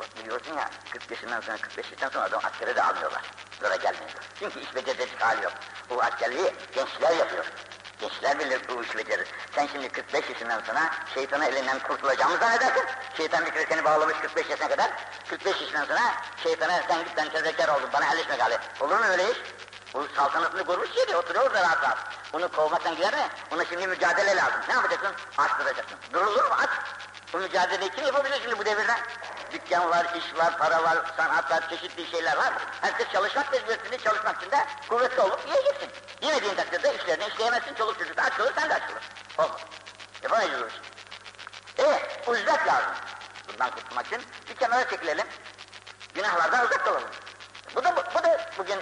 Bak 0.00 0.08
biliyorsun 0.18 0.54
ya, 0.54 0.70
40 0.92 1.10
yaşından 1.10 1.40
sonra 1.40 1.56
45 1.56 1.84
yaşından 1.84 2.08
sonra 2.08 2.24
adam 2.24 2.40
askere 2.44 2.76
de 2.76 2.82
almıyorlar. 2.82 3.22
Zora 3.60 3.76
gelmiyor. 3.76 4.10
Çünkü 4.38 4.60
iş 4.60 4.74
becerecek 4.74 5.22
hali 5.22 5.44
yok. 5.44 5.52
Bu 5.90 6.02
askerliği 6.02 6.54
gençler 6.74 7.16
yapıyor. 7.16 7.44
Gençler 8.04 8.38
bilir 8.38 8.60
bu 8.68 8.82
işi 8.82 8.98
becerir. 8.98 9.28
Sen 9.54 9.66
şimdi 9.66 9.88
45 9.88 10.28
yaşından 10.30 10.60
sonra 10.60 10.90
şeytana 11.14 11.46
elinden 11.46 11.78
kurtulacağımı 11.78 12.36
zannedersin. 12.36 12.84
Şeytan 13.16 13.46
bir 13.46 13.50
kere 13.50 13.66
seni 13.68 13.84
bağlamış 13.84 14.18
45 14.18 14.50
yaşına 14.50 14.68
kadar. 14.68 14.90
45 15.30 15.60
yaşından 15.60 15.84
sonra 15.84 16.00
şeytana 16.42 16.82
sen 16.88 16.98
git 16.98 17.16
ben 17.16 17.28
tezekar 17.28 17.68
oldum 17.68 17.90
bana 17.92 18.14
elleşme 18.14 18.36
gali. 18.36 18.58
Olur 18.80 18.98
mu 18.98 19.04
öyle 19.04 19.30
iş? 19.30 19.38
Bu 19.94 20.06
saltanatını 20.16 20.64
kurmuş 20.64 20.88
yedi 20.96 21.16
oturuyor 21.16 21.46
orada 21.46 21.62
rahat 21.62 21.82
rahat. 21.82 21.98
Bunu 22.32 22.48
kovmaktan 22.48 22.96
gider 22.96 23.14
mi? 23.14 23.28
Buna 23.50 23.64
şimdi 23.64 23.86
mücadele 23.86 24.36
lazım. 24.36 24.60
Ne 24.68 24.74
yapacaksın? 24.74 25.12
Açtıracaksın. 25.38 25.98
Durulur 26.12 26.44
mu? 26.44 26.54
Aç. 26.58 26.70
Bu 27.34 27.38
mücadeleyi 27.38 27.90
kim 27.90 28.04
yapabilir 28.04 28.40
şimdi 28.42 28.58
bu 28.58 28.64
devirde? 28.64 28.92
Dükkan 29.52 29.90
var, 29.90 30.06
iş 30.16 30.38
var, 30.38 30.58
para 30.58 30.82
var, 30.82 30.98
sanat 31.16 31.50
var, 31.50 31.68
çeşitli 31.68 32.06
şeyler 32.10 32.36
var. 32.36 32.52
Herkes 32.80 33.12
çalışmak 33.12 33.52
mecburiyetinde 33.52 33.98
çalışmak 33.98 34.36
için 34.36 34.50
de 34.50 34.66
kuvvetli 34.88 35.20
olup 35.20 35.40
yiyeceksin. 35.46 35.88
Yemediğin 36.22 36.54
takdirde 36.54 36.94
işlerini 36.94 37.26
işleyemezsin, 37.26 37.74
çoluk 37.74 37.98
çocuk 37.98 38.16
da 38.16 38.22
aç 38.22 38.36
kalır, 38.36 38.52
sen 38.58 38.70
de 38.70 38.74
aç. 38.74 38.82
Olmaz. 39.38 39.60
Yapamayacağız 40.22 40.62
o 40.62 40.66
işi. 40.66 40.78
Evet, 41.78 42.22
uzak 42.26 42.66
lazım. 42.66 42.92
bundan 43.48 43.70
kurtulmak 43.70 44.06
için 44.06 44.22
bir 44.48 44.54
kenara 44.54 44.90
çekilelim. 44.90 45.26
Günahlardan 46.14 46.66
uzak 46.66 46.84
kalalım. 46.84 47.08
Bu 47.74 47.84
da, 47.84 47.96
bu, 47.96 48.00
bu 48.18 48.22
da 48.22 48.50
bugün 48.58 48.78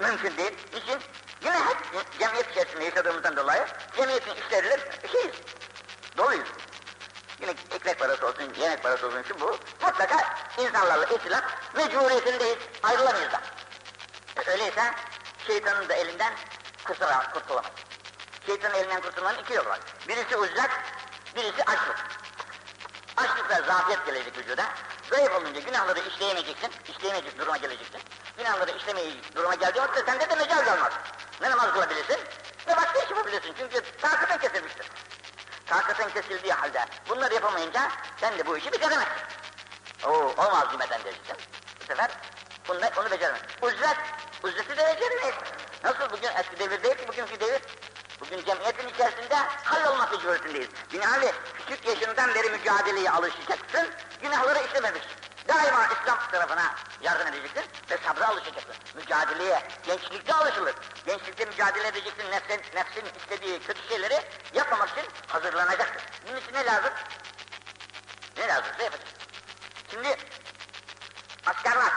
mümkün 0.00 0.36
değil. 0.36 0.52
Niçin? 0.74 0.98
Yine 1.44 1.58
hep 1.58 1.78
cemiyet 2.18 2.50
içerisinde 2.50 2.84
yaşadığımızdan 2.84 3.36
dolayı 3.36 3.66
cemiyetin 3.96 4.34
işleriyle 4.34 4.78
şeyiz, 5.12 5.34
doluyuz. 6.16 6.48
Yine 7.40 7.50
ekmek 7.70 7.98
parası 7.98 8.26
olsun, 8.26 8.54
yemek 8.60 8.82
parası 8.82 9.06
olsun 9.06 9.22
şu 9.28 9.40
bu. 9.40 9.58
Mutlaka 9.82 10.34
insanlarla 10.58 11.04
ihtilaf 11.04 11.44
mecburiyetindeyiz, 11.76 12.58
ayrılamayız 12.82 13.32
da. 13.32 13.40
E, 14.36 14.50
öyleyse 14.50 14.94
şeytanın 15.46 15.88
da 15.88 15.94
elinden 15.94 16.32
kusura, 16.84 17.30
kurtulamayız. 17.34 17.76
Şeytanın 18.46 18.74
elinden 18.74 19.00
kurtulmanın 19.00 19.38
iki 19.38 19.52
yolu 19.52 19.68
var. 19.68 19.80
Birisi 20.08 20.36
uzak, 20.36 20.70
birisi 21.36 21.64
açlık. 21.64 21.96
Açlıkla 23.16 23.62
zafiyet 23.62 24.06
gelecek 24.06 24.38
vücuda. 24.38 24.64
Zayıf 25.10 25.32
olunca 25.34 25.60
günahları 25.60 26.00
işleyemeyeceksin, 26.00 26.70
işleyemeyecek 26.88 27.38
duruma 27.38 27.56
geleceksin. 27.56 28.00
Günahları 28.38 28.70
işlemeyecek 28.70 29.36
duruma 29.36 29.54
geldiği 29.54 29.80
vakitte 29.80 30.02
sende 30.06 30.30
de 30.30 30.34
mecal 30.34 30.64
kalmaz. 30.64 30.92
Ne 31.40 31.50
namaz 31.50 31.72
kılabilirsin, 31.72 32.18
ne 32.68 32.76
başka 32.76 32.98
iş 32.98 33.10
yapabilirsin. 33.10 33.54
Çünkü 33.58 33.82
takatın 34.00 34.38
kesilmiştir. 34.38 34.86
Takatın 35.66 36.10
kesildiği 36.10 36.52
halde 36.52 36.86
bunları 37.08 37.34
yapamayınca 37.34 37.90
sen 38.20 38.38
de 38.38 38.46
bu 38.46 38.56
işi 38.56 38.72
bitiremezsin. 38.72 39.22
Oo, 40.06 40.34
olmaz 40.36 40.68
cümleden 40.70 41.04
diyeceksin. 41.04 41.36
Bu 41.80 41.84
sefer 41.84 42.10
bunu, 42.68 42.78
onu 43.00 43.10
beceremez. 43.10 43.40
Uzlet, 43.62 43.96
uzleti 44.42 44.76
de 44.76 44.96
beceremeyiz. 44.96 45.34
Nasıl 45.84 46.10
bugün 46.10 46.28
eski 46.38 46.58
devir 46.58 46.82
değil 46.82 46.94
ki 46.94 47.08
bugünkü 47.08 47.40
devir? 47.40 47.62
Bugün 48.20 48.44
cemiyetin 48.44 48.88
içerisinde 48.88 49.34
hallolmak 49.64 50.12
mecburiyetindeyiz. 50.12 50.68
Binaenli 50.92 51.32
küçük 51.58 51.86
yaşından 51.86 52.34
beri 52.34 52.50
mücadeleye 52.50 53.10
alışacaksın, 53.10 53.90
günahları 54.22 54.66
işlememiş. 54.66 55.02
Daima 55.52 55.86
İslam 55.86 56.18
tarafına 56.30 56.74
yardım 57.00 57.28
edeceksin 57.28 57.64
ve 57.90 57.98
sabra 58.06 58.28
alışacaksın. 58.28 58.74
Mücadeleye 58.94 59.62
gençlikte 59.86 60.34
alışılır. 60.34 60.74
Gençlikte 61.06 61.44
mücadele 61.44 61.88
edeceksin, 61.88 62.30
nefsin, 62.30 62.60
nefsin 62.74 63.04
istediği 63.20 63.60
kötü 63.62 63.88
şeyleri 63.88 64.22
yapmamak 64.54 64.88
için 64.90 65.04
hazırlanacaksın. 65.26 66.02
Bunun 66.28 66.36
için 66.40 66.54
ne 66.54 66.64
lazım? 66.64 66.90
Ne 68.36 68.48
lazımsa 68.48 68.82
yapacaksın. 68.82 69.18
Şimdi 69.90 70.16
asker 71.46 71.76
var. 71.76 71.92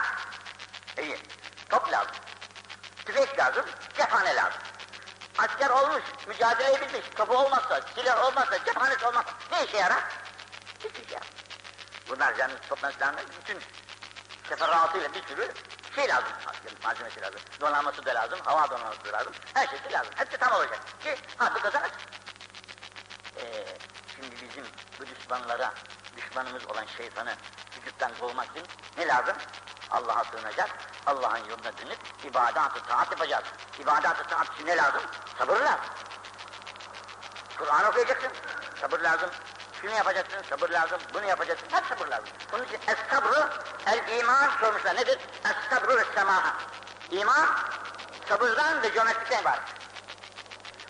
İyi. 0.98 1.18
Top 1.70 1.92
lazım. 1.92 2.14
Tüfek 3.06 3.38
lazım, 3.38 3.64
cephane 3.96 4.34
lazım. 4.36 4.60
Asker 5.38 5.70
olmuş, 5.70 6.02
mücadele 6.26 6.80
bilmiş, 6.80 7.06
topu 7.16 7.36
olmazsa, 7.36 7.80
silah 7.94 8.24
olmazsa, 8.24 8.64
cephanesi 8.64 9.06
olmazsa 9.06 9.30
ne 9.52 9.64
işe 9.64 9.76
yarar? 9.76 10.04
Şey. 12.06 12.16
Bunlar 12.16 12.36
canlı 12.36 12.58
toplantılarında 12.68 13.20
bütün 13.40 13.58
seferatıyla 14.48 15.14
bir 15.14 15.22
sürü 15.22 15.52
şey 15.94 16.08
lazım, 16.08 16.32
malzemesi 16.84 17.20
lazım. 17.20 17.40
Donanması 17.60 18.06
da 18.06 18.14
lazım, 18.14 18.38
hava 18.44 18.70
donanması 18.70 19.04
da 19.04 19.12
lazım, 19.12 19.32
her 19.54 19.66
şeysi 19.66 19.92
lazım. 19.92 20.12
Hepsi 20.16 20.38
tam 20.38 20.52
olacak 20.52 20.78
ki 21.02 21.16
harbi 21.36 21.60
kazanır. 21.60 21.90
Ee, 23.36 23.66
şimdi 24.14 24.36
bizim 24.42 24.64
bu 25.00 25.06
düşmanlara, 25.06 25.74
düşmanımız 26.16 26.66
olan 26.66 26.86
şeytanı 26.96 27.34
vücuttan 27.76 28.12
kovmak 28.20 28.50
için 28.50 28.62
ne 28.98 29.06
lazım? 29.06 29.36
Allah'a 29.90 30.24
sığınacak, 30.24 30.70
Allah'ın 31.06 31.44
yoluna 31.50 31.78
dönüp 31.78 31.98
ibadat-ı 32.24 32.82
taat 32.82 33.10
yapacağız. 33.10 33.44
İbadat-ı 33.80 34.22
taat 34.22 34.54
için 34.54 34.66
ne 34.66 34.76
lazım? 34.76 35.02
Sabır 35.38 35.60
lazım. 35.60 35.80
Kur'an 37.58 37.84
okuyacaksın, 37.84 38.30
sabır 38.80 39.00
lazım. 39.00 39.30
Şunu 39.80 39.90
yapacaksın, 39.90 40.42
sabır 40.50 40.70
lazım, 40.70 40.98
bunu 41.14 41.24
yapacaksın, 41.26 41.66
hep 41.70 41.84
sabır 41.86 42.08
lazım. 42.08 42.28
Bunun 42.52 42.64
için 42.64 42.78
es-sabrı, 42.86 43.48
el-iman 43.86 44.50
sormuşlar. 44.60 44.96
Nedir? 44.96 45.18
Es-sabrı 45.44 45.96
ve 45.96 46.04
semaha. 46.14 46.54
İman, 47.10 47.48
sabırdan 48.28 48.82
ve 48.82 48.94
cömertlikten 48.94 49.44
var. 49.44 49.60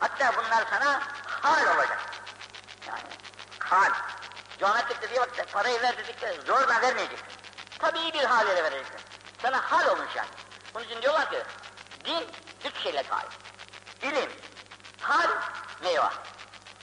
Hatta 0.01 0.33
bunlar 0.37 0.65
sana 0.71 1.01
hal 1.43 1.77
olacak. 1.77 1.99
Yani 2.87 3.03
hal. 3.59 3.91
Cömertlik 4.59 5.03
dediği 5.03 5.21
vakitte 5.21 5.45
parayı 5.45 5.83
ver 5.83 5.99
dedikleri 5.99 6.41
zorla 6.41 6.83
vermeyeceksin. 6.83 7.27
Tabii 7.79 8.13
bir 8.13 8.25
hal 8.25 8.47
ile 8.47 8.65
vereceksin. 8.65 9.01
Sana 9.43 9.73
hal 9.73 9.87
olmuş 9.89 10.17
yani. 10.17 10.29
Bunun 10.75 10.85
için 10.85 11.03
diyorlar 11.03 11.31
ki, 11.31 11.43
din 12.05 12.29
üç 12.65 12.83
şeyle 12.83 13.03
gayb. 13.03 13.31
İlim, 14.03 14.31
hal, 15.01 15.29
meyve. 15.83 16.11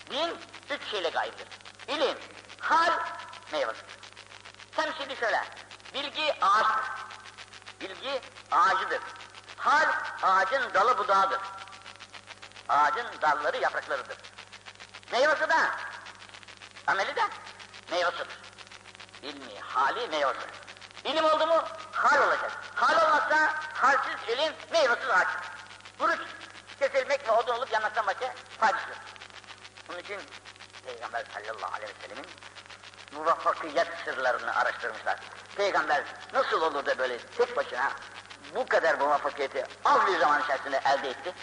Din 0.09 0.37
üç 0.69 0.89
şeyle 0.91 1.09
gayiptir. 1.09 1.47
İlim, 1.87 2.17
hal, 2.59 2.91
meyvesidir. 3.51 3.85
Sen 4.75 4.93
şimdi 4.97 5.15
şöyle, 5.15 5.43
bilgi 5.93 6.35
ağaçtır. 6.41 6.83
Bilgi 7.81 8.21
ağacıdır. 8.51 9.01
Hal, 9.57 9.87
ağacın 10.23 10.73
dalı 10.73 10.97
budağıdır. 10.97 11.39
Ağacın 12.69 13.07
dalları 13.21 13.57
yapraklarıdır. 13.57 14.17
Meyvesi 15.11 15.49
de, 15.49 15.55
ameli 16.87 17.15
de 17.15 17.27
meyvesidir. 17.91 18.27
İlmi, 19.21 19.59
hali, 19.59 20.07
meyvesi. 20.07 20.47
İlim 21.05 21.25
oldu 21.25 21.47
mu 21.47 21.63
hal 21.91 22.27
olacak. 22.27 22.51
Hal 22.75 23.05
olmazsa 23.05 23.53
halsiz 23.73 24.29
ilim, 24.29 24.53
meyvesiz 24.71 25.09
ağaç. 25.09 25.27
Buruç 25.99 26.19
kesilmek 26.79 27.27
ve 27.27 27.31
odun 27.31 27.53
olup 27.53 27.71
yanmaktan 27.71 28.07
başka 28.07 28.33
faydası. 28.59 28.93
Bunun 29.87 29.99
için 29.99 30.19
Peygamber 30.85 31.25
sallallahu 31.33 31.75
aleyhi 31.75 31.93
ve 31.93 32.07
sellemin 32.07 32.25
muvaffakiyet 33.15 33.87
sırlarını 34.05 34.55
araştırmışlar. 34.55 35.19
Peygamber 35.55 36.03
nasıl 36.33 36.61
olur 36.61 36.85
da 36.85 36.97
böyle 36.97 37.17
tek 37.17 37.57
başına 37.57 37.91
bu 38.55 38.65
kadar 38.65 38.95
muvaffakiyeti 38.95 39.65
az 39.85 40.07
bir 40.07 40.19
zaman 40.19 40.41
içerisinde 40.41 40.81
elde 40.85 41.09
etti? 41.09 41.33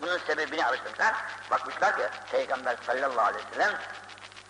Bunun 0.00 0.18
sebebini 0.18 0.66
araştırmışlar. 0.66 1.14
Bakmışlar 1.50 1.96
ki 1.96 2.02
Peygamber 2.30 2.76
sallallahu 2.86 3.20
aleyhi 3.20 3.46
ve 3.46 3.54
sellem 3.54 3.78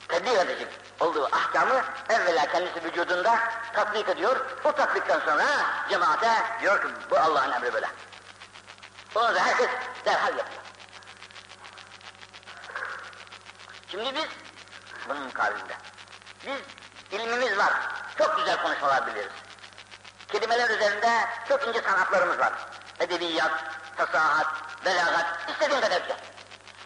tebliğ 0.09 0.39
edecek 0.39 0.69
olduğu 1.01 1.27
ahkamı 1.27 1.85
evvela 2.09 2.47
kendisi 2.47 2.85
vücudunda 2.85 3.39
tatbik 3.73 4.09
ediyor. 4.09 4.47
O 4.65 4.73
tatbikten 4.73 5.21
sonra 5.21 5.47
cemaate 5.89 6.31
diyor 6.61 6.83
ki 6.83 6.89
bu 7.11 7.19
Allah'ın 7.19 7.53
emri 7.53 7.73
böyle. 7.73 7.87
Onu 9.15 9.35
da 9.35 9.47
herkes 9.47 9.69
derhal 10.05 10.37
yapıyor. 10.37 10.52
Şimdi 13.93 14.15
biz 14.15 14.29
bunun 15.09 15.23
mukabilinde. 15.23 15.75
Biz 16.47 16.61
ilmimiz 17.21 17.59
var. 17.59 17.73
Çok 18.19 18.37
güzel 18.37 18.63
konuşmalar. 18.63 19.05
Kelimeler 20.29 20.71
üzerinde 20.71 21.29
çok 21.49 21.69
ince 21.69 21.81
sanatlarımız 21.83 22.39
var. 22.39 22.53
Edebiyat, 23.01 23.51
tasahat, 23.97 24.47
belagat, 24.85 25.51
istediğin 25.51 25.81
kadar 25.81 26.01
güzel. 26.01 26.17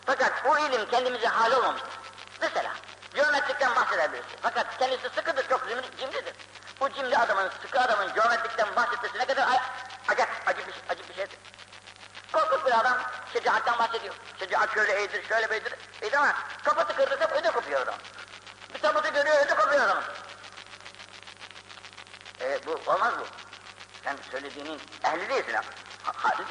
Fakat 0.07 0.33
o 0.47 0.59
ilim 0.59 0.91
kendimize 0.91 1.27
hal 1.27 1.53
olmamıştır. 1.53 1.91
Mesela 2.41 2.73
geometrikten 3.15 3.77
bahsedebiliriz. 3.77 4.27
Fakat 4.43 4.79
kendisi 4.79 5.09
sıkıdır, 5.09 5.49
çok 5.49 5.69
cimri, 5.69 5.97
cimridir. 6.01 6.35
Bu 6.81 6.93
cimri 6.93 7.19
adamın, 7.19 7.51
sıkı 7.63 7.81
adamın 7.81 8.15
geometrikten 8.15 8.77
bahsetmesi 8.77 9.19
ne 9.19 9.25
kadar 9.27 9.49
acayip, 10.09 10.31
acı 10.47 10.67
bir, 10.67 10.75
acı 10.89 11.09
bir 11.09 11.15
şeydir. 11.15 11.39
Korkunç 12.33 12.67
bir 12.67 12.81
adam 12.81 12.99
şecaatten 13.33 13.79
bahsediyor. 13.79 14.15
Şecaat 14.39 14.75
şöyle 14.75 14.93
eğdir, 14.93 15.29
şöyle 15.29 15.51
beydir, 15.51 15.75
eğdir 16.03 16.17
ama 16.17 16.35
kapatı 16.65 16.97
kırdı, 16.97 17.21
hep 17.21 17.33
öde 17.33 17.51
kopuyor 17.51 17.81
adam. 17.81 17.95
Bir 18.75 18.79
tabutu 18.79 19.13
görüyor, 19.13 19.37
öde 19.47 19.55
kopuyor 19.55 19.85
adam. 19.85 20.03
E, 22.41 22.67
bu 22.67 22.93
olmaz 22.93 23.15
bu. 23.21 23.27
Sen 24.05 24.17
söylediğinin 24.31 24.81
ehli 25.05 25.29
değilsin. 25.29 25.55
Ha, 25.55 26.13
hadis. 26.17 26.47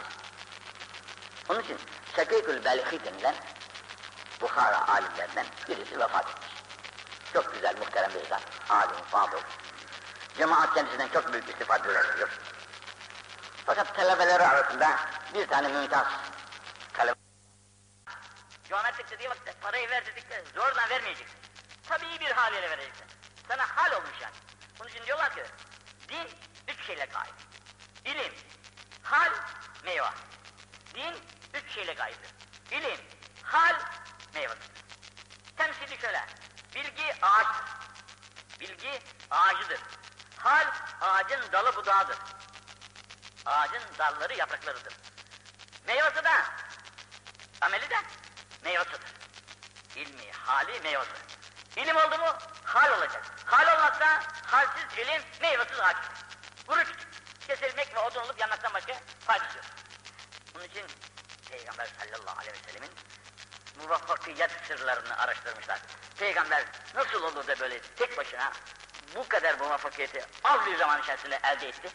Onun 1.49 1.59
için 1.59 1.77
Şakîkül 2.15 2.65
Belhi 2.65 3.05
denilen 3.05 3.35
Bukhara 4.41 4.87
alimlerden 4.87 5.45
birisi 5.69 5.99
vefat 5.99 6.29
etmiş. 6.29 6.51
Çok 7.33 7.53
güzel, 7.53 7.75
muhterem 7.79 8.11
bir 8.13 8.29
zat. 8.29 8.41
Alim, 8.69 8.95
fadıl. 9.11 9.37
Cemaat 10.37 10.73
kendisinden 10.73 11.07
çok 11.07 11.33
büyük 11.33 11.49
istifade 11.49 11.89
ediyor. 11.89 12.29
Fakat 13.65 13.95
talebeleri 13.95 14.43
arasında 14.43 14.99
bir 15.33 15.47
tane 15.47 15.67
mümtaz 15.67 16.07
talebe. 16.93 17.15
Geometrik 18.69 19.11
dediği 19.11 19.29
vakitte 19.29 19.53
parayı 19.61 19.89
ver 19.89 20.05
dedikte 20.05 20.43
zorla 20.55 20.89
vermeyeceksin. 20.89 21.37
Tabii 21.89 22.19
bir 22.19 22.31
haliyle 22.31 22.69
vereceksin. 22.69 23.05
Sana 23.47 23.63
hal 23.75 23.91
olmuş 23.91 24.21
yani. 24.21 24.33
Bunun 24.79 24.89
için 24.89 25.05
diyorlar 25.05 25.35
ki 25.35 25.43
din 26.09 26.27
üç 26.67 26.85
şeyle 26.85 27.05
gayb. 27.05 27.33
İlim, 28.05 28.33
hal, 29.03 29.31
meyve. 29.83 30.09
Din 30.93 31.15
üç 31.53 31.73
şeyle 31.73 31.93
gaybdir. 31.93 32.29
İlim, 32.71 32.99
hal, 33.43 33.75
meyvesidir. 34.33 34.85
Temsili 35.57 36.01
şöyle, 36.01 36.25
bilgi 36.75 37.13
ağaçtır. 37.21 37.65
Bilgi 38.59 39.01
ağacıdır. 39.31 39.79
Hal 40.37 40.67
ağacın 41.01 41.51
dalı 41.51 41.75
budağıdır. 41.75 42.17
Ağacın 43.45 43.81
dalları 43.99 44.33
yapraklarıdır. 44.33 44.93
Meyvesi 45.87 46.23
de, 46.23 46.31
ameli 47.61 47.89
de 47.89 47.97
meyvesidir. 48.63 49.13
İlmi, 49.95 50.31
hali, 50.31 50.79
meyvesi. 50.79 51.11
İlim 51.75 51.95
oldu 51.95 52.17
mu 52.17 52.37
hal 52.63 52.97
olacak. 52.97 53.23
Hal 53.45 53.77
olmazsa 53.77 54.23
halsiz 54.45 54.97
ilim 54.97 55.21
meyvesiz 55.41 55.79
ağaç. 55.79 55.97
Kuruç 56.67 56.87
kesilmek 57.47 57.95
ve 57.95 57.99
odun 57.99 58.21
olup 58.21 58.39
yanmaktan 58.39 58.73
başka 58.73 58.93
faydası 59.25 59.57
yok. 59.57 59.65
Bunun 60.53 60.63
için 60.63 60.85
Peygamber 61.49 61.87
sallallahu 61.99 62.39
aleyhi 62.39 62.57
ve 62.57 62.71
sellemin 62.71 62.91
muvaffakiyet 63.79 64.51
sırlarını 64.67 65.17
araştırmışlar. 65.17 65.79
Peygamber 66.17 66.65
nasıl 66.95 67.23
olur 67.23 67.47
da 67.47 67.59
böyle 67.59 67.81
tek 67.81 68.17
başına 68.17 68.51
bu 69.15 69.27
kadar 69.27 69.59
muvaffakiyeti 69.59 70.25
az 70.43 70.65
bir 70.65 70.77
zaman 70.77 71.01
içerisinde 71.01 71.39
elde 71.43 71.67
etti? 71.67 71.89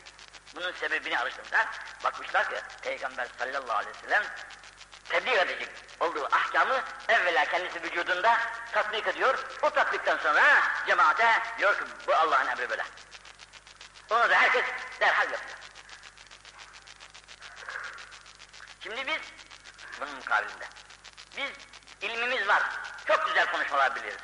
Bunun 0.55 0.73
sebebini 0.73 1.19
araştırmışlar. 1.19 1.67
Bakmışlar 2.05 2.51
ki 2.51 2.57
Peygamber 2.83 3.29
sallallahu 3.39 3.79
aleyhi 3.79 3.97
ve 3.97 4.01
sellem 4.01 4.25
tebliğ 5.09 5.39
edecek 5.39 5.69
olduğu 6.01 6.25
ahkamı 6.25 6.83
evvela 7.09 7.45
kendisi 7.45 7.83
vücudunda 7.83 8.41
tatbik 8.73 9.07
ediyor. 9.07 9.39
O 9.63 9.71
tatbikten 9.71 10.19
sonra 10.19 10.43
cemaate 10.87 11.43
diyor 11.59 11.79
ki 11.79 11.85
bu 12.07 12.15
Allah'ın 12.15 12.47
emri 12.47 12.71
böyle. 12.71 12.85
Onu 14.11 14.31
da 14.31 14.35
herkes 14.35 14.65
derhal 15.01 15.31
yapıyor. 15.31 15.59
Şimdi 18.81 19.07
biz 19.07 19.21
bunun 20.01 20.15
mukabilinde. 20.15 20.65
Biz 21.37 21.51
ilmimiz 22.01 22.49
var. 22.49 22.63
Çok 23.07 23.27
güzel 23.27 23.53
konuşmalar 23.53 23.97
biliriz. 23.97 24.17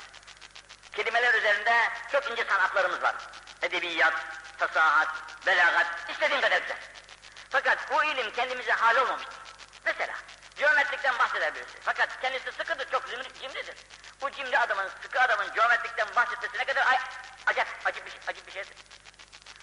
Kelimeler 0.92 1.34
üzerinde 1.34 1.90
çok 2.12 2.30
ince 2.30 2.44
sanatlarımız 2.44 3.02
var. 3.02 3.14
Edebiyat, 3.62 4.14
tasahat, 4.58 5.08
belagat, 5.46 5.86
istediğin 6.10 6.40
kadar 6.40 6.60
güzel. 6.60 6.78
Fakat 7.50 7.90
bu 7.90 8.04
ilim 8.04 8.30
kendimize 8.30 8.72
hal 8.72 8.96
olmamıştır. 8.96 9.34
Mesela 9.84 10.14
geometrikten 10.56 11.18
bahseder 11.18 11.54
birisi. 11.54 11.78
Fakat 11.80 12.20
kendisi 12.20 12.52
sıkıdır, 12.52 12.90
çok 12.90 13.10
cimri, 13.10 13.34
cimridir. 13.40 13.76
Bu 14.20 14.30
cimri 14.30 14.58
adamın, 14.58 14.90
sıkı 15.02 15.20
adamın 15.20 15.52
geometrikten 15.54 16.08
bahsetmesi 16.16 16.58
ne 16.58 16.64
kadar 16.64 16.86
ay, 16.86 16.98
acayip, 17.46 17.68
acip 17.84 18.06
bir, 18.06 18.10
şey, 18.10 18.20
acip 18.28 18.46
bir 18.46 18.52
şeydir. 18.52 18.76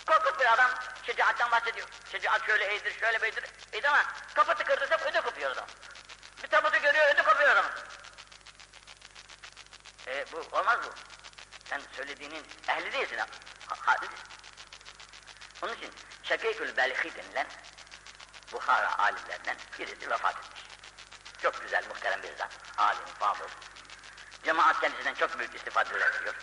Korkut 0.07 0.39
bir 0.39 0.53
adam 0.53 0.71
şecaattan 1.05 1.51
bahsediyor. 1.51 1.87
Şecaat 2.11 2.45
şöyle 2.45 2.65
eğdir, 2.65 2.99
şöyle 2.99 3.21
beydir, 3.21 3.43
eğdir 3.73 3.87
ama 3.87 4.05
kapatı 4.33 4.63
kırdırsa 4.63 4.97
ödü 4.97 5.21
kopuyor 5.21 5.51
adam. 5.51 5.65
Bir 6.43 6.47
tabutu 6.47 6.81
görüyor, 6.81 7.05
ödü 7.13 7.23
kopuyor 7.23 7.49
adam. 7.49 7.65
E, 10.07 10.25
bu 10.31 10.57
olmaz 10.57 10.79
bu. 10.83 10.93
Sen 11.69 11.81
söylediğinin 11.95 12.45
ehli 12.67 12.93
değilsin 12.93 13.17
ha. 13.17 13.27
Hadis. 13.67 14.09
Onun 15.63 15.73
için 15.73 15.91
Şakîkül 16.23 16.77
Belhi 16.77 17.15
denilen 17.15 17.47
Buhara 18.51 18.97
alimlerinden 18.99 19.57
birisi 19.79 20.09
vefat 20.09 20.37
etmiş. 20.37 20.61
Çok 21.41 21.61
güzel, 21.61 21.83
muhterem 21.87 22.23
bir 22.23 22.37
zat. 22.37 22.49
Alim, 22.77 23.05
fadıl. 23.19 23.47
Cemaat 24.43 24.81
kendisinden 24.81 25.13
çok 25.13 25.39
büyük 25.39 25.55
istifadeler 25.55 26.09
ediyor. 26.09 26.35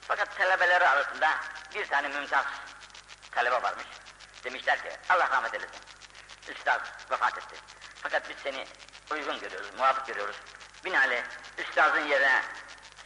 Fakat 0.00 0.36
talebeleri 0.36 0.88
arasında 0.88 1.40
bir 1.74 1.86
tane 1.86 2.08
mümtaz 2.08 2.46
talebe 3.30 3.62
varmış. 3.62 3.86
Demişler 4.44 4.82
ki 4.82 4.90
Allah 5.08 5.30
rahmet 5.30 5.54
eylesin. 5.54 5.80
Üstad 6.48 6.80
vefat 7.10 7.38
etti. 7.38 7.56
Fakat 8.02 8.28
biz 8.28 8.36
seni 8.42 8.66
uygun 9.10 9.40
görüyoruz, 9.40 9.70
muvafık 9.76 10.06
görüyoruz. 10.06 10.36
Binaenaleyh 10.84 11.22
üstazın 11.58 12.04
yerine 12.04 12.42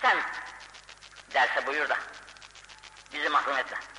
sen 0.02 0.18
derse 1.35 1.66
buyur 1.66 1.88
da 1.88 1.96
bizi 3.12 3.28
mahrum 3.28 3.59
etme. 3.59 3.93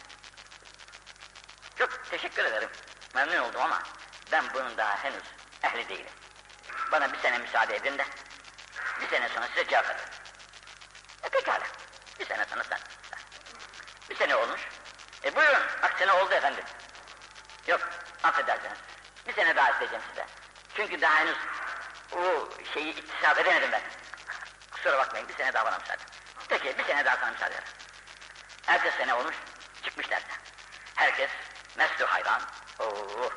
Çok 1.85 2.09
teşekkür 2.09 2.45
ederim. 2.45 2.69
Memnun 3.15 3.37
oldum 3.37 3.61
ama 3.61 3.83
ben 4.31 4.45
bunun 4.53 4.77
daha 4.77 5.03
henüz 5.03 5.23
ehli 5.63 5.89
değilim. 5.89 6.11
Bana 6.91 7.13
bir 7.13 7.17
sene 7.17 7.37
müsaade 7.37 7.75
edin 7.75 7.97
de 7.97 8.05
bir 9.01 9.07
sene 9.07 9.29
sonra 9.29 9.47
size 9.47 9.67
cevap 9.67 9.85
ederim. 9.85 10.09
E 11.23 11.29
pekala. 11.29 11.63
Bir 12.19 12.25
sene 12.25 12.45
sonra 12.45 12.63
sen. 12.63 12.79
Bir 14.09 14.15
sene 14.15 14.35
olmuş. 14.35 14.61
E 15.23 15.35
buyurun. 15.35 15.63
Bak 15.81 15.95
sene 15.99 16.11
oldu 16.11 16.33
efendim. 16.33 16.63
Yok. 17.67 17.81
Affedersiniz. 18.23 18.77
Bir 19.27 19.33
sene 19.33 19.55
daha 19.55 19.71
isteyeceğim 19.71 20.03
size. 20.09 20.25
Çünkü 20.75 21.01
daha 21.01 21.15
henüz 21.15 21.37
o 22.11 22.49
şeyi 22.73 22.89
iktisat 22.89 23.39
edemedim 23.39 23.71
ben. 23.71 23.81
Kusura 24.71 24.97
bakmayın. 24.97 25.27
Bir 25.27 25.35
sene 25.35 25.53
daha 25.53 25.65
bana 25.65 25.77
müsaade. 25.77 26.03
Peki 26.49 26.77
bir 26.77 26.83
sene 26.83 27.05
daha 27.05 27.17
sana 27.17 27.31
müsaade 27.31 27.53
ederim. 27.53 27.69
Ertesi 28.67 28.97
sene 28.97 29.13
olmuş. 29.13 29.35
Çıkmış 29.83 30.09
derse. 30.09 30.27
Herkes 30.95 31.29
meslu 31.77 32.05
hayran. 32.05 32.41
Oo. 32.79 33.29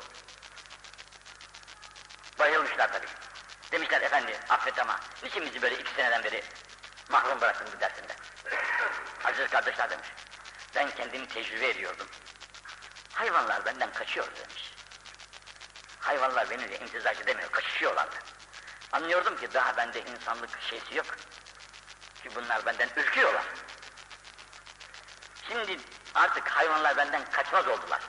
Bayılmışlar 2.39 2.93
tabii. 2.93 3.07
Demişler 3.71 4.01
efendi 4.01 4.39
affet 4.49 4.79
ama 4.79 4.99
niçin 5.23 5.45
bizi 5.45 5.61
böyle 5.61 5.77
iki 5.79 5.91
seneden 5.93 6.23
beri 6.23 6.43
mahrum 7.09 7.41
bıraktın 7.41 7.67
bu 7.75 7.79
dersinde? 7.79 8.15
Aziz 9.25 9.49
kardeşler 9.49 9.89
demiş. 9.89 10.07
Ben 10.75 10.89
kendimi 10.89 11.27
tecrübe 11.27 11.69
ediyordum. 11.69 12.07
Hayvanlar 13.13 13.65
benden 13.65 13.91
kaçıyor 13.93 14.27
demiş. 14.35 14.73
Hayvanlar 15.99 16.49
benimle 16.49 16.79
imtizac 16.79 17.21
edemiyor, 17.21 17.51
kaçışıyorlardı. 17.51 18.15
Anlıyordum 18.91 19.37
ki 19.37 19.53
daha 19.53 19.77
bende 19.77 20.01
insanlık 20.01 20.61
şeysi 20.69 20.95
yok. 20.95 21.05
Ki 22.23 22.35
bunlar 22.35 22.65
benden 22.65 22.89
ürküyorlar. 22.95 23.43
Şimdi 25.47 25.79
artık 26.15 26.47
hayvanlar 26.47 26.97
benden 26.97 27.25
kaçmaz 27.31 27.67
oldular. 27.67 28.01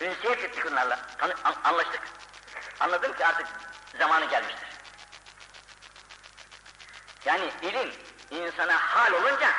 Ünsiyet 0.00 0.44
ettik 0.44 0.66
onlarla, 0.66 0.98
tanı, 1.18 1.34
an, 1.44 1.54
anlaştık. 1.64 2.00
Anladım 2.80 3.16
ki 3.16 3.26
artık 3.26 3.46
zamanı 3.98 4.24
gelmiştir. 4.24 4.68
Yani 7.24 7.52
ilim 7.62 7.92
insana 8.30 8.76
hal 8.76 9.12
olunca, 9.12 9.52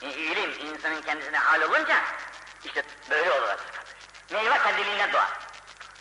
ilim 0.00 0.50
insanın 0.50 1.02
kendisine 1.02 1.38
hal 1.38 1.62
olunca, 1.62 2.04
işte 2.64 2.82
böyle 3.10 3.30
olur 3.30 3.48
aziz 3.48 3.66
kardeş. 3.66 3.94
Meyve 4.30 4.58
kendiliğinden 4.58 5.12
doğar. 5.12 5.30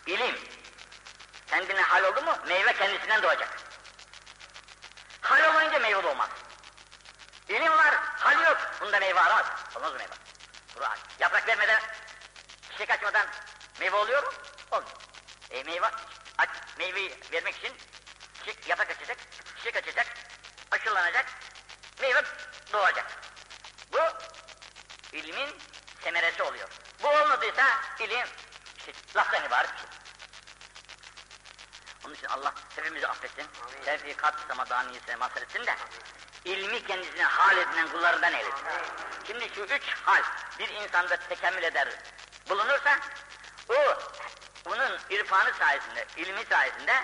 İlim 0.06 0.36
kendine 1.48 1.82
hal 1.82 2.04
oldu 2.04 2.22
mu, 2.22 2.38
meyve 2.48 2.74
kendisinden 2.74 3.24
doğacak. 3.24 3.50
Hal 5.22 5.50
olmayınca 5.50 5.80
meyve 5.80 6.04
doğmaz. 6.04 6.30
İlim 7.50 7.78
var, 7.78 7.96
hal 8.20 8.44
yok. 8.44 8.58
Bunda 8.82 9.00
meyve 9.00 9.20
aramaz. 9.20 9.46
Olmaz 9.76 9.92
mı 9.92 9.98
meyve? 9.98 10.14
Yaprak 11.20 11.48
vermeden, 11.48 11.82
çiçek 12.72 12.90
açmadan 12.90 13.28
meyve 13.80 13.96
oluyor 13.96 14.24
mu? 14.24 14.30
Olmuyor. 14.72 14.96
E 15.52 15.64
meyve, 15.64 15.92
aç, 16.38 16.50
meyveyi 16.78 17.18
vermek 17.32 17.56
için 17.58 17.74
çiçek, 18.40 18.70
yaprak 18.70 18.92
açacak, 18.92 19.18
çiçek 19.58 19.76
açacak, 19.76 20.08
aşılanacak, 20.72 21.26
meyve 22.02 22.24
doğacak. 22.74 23.06
Bu 23.92 24.00
ilmin 25.14 25.50
semeresi 26.04 26.44
oluyor. 26.44 26.70
Bu 27.04 27.08
olmadıysa 27.08 27.82
ilim 28.00 28.28
işte 28.78 28.92
laftan 29.16 29.46
ibaret 29.46 29.74
bir 29.74 29.78
şey. 29.78 29.88
Onun 32.06 32.14
için 32.14 32.28
Allah 32.28 32.54
hepimizi 32.76 33.08
affetsin. 33.08 33.46
Tevfikat 33.86 34.36
samadaniyesine 34.48 35.16
mazhar 35.16 35.42
etsin 35.42 35.66
de 35.66 35.76
ilmi 36.46 36.88
kendisine 36.88 37.24
hal 37.24 37.58
edinen 37.58 37.88
kullarından 37.88 38.34
eylesin. 38.34 38.66
Şimdi 39.28 39.50
şu 39.56 39.62
üç 39.62 39.84
hal 40.06 40.24
bir 40.60 40.70
insanda 40.70 41.18
tekemmül 41.18 41.64
eder 41.64 41.88
bulunursa 42.50 43.00
o 43.70 43.98
bunun 44.66 45.00
irfanı 45.10 45.54
sayesinde, 45.54 46.06
ilmi 46.18 46.46
sayesinde 46.46 47.04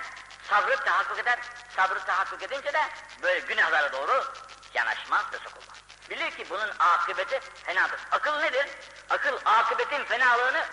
sabrı 0.50 0.76
tahakkuk 0.76 1.20
eder. 1.20 1.40
Sabrı 1.76 2.00
tahakkuk 2.00 2.44
edince 2.44 2.74
de 2.74 2.90
böyle 3.22 3.40
günahlara 3.40 3.92
doğru 3.92 4.26
yanaşmaz 4.74 5.26
ve 5.34 5.38
sokulmaz. 5.38 5.82
Bilir 6.10 6.32
ki 6.32 6.46
bunun 6.50 6.70
akıbeti 6.80 7.40
fenadır. 7.40 8.00
Akıl 8.12 8.40
nedir? 8.40 8.68
Akıl 9.10 9.38
akıbetin 9.46 10.04
fenalığını 10.04 10.66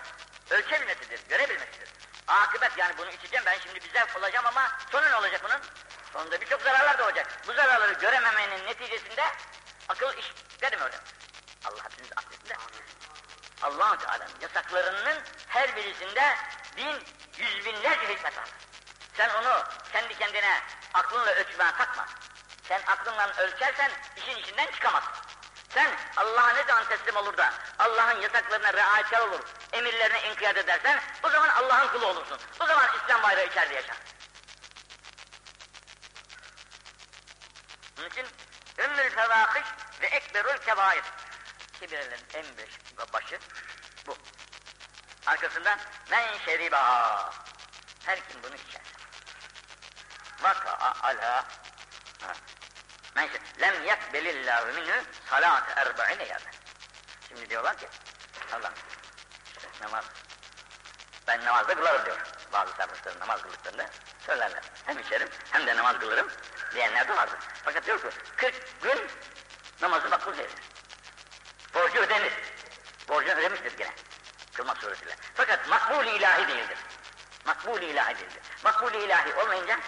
ölçebilmesidir, 0.49 1.27
görebilmesidir. 1.29 1.89
Akıbet 2.27 2.77
yani 2.77 2.97
bunu 2.97 3.09
içeceğim 3.09 3.45
ben 3.45 3.59
şimdi 3.59 3.79
zevk 3.93 4.17
olacağım 4.17 4.45
ama 4.45 4.71
sonu 4.91 5.11
ne 5.11 5.15
olacak 5.15 5.41
bunun? 5.43 5.59
Sonunda 6.13 6.41
birçok 6.41 6.61
zararlar 6.61 6.97
da 6.97 7.03
olacak. 7.03 7.27
Bu 7.47 7.53
zararları 7.53 7.93
görememenin 7.93 8.65
neticesinde 8.65 9.23
akıl 9.89 10.17
iş 10.17 10.25
vermiyor. 10.61 10.91
Allah 11.65 11.83
hepinizi 11.83 12.13
affetsin 12.15 12.49
de. 12.49 12.55
Allah 13.61 13.97
Teala'nın 13.97 14.31
yasaklarının 14.41 15.21
her 15.47 15.75
birisinde 15.75 16.35
bin, 16.77 17.03
yüz 17.37 17.65
binlerce 17.65 18.07
hikmet 18.09 18.37
var. 18.37 18.49
Sen 19.17 19.29
onu 19.29 19.63
kendi 19.93 20.17
kendine 20.17 20.61
aklınla 20.93 21.31
ölçmeye 21.31 21.71
kalkma. 21.71 22.05
Sen 22.67 22.81
aklınla 22.87 23.33
ölçersen 23.37 23.91
işin 24.17 24.37
içinden 24.37 24.71
çıkamazsın. 24.71 25.11
Sen 25.73 25.91
Allah'a 26.17 26.53
ne 26.53 26.63
zaman 26.63 26.87
teslim 26.87 27.15
olur 27.15 27.37
da 27.37 27.53
Allah'ın 27.79 28.21
yasaklarına 28.21 28.73
riayetkar 28.73 29.19
olur, 29.19 29.39
emirlerine 29.73 30.29
inkiyat 30.29 30.57
edersen 30.57 31.01
o 31.23 31.29
zaman 31.29 31.49
Allah'ın 31.49 31.87
kulu 31.87 32.05
olursun. 32.07 32.39
O 32.59 32.65
zaman 32.65 32.89
İslam 32.95 33.23
bayrağı 33.23 33.45
içeride 33.45 33.73
yaşar. 33.73 33.97
Onun 37.99 38.09
için 38.09 38.25
ümmül 38.77 39.09
fevâkış 39.09 39.63
ve 40.01 40.07
ekberül 40.07 40.57
kebair. 40.57 41.03
Kibirlerin 41.79 42.25
en 42.33 42.57
büyük 42.57 42.88
başı 43.13 43.39
bu. 44.07 44.17
Arkasından 45.25 45.79
men 46.09 46.37
şeriba. 46.45 47.33
Her 48.05 48.27
kim 48.29 48.43
bunu 48.43 48.55
içer. 48.55 48.81
Vaka 50.41 50.93
ala 51.01 51.45
Men 53.15 53.29
lem 53.61 53.85
yekbelillahu 53.85 54.65
minhu 54.65 55.03
salat 55.29 55.77
erba'ine 55.77 56.23
yerde. 56.23 56.49
Şimdi 57.27 57.49
diyorlar 57.49 57.77
ki 57.77 57.87
Allah 58.53 58.71
işte 59.47 59.67
namaz 59.81 60.05
ben 61.27 61.45
namazda 61.45 61.75
kılarım 61.75 62.05
diyor. 62.05 62.17
Bazı 62.53 62.71
sarhoşların 62.73 63.19
namaz 63.19 63.41
kıldıklarında 63.41 63.85
söylerler. 64.25 64.63
Hem 64.85 64.99
içerim 64.99 65.29
hem 65.51 65.67
de 65.67 65.75
namaz 65.75 65.99
kılarım 65.99 66.27
diyenler 66.73 67.07
de 67.07 67.17
vardır. 67.17 67.39
Fakat 67.63 67.85
diyor 67.85 68.01
ki 68.01 68.07
40 68.35 68.81
gün 68.81 69.07
namazı 69.81 70.09
makbul 70.09 70.37
değildir. 70.37 70.63
Borcu 71.73 71.99
ödenir. 71.99 72.33
Borcunu 73.09 73.33
ödemiştir 73.33 73.77
gene. 73.77 73.91
Kılmak 74.53 74.77
suretiyle. 74.77 75.15
Fakat 75.33 75.67
makbul 75.67 76.05
ilahi 76.05 76.47
değildir. 76.47 76.77
Makbul 77.45 77.81
ilahi 77.81 78.15
değildir. 78.15 78.41
Makbul 78.63 78.93
ilahi 78.93 79.33
olmayınca 79.33 79.79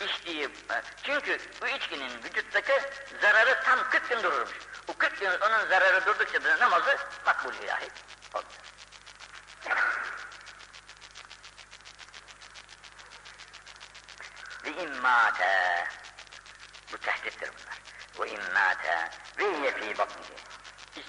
içtiği, 0.00 0.44
e, 0.44 0.82
çünkü 1.02 1.38
bu 1.62 1.66
içkinin 1.66 2.24
vücuttaki 2.24 2.72
zararı 3.20 3.62
tam 3.64 3.90
40 3.90 4.08
gün 4.08 4.22
dururmuş. 4.22 4.58
Bu 4.88 4.98
40 4.98 5.20
gün 5.20 5.30
onun 5.30 5.68
zararı 5.68 6.06
durdukça 6.06 6.44
da 6.44 6.58
namazı 6.58 6.98
makbul 7.26 7.54
ilahi 7.54 7.88
olmuyor. 8.34 8.58
Ve 14.64 14.82
immâte 14.82 15.86
bu 16.92 16.98
tehdittir 16.98 17.50
bunlar. 17.58 17.78
Ve 18.20 18.30
immâte 18.30 19.10
ve 19.38 19.44
yefî 19.44 19.98
batnihi 19.98 20.47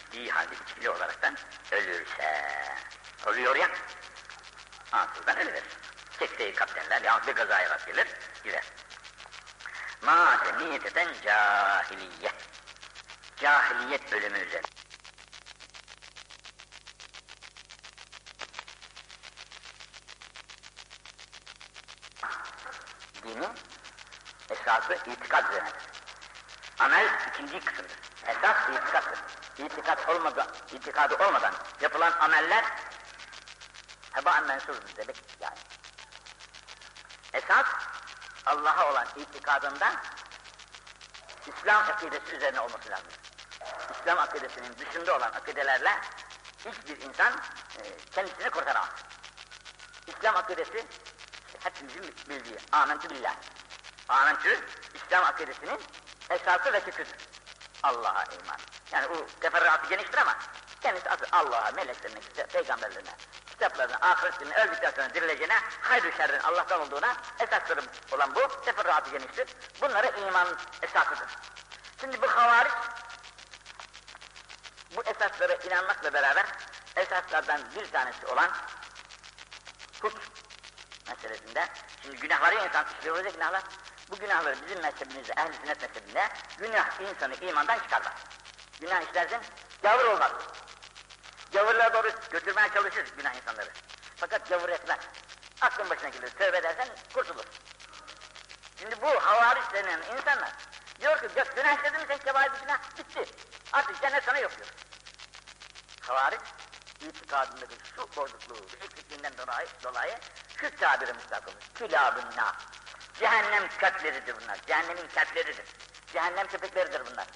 içtiği 0.10 0.32
halde 0.32 0.55
içkili 0.55 0.89
olaraktan 0.89 1.38
ölürse 1.72 2.55
oluyor 3.28 3.55
ya 3.55 3.70
ansızdan 4.91 5.38
ölüverir. 5.38 5.64
Çektiği 6.20 6.55
kaptenler 6.55 7.01
yahut 7.01 7.28
bir 7.28 7.34
kazaya 7.34 7.70
rast 7.70 7.86
gelir 7.86 8.07
gider. 8.43 8.64
Mâte 10.01 10.57
niyeteten 10.57 11.07
cahiliye. 11.26 12.32
Cahiliyet 13.38 14.12
bölümü 14.12 14.39
üzerine. 14.39 14.68
Dinin 23.24 23.49
esası 24.49 24.93
itikad 24.93 25.49
üzerinedir. 25.49 25.89
Amel 26.80 27.07
ikinci 27.30 27.60
kısımdır. 27.60 27.99
Esas 28.28 28.70
itikattır. 28.70 29.28
İtikat 29.66 30.10
olmadan, 30.10 30.47
itikadı 30.72 31.16
olmadan 31.28 31.53
yapılan 31.82 32.12
ameller 32.20 32.66
hebaen 34.12 34.43
mensuzdur 34.47 34.95
demek 34.97 35.16
yani. 35.39 35.57
Esas 37.34 37.66
Allah'a 38.45 38.91
olan 38.91 39.07
itikadında 39.16 39.91
İslam 41.47 41.89
akidesi 41.89 42.36
üzerine 42.36 42.60
olması 42.60 42.89
lazım. 42.89 43.12
İslam 43.91 44.20
akidesinin 44.20 44.76
dışında 44.78 45.16
olan 45.18 45.32
akidelerle 45.32 46.01
hiçbir 46.66 47.01
insan 47.01 47.34
e, 47.78 47.97
kendisini 48.12 48.49
kurtaramaz. 48.49 48.89
İslam 50.07 50.36
akidesi 50.36 50.86
hepimizin 51.60 52.16
bildiği 52.30 52.57
amentü 52.72 53.10
billah. 53.10 53.36
Amentü 54.10 54.60
İslam 54.93 55.26
akidesinin 55.26 55.80
esası 56.30 56.74
ve 56.74 56.80
köküdür. 56.80 57.16
Allah'a 57.84 58.24
iman. 58.24 58.60
Yani 58.92 59.10
bu 59.10 59.28
teferruatı 59.42 59.90
geniştir 59.90 60.18
ama 60.18 60.38
kendisi 60.82 61.10
asıl 61.10 61.26
Allah'a, 61.32 61.72
meleklerine, 61.72 62.20
peygamberlerine, 62.54 63.16
kitaplarına, 63.48 63.98
ahiretlerine, 64.02 64.56
öldükten 64.56 64.92
sonra 64.92 65.14
dirileceğine, 65.14 65.60
hayır 65.82 66.18
şerrin 66.18 66.40
Allah'tan 66.40 66.82
olduğuna 66.82 67.16
esasları 67.40 67.82
olan 68.12 68.36
bu 68.36 68.62
teferruatı 68.66 69.10
geniştir. 69.12 69.48
Bunlara 69.82 70.08
iman 70.08 70.48
esasıdır. 70.82 71.28
Şimdi 72.02 72.22
bu 72.22 72.28
havariç 72.28 72.74
bu 74.96 75.02
esaslara 75.04 75.54
inanmakla 75.54 76.14
beraber 76.14 76.46
esaslardan 76.96 77.62
bir 77.76 77.92
tanesi 77.92 78.28
olan 78.28 78.50
hukm 80.02 80.20
meselesinde 81.08 81.68
şimdi 82.02 82.18
günahları 82.18 82.56
insan 82.56 82.86
işliyor 82.98 83.26
günahlar 83.26 83.64
bu 84.12 84.16
günahları 84.16 84.56
bizim 84.66 84.82
mezhebimizde, 84.82 85.34
ehl-i 85.38 85.54
sünnet 85.54 85.82
mezhebinde 85.82 86.30
günah 86.58 87.02
insanı 87.02 87.36
imandan 87.36 87.80
çıkarlar. 87.80 88.14
Günah 88.82 89.01
işlersin, 89.01 89.39
gavur 89.84 90.05
olmaz. 90.05 90.32
Gavurluğa 91.53 91.93
doğru 91.93 92.11
götürmeye 92.32 92.69
çalışır 92.73 93.05
günah 93.17 93.36
insanları. 93.36 93.69
Fakat 94.15 94.49
gavur 94.49 94.69
etmez. 94.69 94.99
Aklın 95.61 95.89
başına 95.89 96.09
gelir, 96.09 96.30
tövbe 96.30 96.57
edersen 96.57 96.88
kurtulur. 97.13 97.45
Şimdi 98.80 99.01
bu 99.01 99.07
havariç 99.07 99.63
denen 99.73 100.01
insanlar 100.17 100.51
diyor 101.01 101.19
ki 101.19 101.27
günah 101.55 101.77
işledin 101.77 101.99
mi 101.99 102.05
sen 102.07 102.17
kebair 102.17 102.53
bir 102.53 102.59
günah 102.59 102.97
bitti. 102.97 103.25
Artık 103.73 104.01
cennet 104.01 104.23
sana 104.23 104.39
yok 104.39 104.51
diyor. 104.57 104.69
Havariç 106.01 106.41
itikadındaki 107.01 107.75
şu 107.95 108.15
bozukluğu, 108.15 108.65
eksikliğinden 108.82 109.34
dolayı, 109.38 109.67
dolayı 109.84 110.15
şu 110.61 110.75
tabiri 110.75 111.13
müstakımız. 111.13 111.63
Külabın 111.75 112.38
na. 112.38 112.55
Cehennem 113.19 113.67
kökleridir 113.67 114.36
bunlar. 114.41 114.57
Cehennemin 114.67 115.07
kökleridir. 115.07 115.65
Cehennem 116.13 116.47
köpekleridir 116.47 117.05
bunlar. 117.05 117.27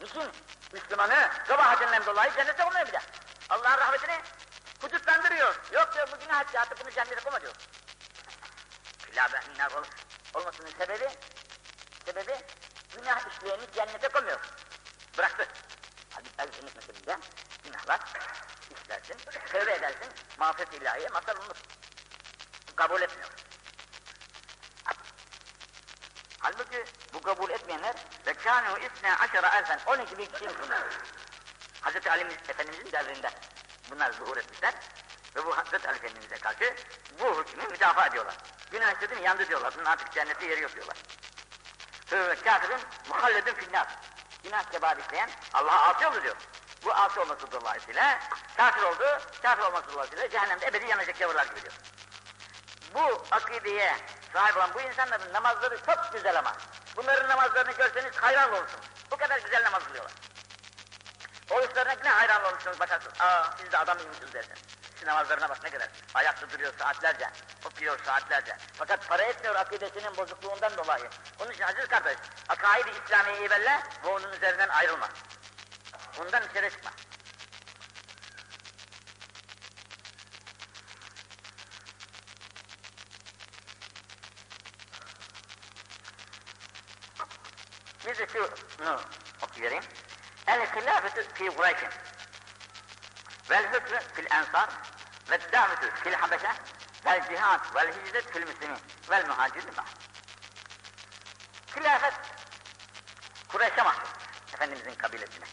Niçin? 0.00 0.30
Müslümanı 0.72 1.30
kabahatinden 1.48 2.06
dolayı 2.06 2.32
cennete 2.32 2.92
de. 2.92 3.00
Allah'ın 3.48 3.78
rahmetini 3.78 4.20
hudutlandırıyor. 4.80 5.60
Yok 5.72 5.94
diyor 5.94 6.08
bu 6.12 6.18
günah 6.18 6.40
etti 6.40 6.58
bunu 6.84 6.90
cennete 6.90 7.20
koyma 7.20 7.40
diyor. 7.40 7.54
Külâbe 9.06 9.40
olmasının 10.34 10.70
sebebi, 10.78 11.08
sebebi 12.04 12.36
günah 12.96 13.20
işleyeni 13.30 13.72
cennete 13.74 14.08
koymuyor. 14.08 14.40
Bıraktı. 15.18 15.48
Hadi 16.10 16.28
el 16.38 16.52
cennet 16.52 16.76
meselinde 16.76 17.18
günahlar 17.64 18.00
işlersin, 18.74 19.16
tövbe 19.46 19.72
edersin, 19.72 20.12
mağfiret 20.38 20.74
ilahiye 20.74 21.08
mazhar 21.08 21.36
olunur. 21.36 21.56
Kabul 22.76 23.02
etmiyor. 23.02 23.30
Halbuki 26.38 26.84
bu 27.14 27.22
kabul 27.22 27.50
etmeyenler 27.50 27.94
ve 28.26 28.30
kânû 28.30 28.78
isne 28.86 29.16
aşara 29.16 29.58
elfen 29.58 29.80
12 29.86 30.18
bin 30.18 30.26
kişiymiş 30.26 30.56
bunlar. 30.62 30.82
Hazreti 31.80 32.10
Ali 32.10 32.22
Efendimizin 32.48 32.92
devrinde 32.92 33.30
bunlar 33.90 34.12
zuhur 34.12 34.36
etmişler 34.36 34.74
ve 35.36 35.46
bu 35.46 35.58
Hazreti 35.58 35.88
Ali 35.88 35.96
Efendimiz'e 35.96 36.38
karşı 36.38 36.74
bu 37.20 37.40
hükmü 37.40 37.68
müdafaa 37.68 38.06
ediyorlar. 38.06 38.34
Günah 38.70 38.94
işledin 38.94 39.22
yandı 39.22 39.48
diyorlar. 39.48 39.74
Bunun 39.76 39.84
artık 39.84 40.12
cennette 40.12 40.46
yeri 40.46 40.62
yok 40.62 40.74
diyorlar. 40.74 40.96
Ve 42.12 42.34
kafirin 42.34 42.80
muhalledin 43.08 43.54
finnâr. 43.54 43.86
Günah 44.42 44.70
kebar 44.70 44.96
işleyen 44.96 45.30
Allah'a 45.54 45.94
asi 45.94 46.06
oldu 46.06 46.22
diyor. 46.22 46.36
Bu 46.84 46.92
asi 46.92 47.20
olması 47.20 47.52
dolayısıyla 47.52 48.20
kafir 48.56 48.82
oldu, 48.82 49.04
kafir 49.42 49.62
olması 49.62 49.92
dolayısıyla 49.92 50.30
cehennemde 50.30 50.66
ebedi 50.66 50.86
yanacak 50.90 51.20
yavrular 51.20 51.46
gibi 51.46 51.62
diyor. 51.62 51.74
Bu 52.94 53.26
akideye 53.30 53.96
sahip 54.32 54.56
olan 54.56 54.74
bu 54.74 54.80
insanların 54.80 55.32
namazları 55.32 55.78
çok 55.86 56.12
güzel 56.12 56.38
ama. 56.38 56.52
Bunların 56.96 57.28
namazlarını 57.28 57.72
görseniz 57.72 58.16
hayran 58.16 58.52
olursunuz. 58.52 58.86
Bu 59.10 59.16
kadar 59.16 59.38
güzel 59.38 59.64
namaz 59.64 59.82
kılıyorlar. 59.84 60.12
Oruçlarına 61.50 61.94
ne 62.04 62.10
hayran 62.10 62.44
olursunuz 62.44 62.80
bakarsınız. 62.80 63.20
Aa 63.20 63.44
siz 63.60 63.72
de 63.72 63.78
adam 63.78 63.96
mıymışsınız 63.96 64.32
dersiniz. 64.32 64.58
Şu 65.00 65.06
namazlarına 65.06 65.48
bak 65.48 65.64
ne 65.64 65.70
kadar. 65.70 65.88
Ayakta 66.14 66.50
duruyor 66.50 66.72
saatlerce, 66.78 67.30
okuyor 67.64 67.98
saatlerce. 68.04 68.56
Fakat 68.72 69.08
para 69.08 69.22
etmiyor 69.22 69.54
akidesinin 69.54 70.16
bozukluğundan 70.16 70.76
dolayı. 70.76 71.10
Onun 71.40 71.50
için 71.50 71.62
aziz 71.62 71.88
kardeş, 71.88 72.16
akaid-i 72.48 72.90
İslamiye'yi 73.04 73.50
belle 73.50 73.80
ve 74.04 74.08
onun 74.08 74.32
üzerinden 74.32 74.68
ayrılma. 74.68 75.08
Bundan 76.18 76.42
içeri 76.50 76.70
çıkma. 76.70 76.90
Kureyş'in 91.68 91.90
vel 93.50 93.72
hükmü 93.72 94.00
fil 94.14 94.26
ensar 94.30 94.68
ve 95.30 95.52
davetü 95.52 95.94
fil 95.94 96.12
habeşe 96.12 96.52
vel 97.04 97.28
cihat 97.28 97.74
vel 97.74 97.92
hicret 97.92 98.32
fil 98.32 98.46
müslimin 98.46 98.78
vel 99.10 99.26
muhacirin 99.26 99.76
ba'd. 99.76 99.86
Hilafet 101.76 102.14
Kureyş'e 103.48 103.82
mahsus. 103.82 104.10
Efendimizin 104.54 104.94
kabilesine. 104.94 105.44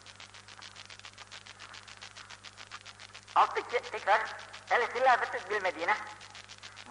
Alttaki 3.36 3.92
tekrar 3.92 4.22
el 4.72 4.82
hilafetü 4.96 5.50
bil 5.50 5.62
Medine 5.62 5.98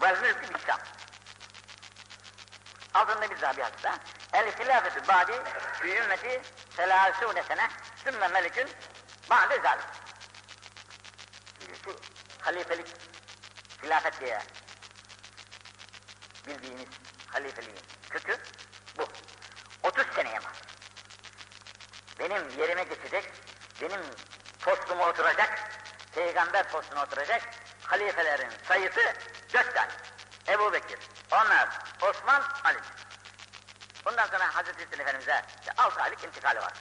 vel 0.01 0.21
mülkü 0.21 0.53
bil 0.53 0.59
Şam. 0.67 0.79
Altında 2.93 3.29
bir 3.29 3.41
daha 3.41 3.57
bir. 3.57 3.65
El 4.35 4.51
hilafetü 4.51 5.07
ba'di 5.07 5.33
fi 5.81 5.97
ümmeti 5.97 6.41
selâsûne 6.77 7.43
sene 7.43 7.69
sümme 8.03 8.27
melikün 8.27 8.69
ba'de 9.29 9.61
zalim. 9.61 9.85
Şu 11.83 11.95
halifelik, 12.41 12.87
hilafet 13.83 14.19
diye 14.19 14.39
bildiğimiz 16.47 16.87
halifeliğin 17.27 17.79
kökü 18.09 18.37
bu. 18.97 19.07
30 19.83 20.05
seneye 20.15 20.39
mahsus. 20.39 20.61
benim 22.19 22.59
yerime 22.59 22.83
geçecek, 22.83 23.31
benim 23.81 24.01
postuma 24.59 25.09
oturacak, 25.09 25.69
peygamber 26.15 26.69
postuna 26.69 27.03
oturacak 27.03 27.41
halifelerin 27.83 28.51
sayısı 28.67 29.13
dört 29.53 29.75
tane. 29.75 29.91
Ebu 30.47 30.73
Bekir, 30.73 30.99
Ömer, 31.31 31.69
Osman, 32.01 32.43
Ali. 32.63 32.79
Bundan 34.05 34.27
sonra 34.27 34.55
Hazreti 34.55 34.85
Hüseyin 34.85 35.01
Efendimiz'e 35.01 35.45
işte 35.59 35.71
6 35.77 36.01
aylık 36.01 36.23
intikali 36.23 36.59
var. 36.59 36.73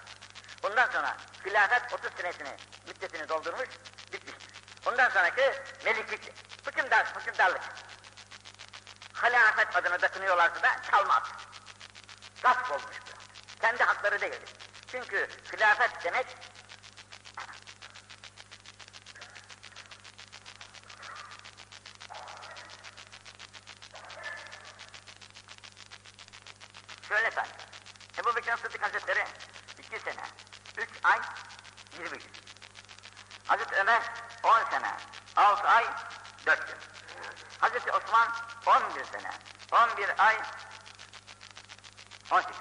Bundan 0.62 0.90
sonra 0.90 1.16
hilafet 1.46 1.92
30 1.92 2.10
senesini, 2.16 2.56
müddetini 2.86 3.28
doldurmuş, 3.28 3.68
bitmiştir. 4.12 4.54
Bundan 4.86 5.10
sonraki 5.10 5.52
meliklik, 5.84 6.32
hükümdar, 6.66 7.06
hükümdarlık. 7.20 7.62
Halafet 9.12 9.76
adına 9.76 9.98
takınıyorlarsa 9.98 10.62
da 10.62 10.82
çalmaz. 10.90 11.22
Gasp 12.42 12.70
olmuş 12.70 12.84
bu. 12.84 13.60
Kendi 13.60 13.84
hakları 13.84 14.20
değildir. 14.20 14.50
Çünkü 14.86 15.28
hilafet 15.52 16.04
demek 16.04 16.26
Şöyle 27.08 27.30
say. 27.30 27.44
Ebu 28.18 28.36
Bekir 28.36 28.56
Sıddık 28.56 28.82
Hazretleri 28.82 29.24
iki 29.78 29.98
sene, 29.98 30.24
üç 30.78 30.88
ay, 31.02 31.18
yirmi 31.98 32.18
gün. 32.18 32.30
Ömer 33.84 34.02
on 34.42 34.70
sene, 34.70 34.92
altı 35.36 35.68
ay, 35.68 35.86
dört 36.46 36.68
gün. 36.68 36.76
Hazreti 37.60 37.92
Osman 37.92 38.28
on 38.66 38.94
bir 38.94 39.04
sene, 39.04 39.30
on 39.72 39.96
bir 39.96 40.10
ay, 40.18 40.36
on 42.30 42.40
sekiz. 42.40 42.56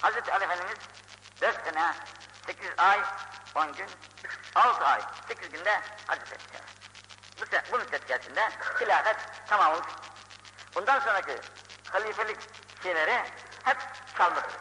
Hazreti 0.00 0.32
Ali 0.32 0.44
Efendimiz 0.44 0.78
dört 1.40 1.64
sene, 1.64 1.94
sekiz 2.46 2.70
ay, 2.78 3.00
on 3.54 3.72
gün, 3.72 3.90
altı 4.54 4.86
ay, 4.86 5.02
sekiz 5.28 5.50
günde 5.50 5.80
Hazreti 6.06 6.34
Ebu 6.34 6.42
Bu, 7.40 7.44
se- 7.44 7.72
bu 7.72 7.78
müddet 7.78 8.04
içerisinde 8.04 8.50
hilafet 8.80 9.16
tamam 9.46 9.72
olmuş. 9.72 9.92
Bundan 10.74 11.00
sonraki 11.00 11.40
halifelik 11.92 12.38
şeyleri 12.82 13.24
hep 13.64 13.78
çalmıştır. 14.18 14.60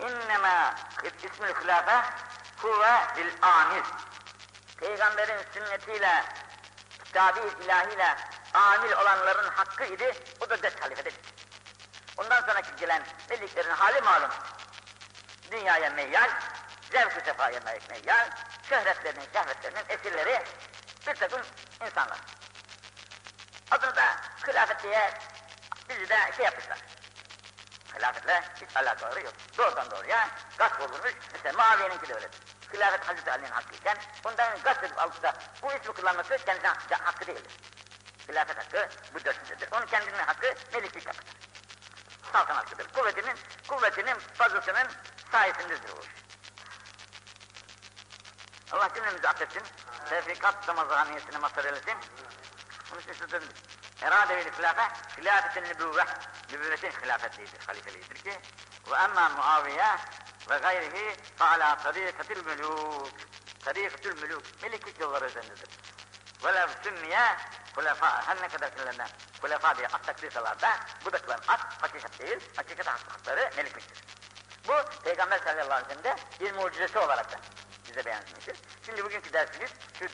İnnemâ 0.00 0.74
ismül 1.22 1.54
hilâfe 1.54 2.25
huve 2.66 3.16
bil 3.16 3.32
amir. 3.42 3.82
Peygamberin 4.80 5.40
sünnetiyle, 5.54 6.24
kitabı 7.04 7.40
ilahiyle 7.64 8.16
amil 8.54 8.92
olanların 8.92 9.50
hakkı 9.50 9.84
idi, 9.84 10.14
bu 10.40 10.50
da 10.50 10.62
dört 10.62 10.82
halifedir. 10.82 11.14
Ondan 12.16 12.40
sonraki 12.40 12.76
gelen 12.76 13.02
meliklerin 13.30 13.70
hali 13.70 14.00
malum. 14.00 14.30
Dünyaya 15.50 15.90
meyyal, 15.90 16.30
zevk-ı 16.92 17.20
sefaya 17.24 17.60
meyyal, 17.90 18.30
şöhretlerinin, 18.68 19.28
şehvetlerinin 19.32 19.84
esirleri 19.88 20.44
bir 21.06 21.14
takım 21.14 21.40
insanlar. 21.86 22.18
Adını 23.70 23.96
da 23.96 24.16
hilafet 24.46 24.82
diye 24.82 25.14
bizi 25.88 26.08
de 26.08 26.32
şey 26.36 26.44
yapmışlar. 26.44 26.78
Hilafetle 27.98 28.42
hiç 28.60 28.76
alakaları 28.76 29.20
yok. 29.20 29.34
Doğrudan 29.58 29.90
doğruya 29.90 30.28
gasp 30.58 30.80
olurmuş. 30.80 31.12
Mesela 31.32 31.52
Muaviye'ninki 31.62 32.08
de 32.08 32.14
öyledir. 32.14 32.45
Hilafet 32.72 33.08
Hazreti 33.08 33.30
Ali'nin 33.30 33.50
hakkıyken 33.50 33.96
bundan 34.24 34.58
gasp 34.64 34.84
edip 34.84 34.98
alıp 34.98 35.22
da 35.22 35.34
bu 35.62 35.72
ismi 35.72 35.94
kullanması 35.94 36.38
kendisine 36.38 36.68
hakkı, 36.96 37.26
değildir. 37.26 37.52
Hilafet 38.28 38.58
hakkı 38.58 38.88
bu 39.14 39.24
dördüncüdür. 39.24 39.68
Onun 39.72 39.86
kendinin 39.86 40.18
hakkı 40.18 40.54
meliklik 40.72 41.06
hakkıdır. 41.06 41.34
Saltan 42.32 42.54
hakkıdır. 42.54 42.86
Kuvvetinin, 42.92 43.36
kuvvetinin, 43.68 44.18
fazlasının 44.34 44.88
sayesindedir 45.32 45.92
bu 45.96 46.02
iş. 46.02 46.08
Allah 48.72 48.90
cümlemizi 48.94 49.28
affetsin. 49.28 49.62
Tevfikat 50.08 50.68
ramazaniyesine 50.68 51.38
mazhar 51.38 51.64
eylesin. 51.64 51.96
Bunun 52.90 53.00
için 53.00 53.12
sözüm 53.12 53.42
Erade 54.02 54.36
vel 54.36 54.52
hilafe, 54.58 54.88
hilafetin 55.18 55.64
nübüvve, 55.64 56.04
nübüvvetin 56.52 56.90
hilafetliğidir, 56.90 57.66
halifeliğidir 57.66 58.14
ki 58.14 58.30
ve 58.90 58.96
emma 59.04 59.28
Muaviye 59.28 59.96
ve 60.50 60.58
gayrihi 60.58 61.16
fe 61.38 61.44
ala 61.44 61.76
tarikatil 61.76 62.44
mülûk, 62.44 63.12
tarikatil 63.64 64.22
mülûk, 64.22 64.62
meliklik 64.62 65.00
yolları 65.00 65.26
üzerindedir. 65.26 65.68
Velev 66.44 66.68
sümmiye 66.82 67.36
hulefa, 67.74 68.26
her 68.26 68.42
ne 68.42 68.48
kadar 68.48 68.70
kendilerine 68.70 69.06
hulefa 69.40 69.76
diye 69.76 69.86
at 69.86 70.06
takdirsalar 70.06 70.60
da 70.60 70.78
bu 71.04 71.12
da 71.12 71.18
kılan 71.18 71.40
at 71.48 71.82
hakikat 71.82 72.18
değil, 72.18 72.38
hakikat 72.56 72.86
hakları 72.86 73.50
melikliktir. 73.56 74.04
Bu 74.68 74.74
Peygamber 75.04 75.38
sallallahu 75.38 75.72
aleyhi 75.72 75.88
ve 75.88 75.94
sellem'de 75.94 76.16
bir 76.40 76.52
mucizesi 76.52 76.98
olarak 76.98 77.32
da 77.32 77.36
bize 77.88 78.04
beyan. 78.04 78.22
Şimdi 78.86 79.04
bugünkü 79.04 79.32
dersimiz 79.32 79.70
şu 79.98 80.04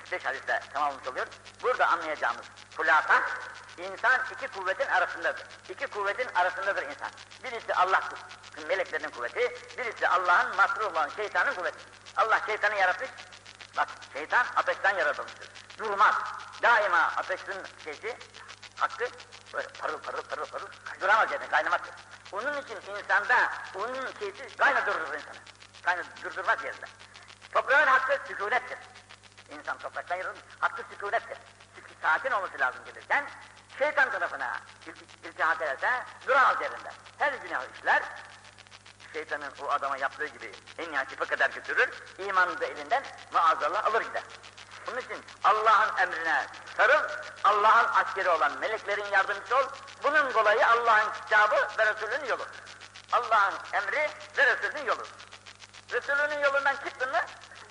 3-5 0.00 0.24
hadisle 0.24 0.60
tamamlamış 0.72 1.08
oluyor. 1.08 1.26
Burada 1.62 1.86
anlayacağımız 1.86 2.46
hulasa, 2.76 3.22
insan 3.78 4.20
iki 4.32 4.48
kuvvetin 4.48 4.86
arasındadır. 4.86 5.46
İki 5.68 5.86
kuvvetin 5.86 6.28
arasındadır 6.34 6.82
insan. 6.82 7.10
Birisi 7.44 7.74
Allah 7.74 8.02
meleklerinin 8.64 9.10
kuvveti, 9.10 9.56
birisi 9.78 10.08
Allah'ın 10.08 10.56
masruf 10.56 10.92
olan 10.92 11.08
şeytanın 11.08 11.54
kuvveti. 11.54 11.78
Allah 12.16 12.40
şeytanı 12.46 12.74
yaratmış, 12.76 13.10
bak 13.76 13.88
şeytan 14.12 14.46
ateşten 14.56 14.96
yaratılmıştır. 14.96 15.48
Durmaz. 15.78 16.14
Daima 16.62 16.98
ateşin 16.98 17.62
şeysi, 17.84 18.16
hakkı 18.76 19.08
böyle 19.54 19.68
parıl 19.68 19.98
parıl 19.98 20.22
parıl 20.22 20.46
parıl 20.46 20.66
duramaz 21.00 21.32
yani 21.32 21.48
kaynamaktır. 21.48 21.94
Onun 22.32 22.62
için 22.62 22.76
insanda 22.76 23.52
onun 23.74 24.12
şeysi 24.18 24.56
kayna 24.56 24.86
durdurur 24.86 25.14
insanı. 25.14 25.36
Kayna 25.82 26.02
durdurmaz 26.24 26.64
yerinde. 26.64 26.86
Toprağın 27.52 27.86
hakkı 27.86 28.18
sükunettir. 28.28 28.78
İnsan 29.50 29.78
topraktan 29.78 30.16
yaratılmış, 30.16 30.44
hakkı 30.60 30.82
sükunettir. 30.90 31.38
Çünkü 31.74 31.90
sakin 32.02 32.30
olması 32.30 32.58
lazım 32.60 32.84
gelirken, 32.84 33.26
şeytan 33.78 34.10
tarafına 34.10 34.60
il- 34.86 35.28
iltihat 35.28 35.62
ederse 35.62 36.04
duramaz 36.26 36.60
yerinde. 36.60 36.90
Her 37.18 37.32
günah 37.32 37.62
işler, 37.76 38.02
şeytanın 39.16 39.52
o 39.62 39.70
adama 39.70 39.96
yaptığı 39.96 40.26
gibi 40.26 40.52
en 40.78 40.92
nihayet 40.92 41.28
kadar 41.28 41.50
götürür, 41.50 41.88
imanını 42.18 42.60
da 42.60 42.66
elinden 42.66 43.02
maazallah 43.32 43.86
alır 43.86 44.00
gider. 44.00 44.22
Bunun 44.86 44.98
için 44.98 45.24
Allah'ın 45.44 45.96
emrine 45.96 46.46
sarıl, 46.76 47.08
Allah'ın 47.44 47.88
askeri 48.04 48.28
olan 48.30 48.58
meleklerin 48.58 49.04
yardımcısı 49.12 49.56
ol, 49.56 49.64
bunun 50.02 50.34
dolayı 50.34 50.66
Allah'ın 50.66 51.12
kitabı 51.12 51.68
ve 51.78 51.94
Resulünün 51.94 52.28
yolu. 52.28 52.46
Allah'ın 53.12 53.54
emri 53.72 54.10
ve 54.38 54.46
Resulünün 54.46 54.84
yolu. 54.84 55.02
Resulünün 55.92 56.38
yolundan 56.38 56.76
çıktın 56.76 57.10
mı, 57.10 57.20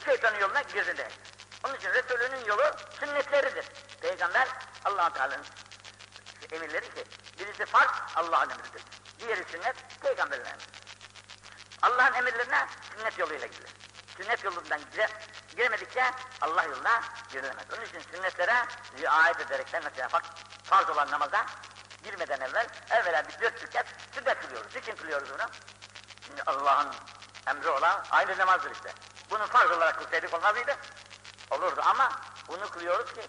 şeytanın 0.06 0.40
yoluna 0.40 0.62
girdin 0.62 0.98
demek. 0.98 1.20
Onun 1.66 1.76
için 1.76 1.90
Resulünün 1.90 2.46
yolu 2.46 2.72
sünnetleridir. 3.00 3.66
Peygamber 4.02 4.48
allah 4.86 5.14
Teala'nın 5.14 5.46
emirleri 6.52 6.94
ki, 6.96 7.04
birisi 7.40 7.66
farz 7.66 7.92
Allah'ın 8.16 8.50
emridir. 8.50 8.82
Diğeri 9.20 9.44
sünnet, 9.52 9.76
peygamberin 10.02 10.46
emri. 10.46 10.85
Allah'ın 11.86 12.14
emirlerine 12.14 12.68
sünnet 12.92 13.20
yoluyla 13.20 13.48
gidilir. 13.48 13.72
Sünnet 14.18 14.44
yolundan 14.44 14.82
gire, 14.92 15.08
giremedikçe 15.50 16.12
Allah 16.42 16.64
yoluna 16.64 17.02
girilemez. 17.32 17.66
Onun 17.74 17.86
için 17.86 18.00
sünnetlere 18.12 18.66
riayet 18.98 19.40
ederekten 19.40 19.84
mesela 19.84 20.08
farz, 20.08 20.24
farz 20.64 20.90
olan 20.90 21.12
namaza 21.12 21.46
girmeden 22.04 22.42
evvel 22.42 22.68
evvela 22.90 23.24
bir 23.28 23.42
dört 23.42 23.64
rekat 23.64 23.86
sünnet 24.16 24.42
kılıyoruz. 24.42 24.76
Niçin 24.76 24.96
kılıyoruz 24.96 25.30
bunu? 25.30 25.50
Şimdi 26.26 26.42
Allah'ın 26.46 26.94
emri 27.48 27.70
olan 27.70 28.06
aynı 28.12 28.38
namazdır 28.38 28.72
işte. 28.72 28.94
Bunu 29.30 29.48
farz 29.48 29.72
olarak 29.72 30.00
kılsaydık 30.00 30.34
olmaz 30.34 30.56
mıydı? 30.56 30.76
Olurdu 31.52 31.82
ama 31.86 32.12
bunu 32.48 32.70
kılıyoruz 32.70 33.14
ki 33.14 33.22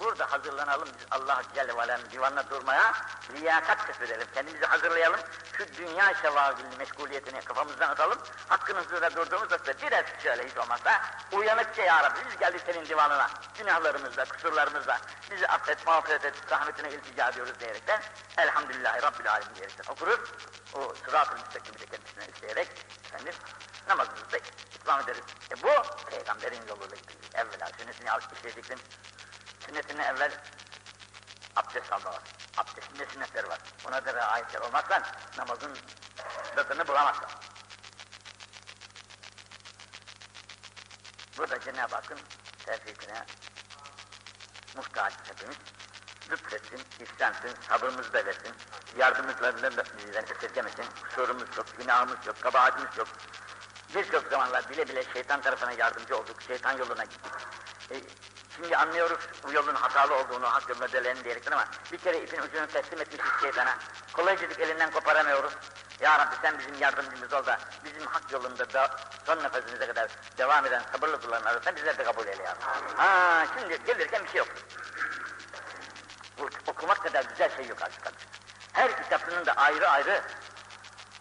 burada 0.00 0.32
hazırlanalım 0.32 0.88
biz 0.98 1.06
Allah 1.10 1.42
Celle 1.54 1.76
ve 1.76 2.10
divanına 2.10 2.50
durmaya, 2.50 2.92
liyakat 3.32 3.86
kesedelim, 3.86 4.26
kendimizi 4.34 4.66
hazırlayalım, 4.66 5.20
şu 5.58 5.74
dünya 5.74 6.14
şevagilini, 6.14 6.76
meşguliyetini 6.76 7.40
kafamızdan 7.40 7.88
atalım, 7.88 8.18
hakkın 8.48 8.74
huzurunda 8.74 9.14
durduğumuz 9.16 9.52
vakitte 9.52 9.86
biraz 9.86 10.04
şöyle 10.22 10.48
hiç 10.48 10.56
olmazsa 10.56 11.00
uyanıkça 11.32 11.82
ya 11.82 12.04
Rabbi 12.04 12.18
biz 12.30 12.38
geldik 12.38 12.62
senin 12.66 12.86
divanına, 12.86 13.30
günahlarımızla, 13.58 14.24
kusurlarımızla, 14.24 15.00
bizi 15.30 15.48
affet, 15.48 15.86
mağfiret 15.86 16.24
et, 16.24 16.34
rahmetine 16.50 16.90
iltica 16.90 17.28
ediyoruz 17.28 17.60
diyerekten, 17.60 18.02
elhamdülillahi 18.38 19.02
Rabbil 19.02 19.30
Alemin 19.30 19.54
diyerekten 19.54 19.92
okuruz, 19.92 20.20
o 20.74 20.94
sırat-ı 21.04 21.34
müstakimi 21.34 21.78
de 21.80 21.86
kendisine 21.86 22.26
isteyerek, 22.34 22.68
efendim, 23.04 23.34
namazımızda 23.88 24.38
İslam 24.80 25.00
ederiz. 25.00 25.24
E 25.50 25.62
bu 25.62 25.68
peygamberin 26.10 26.68
yoluyla 26.68 26.96
gidiyor. 26.96 27.20
Evvela 27.34 27.66
sünnetini 27.78 28.10
alıp 28.10 28.24
sünnetine 29.70 30.04
evvel 30.04 30.32
abdest 31.56 31.92
alma 31.92 32.10
var. 32.10 32.22
Abdestin 32.56 32.98
de 32.98 33.06
sünnetleri 33.06 33.48
var. 33.48 33.58
Buna 33.84 33.98
göre 33.98 34.22
ayetler 34.22 34.60
olmazsa 34.60 35.02
namazın 35.38 35.76
tadını 36.56 36.88
bulamazsın. 36.88 37.28
Burada 41.38 41.60
Cenab-ı 41.60 41.94
Hakk'ın 41.94 42.18
tevfikine 42.66 43.24
muhtaç 44.76 45.12
hepimiz. 45.24 45.56
lütfetsin, 46.30 46.80
ihsansın, 47.00 47.54
sabrımızı 47.68 48.12
da 48.12 48.26
versin, 48.26 48.54
yardımlarından 48.98 49.76
da 49.76 49.84
bizden 49.98 50.24
esirgemesin, 50.36 50.84
kusurumuz 51.02 51.56
yok, 51.56 51.66
günahımız 51.78 52.26
yok, 52.26 52.40
kabahatimiz 52.40 52.98
yok. 52.98 53.08
Birçok 53.94 54.26
zamanlar 54.30 54.70
bile 54.70 54.88
bile 54.88 55.04
şeytan 55.12 55.40
tarafına 55.40 55.72
yardımcı 55.72 56.16
olduk, 56.16 56.42
şeytan 56.42 56.78
yoluna 56.78 57.04
gittik. 57.04 57.32
E, 57.90 58.00
şimdi 58.56 58.76
anlıyoruz 58.76 59.18
bu 59.44 59.52
yolun 59.52 59.74
hatalı 59.74 60.14
olduğunu, 60.14 60.52
hak 60.52 60.68
yoluna 60.68 60.92
dönelim 60.92 61.24
diyerekten 61.24 61.52
ama 61.52 61.64
bir 61.92 61.98
kere 61.98 62.18
ipin 62.22 62.42
ucunu 62.42 62.66
teslim 62.66 63.00
etmişiz 63.00 63.40
şeytana. 63.40 63.76
Kolaycılık 64.12 64.60
elinden 64.60 64.90
koparamıyoruz. 64.90 65.52
Ya 66.00 66.18
Rabbi 66.18 66.36
sen 66.42 66.58
bizim 66.58 66.74
yardımcımız 66.80 67.32
ol 67.32 67.46
da 67.46 67.58
bizim 67.84 68.06
hak 68.06 68.32
yolunda 68.32 68.72
da 68.72 68.96
son 69.26 69.38
nefesimize 69.38 69.86
kadar 69.86 70.10
devam 70.38 70.66
eden 70.66 70.82
sabırlı 70.92 71.20
kulların 71.20 71.50
arasında 71.50 71.76
bizler 71.76 71.98
de 71.98 72.04
kabul 72.04 72.26
eyle 72.26 72.42
ya 72.42 72.50
Rabbi. 72.50 72.96
Ha 72.96 73.46
şimdi 73.58 73.84
gelirken 73.86 74.24
bir 74.24 74.28
şey 74.28 74.38
yok. 74.38 74.48
Bu, 76.38 76.48
okumak 76.66 77.02
kadar 77.02 77.24
güzel 77.24 77.56
şey 77.56 77.66
yok 77.66 77.78
artık. 77.82 78.12
Her 78.72 79.02
kitabının 79.02 79.46
da 79.46 79.52
ayrı 79.52 79.88
ayrı 79.88 80.22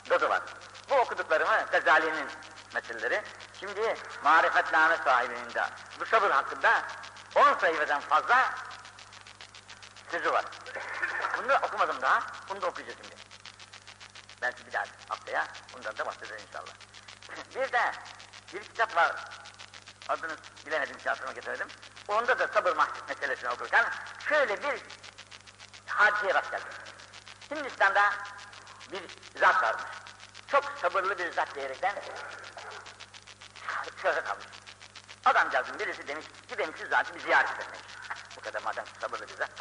dadı 0.09 0.29
var. 0.29 0.41
Bu 0.89 0.95
okuduklarımı 0.95 1.65
Gazali'nin 1.71 2.27
meseleleri. 2.73 3.21
Şimdi 3.59 3.95
marifetname 4.23 4.97
sahibinin 4.97 5.53
de 5.53 5.63
bu 5.99 6.05
sabır 6.05 6.31
hakkında 6.31 6.81
10 7.35 7.53
sayfadan 7.59 8.01
fazla 8.01 8.55
sözü 10.11 10.31
var. 10.31 10.45
Bunu 11.37 11.49
da 11.49 11.59
okumadım 11.63 12.01
daha. 12.01 12.23
Bunu 12.49 12.61
da 12.61 12.67
okuyacağız 12.67 12.97
şimdi. 13.01 13.15
Belki 14.41 14.65
bir 14.65 14.73
daha 14.73 14.83
haftaya 15.09 15.47
bundan 15.73 15.97
da 15.97 16.05
bahsederiz 16.05 16.43
inşallah. 16.47 16.73
bir 17.55 17.71
de 17.73 17.91
bir 18.53 18.63
kitap 18.63 18.95
var. 18.95 19.15
Adını 20.09 20.35
bilemedim, 20.65 20.99
şansıma 20.99 21.31
getiremedim. 21.31 21.67
Onda 22.07 22.39
da 22.39 22.47
sabır 22.47 22.75
mahsus 22.75 23.07
meselesini 23.09 23.49
okurken 23.49 23.85
şöyle 24.29 24.63
bir 24.63 24.81
hadiseye 25.87 26.33
rast 26.33 26.51
geldim. 26.51 26.67
Hindistan'da 27.51 28.13
bir 28.91 29.03
zat 29.39 29.63
varmış. 29.63 29.83
Çok 30.47 30.63
sabırlı 30.81 31.17
bir 31.17 31.31
zat 31.31 31.55
diyerekten 31.55 31.95
şöhret 34.01 34.29
almış. 34.29 34.58
Adamcağızın 35.29 35.79
birisi 35.79 36.07
demiş, 36.07 36.25
gidelim 36.47 36.73
şu 36.77 36.87
zatı 36.87 37.15
bir 37.15 37.19
ziyaret 37.19 37.49
etmek. 37.49 37.79
Bu 38.35 38.41
kadar 38.41 38.61
madem 38.61 38.85
sabırlı 39.01 39.27
bir 39.27 39.33
zat. 39.33 39.51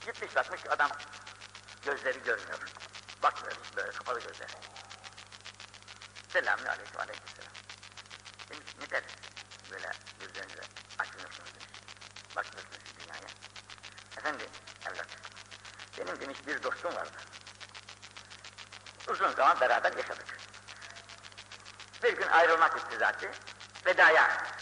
Gitmiş 0.00 0.36
bakmış 0.36 0.62
ki 0.62 0.70
adam 0.70 0.90
gözleri 1.82 2.22
görmüyor. 2.22 2.58
Bakmıyor 3.22 3.56
böyle 3.76 3.92
kapalı 3.92 4.20
gözler. 4.20 4.48
Selamün 6.28 6.66
aleyküm 6.66 7.00
aleyküm 7.00 7.28
selam. 7.36 7.52
Demiş 8.50 8.74
neden 8.80 9.02
böyle 9.70 9.90
gözlerinizi 10.20 10.60
açmıyorsunuz 10.98 11.54
demiş. 11.54 11.68
Bakmıyorsunuz 12.36 12.78
dünyaya. 12.98 13.28
Efendi 14.18 14.48
evlat 14.86 15.08
benim 15.98 16.20
demiş 16.20 16.38
bir 16.46 16.62
dostum 16.62 16.94
vardı. 16.94 17.18
Uzun 19.08 19.32
zaman 19.32 19.60
beraber 19.60 19.96
yaşadık. 19.96 20.38
Bir 22.02 22.12
gün 22.12 22.28
ayrılmak 22.28 22.76
istedi 22.76 22.96
zaten. 22.98 23.34
Vedaya 23.86 24.53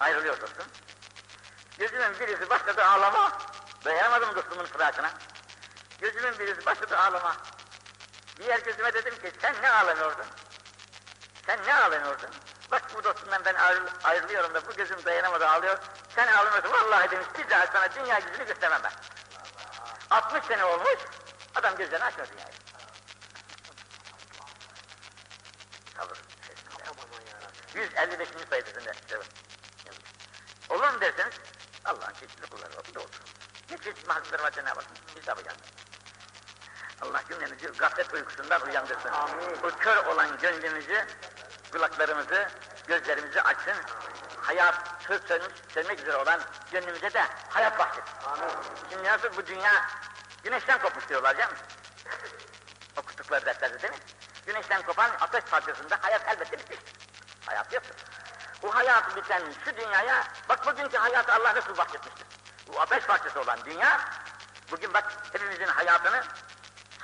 ayrılıyor 0.00 0.40
dostum. 0.40 0.66
Gözümün 1.78 2.20
birisi 2.20 2.50
başladı 2.50 2.84
ağlama. 2.84 3.38
Dayanamadım 3.84 4.34
dostumun 4.34 4.64
fıratına. 4.64 5.10
Gözümün 6.00 6.38
birisi 6.38 6.66
başladı 6.66 6.98
ağlama. 6.98 7.36
Diğer 8.36 8.60
gözüme 8.60 8.94
dedim 8.94 9.14
ki 9.14 9.32
sen 9.40 9.54
ne 9.62 9.70
ağlanıyordun? 9.70 10.26
Sen 11.46 11.58
ne 11.66 11.74
ağlanıyordun? 11.74 12.30
Bak 12.70 12.82
bu 12.94 13.04
dostumdan 13.04 13.44
ben 13.44 13.54
ayrıl 13.54 13.86
ayrılıyorum 14.04 14.54
da 14.54 14.66
bu 14.66 14.72
gözüm 14.72 15.04
dayanamadı 15.04 15.48
ağlıyor. 15.48 15.78
Sen 16.14 16.32
ağlamıyorsun 16.32 16.72
vallahi 16.72 17.10
demiş 17.10 17.26
bir 17.38 17.50
daha 17.50 17.66
sana 17.66 17.94
dünya 17.94 18.18
yüzünü 18.18 18.46
göstermem 18.46 18.80
ben. 18.84 18.92
60 20.10 20.44
sene 20.44 20.64
olmuş 20.64 20.98
adam 21.54 21.76
gözlerini 21.76 22.04
açmıyor 22.04 22.28
dünyayı. 22.32 22.52
Sabır. 25.96 26.18
155. 27.74 28.28
sayfasında. 28.50 28.92
Evet. 29.10 29.39
Olur 30.80 30.88
mu 30.88 31.00
derseniz 31.00 31.34
Allah'ın 31.84 32.12
çeşitli 32.12 32.46
kulları. 32.46 32.70
Bu 32.90 32.94
da 32.94 33.00
olur. 33.00 33.20
Ne 33.70 33.78
çeşitli 33.78 34.08
mahsusları 34.08 34.42
var 34.42 34.50
Cenab-ı 34.50 34.80
Hakk'ın. 34.80 35.20
Hesabı 35.20 35.42
geldi. 35.42 35.62
Allah 37.00 37.22
cümlemizi 37.28 37.66
gaflet 37.66 38.14
uykusundan 38.14 38.62
uyandırsın. 38.62 39.08
Amin. 39.08 39.62
Bu 39.62 39.70
kör 39.78 40.06
olan 40.06 40.38
gönlümüzü, 40.38 41.06
kulaklarımızı, 41.72 42.48
gözlerimizi 42.86 43.42
açsın. 43.42 43.76
Hayat 44.40 44.74
söz 45.06 45.20
sönmek 45.74 46.00
üzere 46.00 46.16
olan 46.16 46.40
gönlümüze 46.72 47.12
de 47.12 47.24
hayat 47.48 47.78
bahşetsin. 47.78 48.14
Amin. 48.26 48.48
Şimdi 48.90 49.04
nasıl 49.04 49.36
bu 49.36 49.46
dünya 49.46 49.86
güneşten 50.44 50.78
kopmuş 50.78 51.08
diyorlar 51.08 51.36
canım. 51.36 51.54
Okuttukları 52.96 53.46
derslerde 53.46 53.82
değil 53.82 53.92
mi? 53.92 54.00
Güneşten 54.46 54.82
kopan 54.82 55.10
ateş 55.20 55.44
parçasında 55.44 55.98
hayat 56.00 56.28
elbette 56.28 56.58
bitmiştir. 56.58 56.94
Hayat 57.46 57.72
yoktur. 57.72 58.09
Bu 58.62 58.74
hayatı 58.74 59.16
biten 59.16 59.42
şu 59.64 59.76
dünyaya, 59.76 60.24
bak 60.48 60.66
bugünkü 60.66 60.96
hayatı 60.96 61.32
Allah 61.32 61.54
nasıl 61.54 61.76
bahsetmiştir. 61.76 62.26
Bu 62.68 62.80
ateş 62.80 63.04
parçası 63.04 63.40
olan 63.40 63.58
dünya, 63.64 64.00
bugün 64.70 64.94
bak 64.94 65.12
hepimizin 65.32 65.66
hayatını 65.66 66.24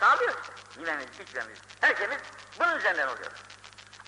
sağlıyor 0.01 0.35
işte. 0.41 0.81
Yememiz, 0.81 1.21
içmemiz, 1.21 1.59
her 1.81 1.97
bunun 2.59 2.79
üzerinden 2.79 3.09
oluyor. 3.09 3.31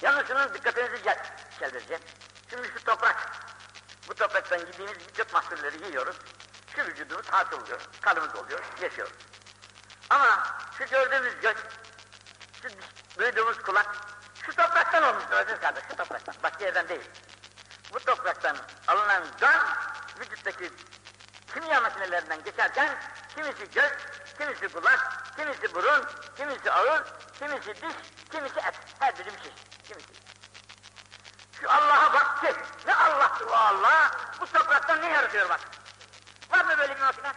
Yalnız 0.02 0.28
şunun 0.28 0.54
dikkatinizi 0.54 1.02
gel, 1.02 1.26
çeldireceğim. 1.58 2.02
Şimdi 2.50 2.68
şu 2.68 2.84
toprak, 2.84 3.16
bu 4.08 4.14
topraktan 4.14 4.58
yediğimiz 4.58 5.08
birçok 5.08 5.32
mahsulleri 5.32 5.86
yiyoruz. 5.86 6.16
Şu 6.76 6.82
vücudumuz 6.82 7.28
hasıl 7.30 7.60
kanımız 8.00 8.36
oluyor, 8.36 8.60
yaşıyoruz. 8.82 9.16
Ama 10.10 10.46
şu 10.78 10.84
gördüğümüz 10.84 11.40
göz, 11.40 11.56
şu 12.62 12.68
duyduğumuz 13.18 13.62
kulak, 13.62 13.96
şu 14.46 14.56
topraktan 14.56 15.02
olmuştur 15.02 15.32
aziz 15.32 15.60
kardeş, 15.60 15.84
şu 15.90 15.96
topraktan, 15.96 16.34
başka 16.42 16.64
yerden 16.64 16.88
değil. 16.88 17.10
Bu 17.92 18.00
topraktan 18.00 18.56
alınan 18.88 19.24
can, 19.40 19.66
vücuttaki 20.20 20.70
kimya 21.54 21.80
makinelerinden 21.80 22.44
geçerken, 22.44 22.98
kimisi 23.34 23.70
göz, 23.70 23.92
kimisi 24.38 24.68
kulak, 24.68 25.22
kimisi 25.36 25.74
burun, 25.74 26.04
kimisi 26.36 26.72
ağız, 26.72 27.02
kimisi 27.38 27.74
diş, 27.74 27.96
kimisi 28.32 28.58
et. 28.58 28.74
Her 28.98 29.18
biri 29.18 29.26
bir 29.26 29.42
şey, 29.42 29.52
kimisi. 29.88 30.12
Şu 31.60 31.70
Allah'a 31.70 32.12
bak 32.12 32.40
ki, 32.40 32.54
ne 32.86 32.94
Allah'tır 32.94 33.46
o 33.46 33.52
Allah, 33.52 34.10
bu 34.40 34.46
topraktan 34.46 35.02
ne 35.02 35.08
yaratıyor 35.08 35.48
bak. 35.48 35.60
Var 36.50 36.64
mı 36.64 36.78
böyle 36.78 36.96
bir 36.96 37.00
makine? 37.00 37.32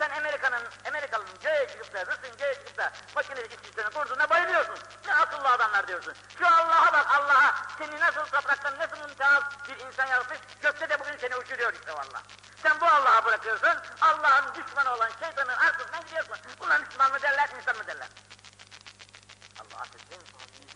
Sen 0.00 0.10
Amerika'nın, 0.10 0.62
Amerikalı'nın 0.88 1.38
göğe 1.42 1.68
çıkıp 1.68 1.94
da, 1.94 2.06
Rus'un 2.06 2.36
göğe 2.38 2.54
çıkıp 2.54 2.78
da 2.78 2.92
makinelik 3.14 3.64
sistemine 3.64 3.90
kurduğuna 3.94 4.30
bayılıyorsun. 4.30 4.74
Ne 5.06 5.14
akıllı 5.14 5.48
adamlar 5.48 5.88
diyorsun. 5.88 6.14
Şu 6.38 6.46
Allah'a 6.46 6.92
bak 6.92 7.06
Allah'a, 7.14 7.54
seni 7.78 8.00
nasıl 8.00 8.20
topraktan, 8.20 8.78
nasıl 8.78 8.96
mümtaz 8.96 9.42
bir 9.68 9.86
insan 9.86 10.06
yaratmış, 10.06 10.38
gökte 10.62 10.88
de 10.88 11.00
bugün 11.00 11.16
seni 11.20 11.36
uçuruyor 11.36 11.72
işte 11.72 11.92
valla. 11.92 12.22
Sen 12.62 12.80
bu 12.80 12.86
Allah'a 12.86 13.24
bırakıyorsun, 13.24 13.76
Allah'ın 14.00 14.54
düşmanı 14.54 14.94
olan 14.94 15.10
şeytanın 15.20 15.56
arkasından 15.56 16.04
gidiyorsun. 16.04 16.36
Bunlar 16.60 16.80
Müslüman 16.80 17.10
mı 17.12 17.22
derler, 17.22 17.48
insan 17.60 17.76
mı 17.76 17.86
derler? 17.86 18.08
Allah 19.60 19.80
affetsin, 19.80 20.22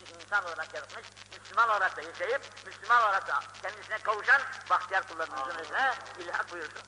bizi 0.00 0.24
insan 0.24 0.44
olarak 0.44 0.74
yaratmış, 0.74 1.06
Müslüman 1.32 1.68
olarak 1.68 1.96
da 1.96 2.02
yaşayıp, 2.02 2.42
Müslüman 2.66 3.02
olarak 3.02 3.28
da 3.28 3.40
kendisine 3.62 3.98
kavuşan 3.98 4.42
bahtiyar 4.70 5.08
kullarımızın 5.08 5.58
önüne 5.58 5.94
ilhak 6.18 6.52
buyursun. 6.52 6.82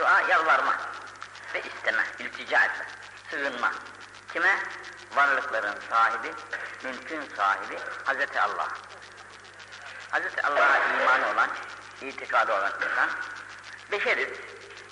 Dua 0.00 0.20
yalvarma 0.20 0.76
ve 1.54 1.62
isteme, 1.62 2.04
iltica 2.18 2.64
etme, 2.64 2.86
sığınma. 3.30 3.72
Kime? 4.32 4.58
Varlıkların 5.14 5.74
sahibi, 5.90 6.34
mülkün 6.84 7.22
sahibi 7.36 7.78
Hazreti 8.04 8.40
Allah. 8.40 8.68
Hazreti 10.10 10.42
Allah'a 10.42 10.78
imanı 10.78 11.32
olan, 11.34 11.50
itikadı 12.00 12.52
olan 12.52 12.72
insan, 12.90 13.10
beşeriz, 13.92 14.38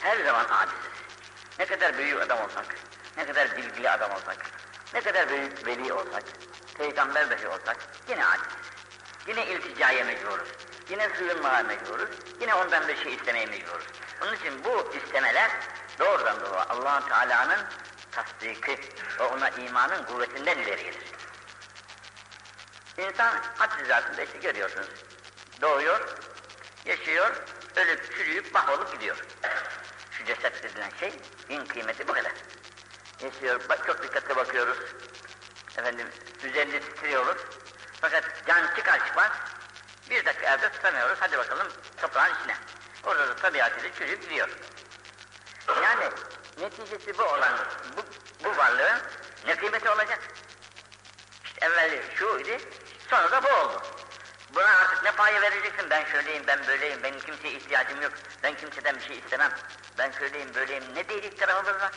her 0.00 0.24
zaman 0.24 0.44
aciziz. 0.44 0.90
Ne 1.58 1.66
kadar 1.66 1.98
büyük 1.98 2.22
adam 2.22 2.38
olsak, 2.38 2.66
ne 3.16 3.26
kadar 3.26 3.56
bilgili 3.56 3.90
adam 3.90 4.10
olsak, 4.10 4.36
ne 4.94 5.00
kadar 5.00 5.28
büyük 5.28 5.66
veli 5.66 5.92
olsak, 5.92 6.22
peygamber 6.78 7.30
dahi 7.30 7.48
olsak 7.48 7.76
yine 8.08 8.26
aciziz. 8.26 8.58
Yine 9.26 9.46
ilticaya 9.46 10.04
mecburuz, 10.04 10.48
yine 10.90 11.08
sığınmaya 11.08 11.62
mecburuz, 11.62 12.10
yine 12.40 12.54
ondan 12.54 12.88
bir 12.88 12.96
şey 12.96 13.14
istemeye 13.14 13.46
mecburuz. 13.46 13.86
Onun 14.22 14.34
için 14.36 14.64
bu 14.64 14.92
istemeler 14.94 15.50
doğrudan 15.98 16.40
doğru 16.40 16.56
allah 16.68 17.08
Teala'nın 17.08 17.60
tasdiki 18.10 18.78
ve 19.18 19.22
ona 19.22 19.50
imanın 19.50 20.04
kuvvetinden 20.04 20.58
ileri 20.58 20.84
gelir. 20.84 20.98
İnsan 22.98 23.42
haddi 23.56 23.84
zatında 23.84 24.22
işte 24.22 24.38
görüyorsunuz. 24.38 24.88
Doğuyor, 25.60 26.16
yaşıyor, 26.84 27.36
ölüp 27.76 28.16
çürüyüp 28.16 28.54
mahvolup 28.54 28.92
gidiyor. 28.92 29.24
Şu 30.10 30.24
ceset 30.24 30.62
denilen 30.62 30.90
şey, 31.00 31.20
in 31.48 31.66
kıymeti 31.66 32.08
bu 32.08 32.12
kadar. 32.12 32.32
Yaşıyor, 33.20 33.60
bak, 33.68 33.86
çok 33.86 34.02
dikkatli 34.02 34.36
bakıyoruz. 34.36 34.78
Efendim, 35.78 36.08
üzerinde 36.44 36.80
titriyoruz. 36.80 37.42
Fakat 38.00 38.24
can 38.46 38.74
çıkar 38.76 39.06
çıkmaz, 39.06 39.30
bir 40.10 40.24
dakika 40.24 40.54
evde 40.54 40.72
tutamıyoruz, 40.72 41.18
hadi 41.20 41.38
bakalım 41.38 41.68
toprağın 41.96 42.34
içine. 42.34 42.56
Da 43.04 43.36
tabiatıyla 43.36 43.94
çürüyüp 43.94 44.22
gidiyor. 44.22 44.48
Yani 45.82 46.10
neticesi 46.58 47.18
bu 47.18 47.22
olan 47.22 47.58
bu, 47.96 48.02
bu 48.44 48.56
varlığın 48.56 48.98
ne 49.46 49.56
kıymeti 49.56 49.90
olacak? 49.90 50.18
İşte 51.44 51.66
evveli 51.66 52.02
şu 52.14 52.38
idi, 52.38 52.60
sonra 53.10 53.30
da 53.30 53.42
bu 53.42 53.48
oldu. 53.48 53.82
Buna 54.54 54.78
artık 54.78 55.04
ne 55.04 55.12
payı 55.12 55.40
vereceksin? 55.42 55.90
Ben 55.90 56.04
şöyleyim, 56.04 56.46
ben 56.46 56.66
böyleyim, 56.66 57.02
benim 57.02 57.20
kimseye 57.20 57.54
ihtiyacım 57.54 58.02
yok, 58.02 58.12
ben 58.42 58.54
kimseden 58.56 58.96
bir 58.96 59.06
şey 59.06 59.18
istemem, 59.18 59.52
ben 59.98 60.10
şöyleyim, 60.10 60.54
böyleyim, 60.54 60.84
ne 60.94 61.08
değil 61.08 61.38
tarafımız 61.38 61.80
var? 61.80 61.92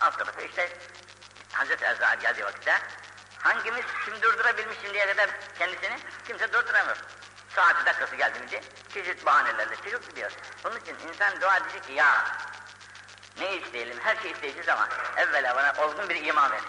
Alt 0.00 0.18
tarafı 0.18 0.42
işte 0.42 0.68
Hazreti 1.52 1.84
Ezrail 1.84 2.20
geldiği 2.20 2.44
vakitte 2.44 2.78
hangimiz 3.38 3.84
kim 4.04 4.22
durdurabilmiş 4.22 4.78
şimdiye 4.82 5.06
kadar 5.06 5.30
kendisini? 5.58 5.98
Kimse 6.26 6.52
durduramıyor. 6.52 6.96
Saati 7.56 7.86
dakikası 7.86 8.16
geldi 8.16 8.38
mi 8.40 8.60
çeşit 8.94 9.26
bahanelerle 9.26 9.76
çıkıp 9.76 10.10
gidiyor. 10.10 10.32
Onun 10.64 10.76
için 10.76 10.96
insan 11.08 11.40
dua 11.40 11.56
edecek 11.56 11.84
ki 11.86 11.92
ya 11.92 12.24
ne 13.38 13.56
isteyelim? 13.56 13.98
Her 14.00 14.16
şey 14.16 14.30
isteyeceğiz 14.30 14.68
ama 14.68 14.88
evvela 15.16 15.56
bana 15.56 15.86
olgun 15.86 16.08
bir 16.08 16.24
iman 16.24 16.52
ver. 16.52 16.60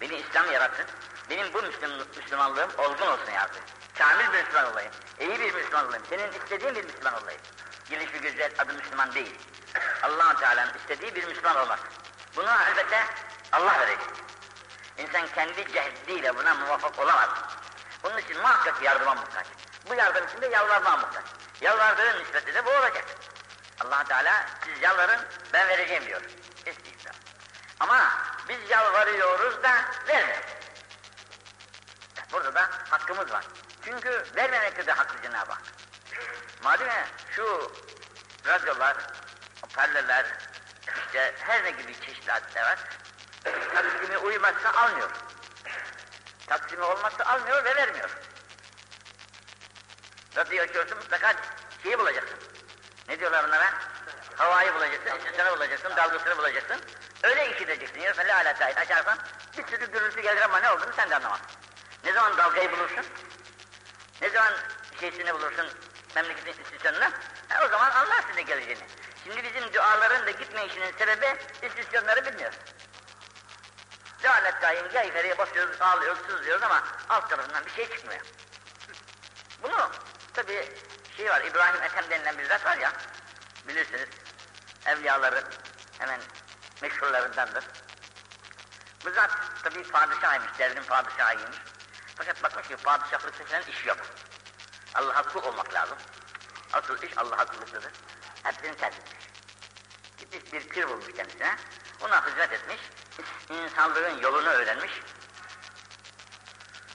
Beni 0.00 0.14
İslam 0.14 0.52
yarattın. 0.52 0.86
Benim 1.30 1.54
bu 1.54 1.62
Müslüm, 1.62 1.90
Müslümanlığım 2.16 2.70
olgun 2.78 3.06
olsun 3.06 3.32
ya 3.32 3.44
Rabbi. 3.44 3.58
Kamil 3.98 4.32
bir 4.32 4.44
Müslüman 4.44 4.72
olayım. 4.72 4.92
iyi 5.20 5.40
bir 5.40 5.54
Müslüman 5.54 5.88
olayım. 5.88 6.04
Senin 6.10 6.32
istediğin 6.32 6.74
bir 6.74 6.84
Müslüman 6.84 7.22
olayım. 7.22 7.40
Gelişi 7.90 8.20
güzel 8.20 8.52
adı 8.58 8.74
Müslüman 8.74 9.14
değil. 9.14 9.38
allah 10.02 10.36
Teala'nın 10.36 10.74
istediği 10.74 11.14
bir 11.14 11.26
Müslüman 11.26 11.56
olmak. 11.56 11.78
Bunu 12.36 12.50
elbette 12.68 13.04
Allah 13.52 13.80
verecek. 13.80 14.06
İnsan 14.98 15.26
kendi 15.34 15.72
cehdiyle 15.72 16.36
buna 16.36 16.54
muvaffak 16.54 16.98
olamaz. 16.98 17.28
Bunun 18.02 18.18
için 18.18 18.40
muhakkak 18.40 18.82
yardıma 18.82 19.14
muhtaç. 19.14 19.46
Bu 19.88 19.94
yardım 19.94 20.26
için 20.26 20.40
de 20.40 20.46
yalvarma 20.46 20.96
muhtaç. 20.96 21.24
Yalvardığın 21.60 22.18
nispeti 22.18 22.54
de 22.54 22.66
bu 22.66 22.70
olacak. 22.70 23.04
allah 23.80 24.04
Teala 24.04 24.46
siz 24.64 24.82
yalvarın 24.82 25.20
ben 25.52 25.68
vereceğim 25.68 26.06
diyor. 26.06 26.20
İstiğfar. 26.66 27.16
Ama 27.80 28.10
biz 28.48 28.70
yalvarıyoruz 28.70 29.62
da 29.62 29.84
vermiyoruz. 30.08 30.46
Burada 32.32 32.54
da 32.54 32.70
hakkımız 32.90 33.30
var. 33.30 33.44
Çünkü 33.84 34.24
vermemekte 34.36 34.86
de 34.86 34.92
haklı 34.92 35.22
Cenab-ı 35.22 35.52
Hak. 35.52 35.62
Madem 36.62 37.06
şu 37.30 37.72
radyolar, 38.46 38.96
perdeler, 39.74 40.26
işte 41.06 41.34
her 41.38 41.64
ne 41.64 41.70
gibi 41.70 42.00
çeşitli 42.00 42.32
hadisler 42.32 42.62
var, 42.62 42.78
taksimi 43.74 44.18
uymazsa 44.18 44.70
almıyor. 44.70 45.10
Taksimi 46.46 46.82
olmazsa 46.82 47.24
almıyor 47.24 47.64
ve 47.64 47.76
vermiyor. 47.76 48.10
Radyo 50.38 50.62
açıyorsun 50.62 50.98
mutlaka 50.98 51.34
şeyi 51.82 51.98
bulacaksın. 51.98 52.38
Ne 53.08 53.20
diyorlar 53.20 53.44
onlara? 53.44 53.72
Havayı 54.36 54.74
bulacaksın, 54.74 55.18
ısısını 55.18 55.56
bulacaksın, 55.56 55.96
dalgasını 55.96 56.38
bulacaksın. 56.38 56.80
Öyle 57.22 57.50
iş 57.50 57.62
edeceksin. 57.62 58.00
Yoksa 58.00 58.22
la 58.22 58.36
ala 58.36 58.54
tayit 58.54 58.78
açarsan 58.78 59.18
bir 59.58 59.66
sürü 59.66 59.92
gürültü 59.92 60.20
gelir 60.20 60.42
ama 60.42 60.60
ne 60.60 60.70
olduğunu 60.70 60.92
sen 60.96 61.10
de 61.10 61.16
anlamazsın. 61.16 61.46
Ne 62.04 62.12
zaman 62.12 62.36
dalgayı 62.36 62.72
bulursun? 62.72 63.04
Ne 64.22 64.30
zaman 64.30 64.52
şeysini 65.00 65.34
bulursun 65.34 65.66
memleketin 66.14 66.62
istisyonunu? 66.62 67.04
Ha, 67.48 67.64
o 67.66 67.68
zaman 67.68 67.90
anlarsın 67.90 68.36
ne 68.36 68.42
geleceğini. 68.42 68.86
Şimdi 69.24 69.44
bizim 69.44 69.72
duaların 69.74 70.26
da 70.26 70.30
gitmeyişinin 70.30 70.92
sebebi 70.98 71.36
istisyonları 71.62 72.26
bilmiyoruz. 72.26 72.58
Cehalet 74.22 74.62
daim 74.62 74.86
ya 74.94 75.02
yukarıya 75.02 75.38
basıyoruz, 75.38 75.82
ağlıyoruz, 75.82 76.18
sızlıyoruz 76.26 76.62
ama 76.62 76.84
alt 77.08 77.30
tarafından 77.30 77.64
bir 77.66 77.70
şey 77.70 77.90
çıkmıyor. 77.90 78.20
Bunu 79.62 79.90
tabi 80.38 80.68
şey 81.16 81.30
var, 81.30 81.40
İbrahim 81.40 81.82
Ethem 81.82 82.10
denilen 82.10 82.38
bir 82.38 82.46
zat 82.46 82.64
var 82.64 82.76
ya, 82.76 82.92
bilirsiniz, 83.68 84.08
evliyaların 84.86 85.44
hemen 85.98 86.20
meşhurlarındandır. 86.82 87.64
Bu 89.04 89.10
zat 89.10 89.30
tabi 89.62 89.82
padişahıymış, 89.82 90.58
devrin 90.58 90.82
padişahıymış. 90.82 91.56
Fakat 92.16 92.42
bakmış 92.42 92.68
ki 92.68 92.76
padişahlıkta 92.76 93.44
falan 93.44 93.62
iş 93.62 93.86
yok. 93.86 93.98
Allah'a 94.94 95.22
kul 95.22 95.42
olmak 95.42 95.74
lazım. 95.74 95.98
Asıl 96.72 97.02
iş 97.02 97.18
Allah'a 97.18 97.46
kulluktadır. 97.46 97.92
Hepsini 98.42 98.76
terk 98.76 98.94
etmiş. 98.94 99.26
Gitmiş 100.18 100.52
bir 100.52 100.68
pir 100.68 100.88
bulmuş 100.88 101.06
kendisine, 101.16 101.56
ona 102.00 102.26
hizmet 102.26 102.52
etmiş, 102.52 102.80
insanlığın 103.50 104.18
yolunu 104.18 104.48
öğrenmiş. 104.48 104.92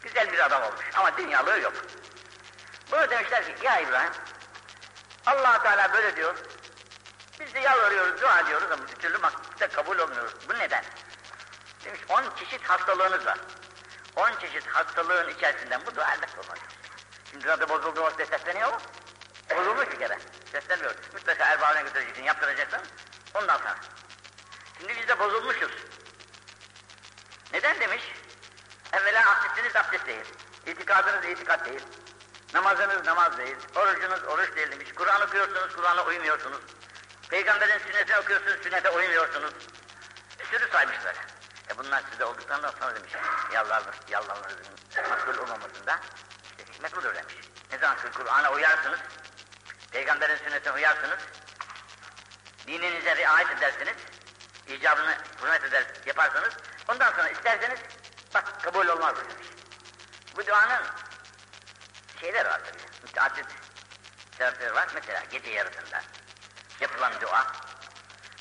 Güzel 0.04 0.32
bir 0.32 0.46
adam 0.46 0.64
olmuş 0.64 0.86
ama 0.96 1.18
dünyalığı 1.18 1.60
yok. 1.60 1.74
Bunu 2.94 3.10
demişler 3.10 3.46
ki 3.46 3.66
ya 3.66 3.80
İbrahim, 3.80 4.12
allah 5.26 5.64
Teala 5.64 5.94
böyle 5.94 6.16
diyor, 6.16 6.36
biz 7.40 7.54
de 7.54 7.60
yalvarıyoruz, 7.60 8.22
dua 8.22 8.40
ediyoruz 8.40 8.72
ama 8.72 8.88
bir 8.88 8.96
türlü 8.96 9.18
makbule 9.18 9.68
kabul 9.68 10.00
olmuyoruz. 10.00 10.34
Bu 10.50 10.54
neden? 10.54 10.84
Demiş 11.86 12.00
on 12.10 12.24
çeşit 12.36 12.64
hastalığınız 12.64 13.26
var. 13.26 13.38
On 14.16 14.32
çeşit 14.40 14.68
hastalığın 14.68 15.30
içerisinden 15.30 15.82
bu 15.86 15.96
dua 15.96 16.14
elbette 16.14 16.40
olmaz. 16.40 16.58
Şimdi 17.32 17.52
adı 17.52 17.70
bozuldu 17.70 18.02
o 18.02 18.10
sesleniyor 18.10 18.74
mu? 18.74 18.80
Bozulmuş 19.56 19.92
bir 19.92 20.00
kere. 20.00 20.18
Seslenmiyor. 20.52 20.96
Mutlaka 21.14 21.46
erbağına 21.46 21.82
götüreceksin, 21.82 22.24
yaptıracaksın. 22.24 22.82
Ondan 23.34 23.58
sonra. 23.58 23.76
Şimdi 24.78 24.96
biz 25.02 25.08
de 25.08 25.20
bozulmuşuz. 25.20 25.72
Neden 27.54 27.80
demiş? 27.80 28.04
Evvela 28.94 29.32
abdestiniz 29.32 29.76
abdest 29.76 30.08
değil. 30.08 30.26
İtikadınız 30.66 31.26
itikat 31.26 31.66
değil. 31.66 31.82
Namazınız 32.54 33.06
namaz 33.06 33.38
değil. 33.38 33.56
Orucunuz 33.76 34.24
oruç 34.24 34.56
değil 34.56 34.72
demiş. 34.72 34.90
Kur'an 34.96 35.22
okuyorsunuz, 35.22 35.76
Kur'an'a 35.76 36.06
uymuyorsunuz. 36.06 36.62
Peygamberin 37.30 37.80
sünnetini 37.80 38.18
okuyorsunuz, 38.18 38.64
sünnete 38.64 38.90
uymuyorsunuz. 38.90 39.54
Bir 40.40 40.46
sürü 40.46 40.72
saymış. 40.72 40.96
E 41.70 41.78
bunlar 41.78 42.04
size 42.12 42.26
olduktan 42.26 42.60
sonra 42.80 42.96
demiş. 42.96 43.14
Yalvarınız, 43.54 43.96
yalvarınızın 44.10 44.74
makbul 45.10 45.38
olmamasında 45.38 46.00
işte 46.60 46.74
hikmet 46.74 46.96
budur 46.96 47.16
demiş. 47.16 47.34
Ne 47.72 47.78
zaman 47.78 47.98
Kur'an'a 48.18 48.52
uyarsınız, 48.52 49.00
Peygamberin 49.92 50.36
sünnetine 50.36 50.74
uyarsınız, 50.74 51.20
dininize 52.68 53.16
riayet 53.16 53.52
edersiniz, 53.52 53.96
icabını 54.68 55.18
hürmet 55.42 55.64
eder, 55.64 55.84
yaparsanız, 56.06 56.54
ondan 56.88 57.12
sonra 57.12 57.30
isterseniz, 57.30 57.80
bak 58.34 58.64
kabul 58.64 58.88
olmaz 58.88 59.16
demiş. 59.18 59.48
Bu 60.38 60.48
duanın 60.48 60.82
şeyler 62.24 62.46
var 62.46 62.62
tabii, 62.66 63.04
müteaddit 63.04 63.46
sebepleri 64.38 64.74
var. 64.74 64.88
Mesela 64.94 65.24
gece 65.32 65.50
yarısında 65.50 66.02
yapılan 66.80 67.22
dua, 67.22 67.48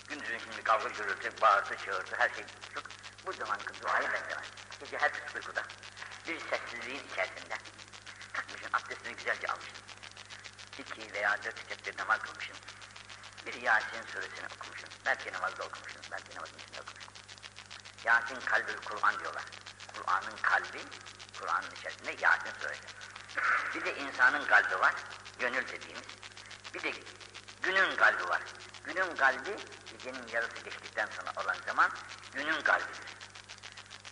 gündüzün 0.09 0.39
şimdi 0.39 0.63
kavga 0.65 0.89
gürültü, 0.89 1.41
bağırtı, 1.41 1.77
çığırtı, 1.77 2.17
her 2.17 2.29
şey 2.29 2.45
çok. 2.75 2.85
Bu 3.27 3.33
zamanki 3.33 3.81
duaya 3.83 4.13
benzemez. 4.13 4.47
Gece 4.81 4.99
her 4.99 5.11
uykuda, 5.35 5.63
bir 6.29 6.41
sessizliğin 6.41 7.09
içerisinde, 7.13 7.55
takmışsın, 8.33 8.71
abdestini 8.73 9.17
güzelce 9.17 9.47
almışsın. 9.47 9.83
İki 10.79 11.13
veya 11.13 11.39
dört 11.45 11.71
rekat 11.71 11.99
namaz 11.99 12.19
kılmışsın. 12.19 12.57
Bir 13.47 13.55
Yasin 13.55 14.03
suresini 14.13 14.47
okumuşsun. 14.57 14.89
Belki 15.07 15.33
namazda 15.33 15.65
okumuşsun, 15.65 16.03
belki 16.11 16.37
namazın 16.37 16.59
içinde 16.59 16.81
okumuşsun. 16.81 17.13
Yasin 18.05 18.41
kalbül 18.41 18.77
Kur'an 18.85 19.21
diyorlar. 19.21 19.45
Kur'an'ın 19.95 20.37
kalbi, 20.43 20.83
Kur'an'ın 21.41 21.71
içerisinde 21.71 22.17
Yasin 22.21 22.53
suresi. 22.61 23.02
Bir 23.75 23.85
de 23.85 23.97
insanın 23.97 24.45
kalbi 24.45 24.81
var, 24.81 24.95
gönül 25.39 25.69
dediğimiz. 25.69 26.05
Bir 26.75 26.83
de 26.83 26.93
günün 27.63 27.97
kalbi 27.97 28.29
var. 28.29 28.41
Günün 28.85 29.17
kalbi, 29.17 29.57
gecenin 29.93 30.29
yarısı 30.29 30.65
geçtikten 30.65 31.09
sonra 31.17 31.45
olan 31.45 31.57
zaman, 31.67 31.91
günün 32.35 32.61
kalbidir. 32.61 33.01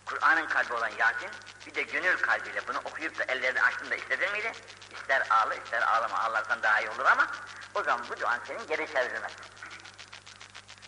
Kur'an'ın 0.07 0.47
kalbi 0.47 0.73
olan 0.73 0.89
Yasin, 0.99 1.31
bir 1.67 1.75
de 1.75 1.83
gönül 1.83 2.17
kalbiyle 2.17 2.69
bunu 2.69 2.79
okuyup 2.79 3.19
da 3.19 3.25
ellerini 3.25 3.63
açtığında 3.63 3.95
istedin 3.95 4.33
miydi? 4.33 4.53
İster 4.93 5.27
ağla, 5.31 5.55
ister 5.55 5.83
ağlama, 5.83 6.19
ağlarsan 6.19 6.63
daha 6.63 6.81
iyi 6.81 6.91
olur 6.91 7.05
ama 7.05 7.27
o 7.75 7.83
zaman 7.83 8.07
bu 8.09 8.21
duan 8.21 8.41
senin 8.47 8.67
geri 8.67 8.87
çevrilmez. 8.87 9.33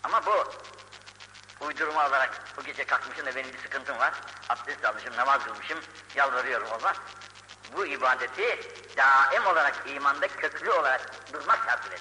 Ama 0.02 0.26
bu 0.26 0.52
uydurma 1.60 2.06
olarak 2.06 2.56
bu 2.56 2.62
gece 2.62 2.84
kalkmışım 2.84 3.26
da 3.26 3.36
benim 3.36 3.52
bir 3.52 3.58
sıkıntım 3.58 3.98
var, 3.98 4.14
abdest 4.48 4.84
almışım, 4.84 5.16
namaz 5.16 5.44
kılmışım, 5.44 5.80
yalvarıyorum 6.14 6.70
olmaz. 6.70 6.96
Bu 7.76 7.86
ibadeti 7.86 8.60
daim 8.96 9.46
olarak 9.46 9.74
imanda 9.86 10.28
köklü 10.28 10.70
olarak 10.70 11.32
durmak 11.32 11.58
şartıyla 11.66 11.98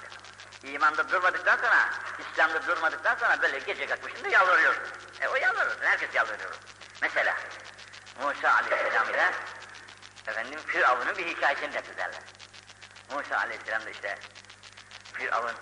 İmanda 0.62 1.08
durmadıktan 1.10 1.56
sonra, 1.56 1.90
İslam'da 2.18 2.66
durmadıktan 2.66 3.14
sonra 3.14 3.42
böyle 3.42 3.58
gece 3.58 3.86
kalkmışım 3.86 4.24
da 4.24 4.28
yalvarıyorum. 4.28 4.82
E 5.20 5.28
o 5.28 5.36
yalvarıyorsun, 5.36 5.82
herkes 5.82 6.14
yalvarıyor. 6.14 6.50
Mesela 7.02 7.36
Musa 8.22 8.54
Aleyhisselam 8.54 9.10
ile 9.10 9.30
efendim 10.26 10.60
Firavun'un 10.66 11.18
bir 11.18 11.26
hikayesini 11.26 11.74
naklederler. 11.74 12.22
Musa 13.10 13.36
Aleyhisselam 13.36 13.84
da 13.86 13.90
işte 13.90 14.18
Firavun 15.12 15.54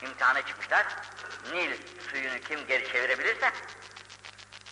imtihana 0.00 0.42
çıkmışlar. 0.42 0.86
Nil 1.52 1.76
suyunu 2.10 2.38
kim 2.38 2.66
geri 2.66 2.92
çevirebilirse 2.92 3.52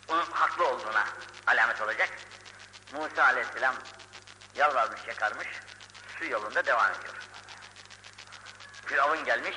onun 0.09 0.27
haklı 0.31 0.69
olduğuna 0.69 1.05
alamet 1.47 1.81
olacak. 1.81 2.09
Musa 2.93 3.25
Aleyhisselam 3.25 3.75
yalvarmış 4.57 5.01
yakarmış 5.07 5.49
su 6.19 6.25
yolunda 6.25 6.67
devam 6.67 6.93
ediyor. 6.93 7.15
Firavun 8.87 9.25
gelmiş 9.25 9.57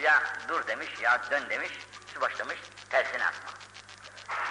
Ya 0.00 0.22
dur 0.48 0.66
demiş, 0.66 0.88
ya 1.00 1.30
dön 1.30 1.50
demiş, 1.50 1.72
su 2.14 2.20
başlamış, 2.20 2.58
tersine 2.90 3.26
atma. 3.26 3.50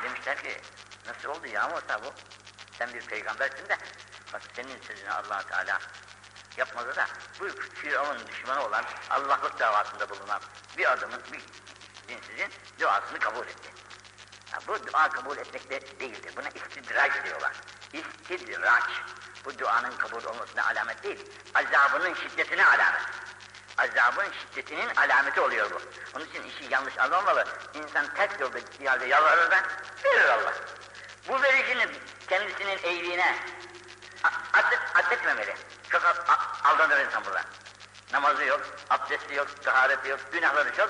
Demişler 0.03 0.43
ki, 0.43 0.61
nasıl 1.07 1.29
oldu 1.29 1.47
ya 1.47 1.67
Musa 1.67 2.03
bu? 2.03 2.13
Sen 2.77 2.93
bir 2.93 3.01
peygambersin 3.01 3.69
de, 3.69 3.77
bak 4.33 4.41
senin 4.55 4.81
sözünü 4.81 5.11
allah 5.11 5.41
Teala 5.41 5.79
yapmadı 6.57 6.95
da, 6.95 7.07
bu 7.39 7.47
Firavun 7.75 8.27
düşmanı 8.27 8.65
olan, 8.65 8.85
Allah'lık 9.09 9.59
davasında 9.59 10.09
bulunan 10.09 10.41
bir 10.77 10.91
adamın, 10.91 11.21
bir 11.31 11.41
dinsizin 12.07 12.51
duasını 12.79 13.19
kabul 13.19 13.47
etti. 13.47 13.80
Bu 14.67 14.87
dua 14.87 15.09
kabul 15.09 15.37
etmek 15.37 15.69
de 15.69 15.99
değildir. 15.99 16.33
Buna 16.37 16.49
istidraç 16.49 17.11
diyorlar. 17.25 17.53
İstidraç. 17.93 18.83
Bu 19.45 19.59
duanın 19.59 19.97
kabul 19.97 20.23
olmasına 20.23 20.65
alamet 20.65 21.03
değil. 21.03 21.19
Azabının 21.55 22.13
şiddetine 22.13 22.65
alamet. 22.65 23.01
Azabın 23.77 24.25
şiddetinin 24.31 24.95
alameti 24.95 25.41
oluyor 25.41 25.71
bu. 25.71 25.81
Onun 26.15 26.25
için 26.25 26.43
işi 26.43 26.73
yanlış 26.73 26.97
anlamalı. 26.97 27.45
İnsan 27.73 28.13
ters 28.13 28.39
yolda 28.39 28.59
gittiği 28.59 28.89
halde 28.89 29.05
yalvarır 29.05 29.51
da 29.51 29.63
verir 30.03 30.29
Allah. 30.29 30.53
Bu 31.27 31.41
verişini 31.41 31.87
kendisinin 32.27 32.79
eğiliğine 32.83 33.35
addetmemeli. 34.93 35.55
Çok 35.91 36.01
aldanır 36.63 37.05
insan 37.05 37.25
burada. 37.25 37.43
Namazı 38.11 38.43
yok, 38.43 38.61
abdesti 38.89 39.35
yok, 39.35 39.63
tahareti 39.63 40.09
yok, 40.09 40.19
günahları 40.31 40.75
çok. 40.75 40.89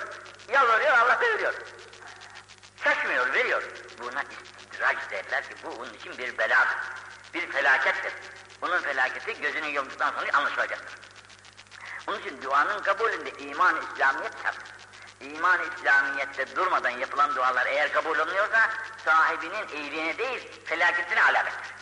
Yalvarıyor, 0.50 0.98
Allah 0.98 1.20
veriyor. 1.22 1.54
Şaşmıyor, 2.84 3.34
veriyor. 3.34 3.64
Buna 4.00 4.24
istidraç 4.60 4.98
derler 5.12 5.44
ki 5.44 5.56
bu 5.64 5.70
onun 5.70 5.94
için 5.94 6.18
bir 6.18 6.38
beladır. 6.38 6.78
Bir 7.34 7.52
felakettir. 7.52 8.14
Bunun 8.62 8.82
felaketi 8.82 9.42
gözünü 9.42 9.68
yumduktan 9.68 10.12
sonra 10.12 10.38
anlaşılacaktır. 10.38 11.00
Onun 12.08 12.20
için 12.20 12.42
duanın 12.42 12.82
kabulünde 12.82 13.32
iman-ı 13.32 13.80
İslamiyet 13.80 14.34
şart. 14.44 14.56
İman-ı 15.22 15.64
İslamiyet'te 15.78 16.56
durmadan 16.56 16.90
yapılan 16.90 17.36
dualar 17.36 17.66
eğer 17.66 17.94
kabul 17.94 18.20
olunuyorsa 18.20 18.70
sahibinin 19.06 19.68
iyiliğine 19.68 20.18
değil 20.18 20.66
felaketine 20.66 21.24
alamettir. 21.24 21.74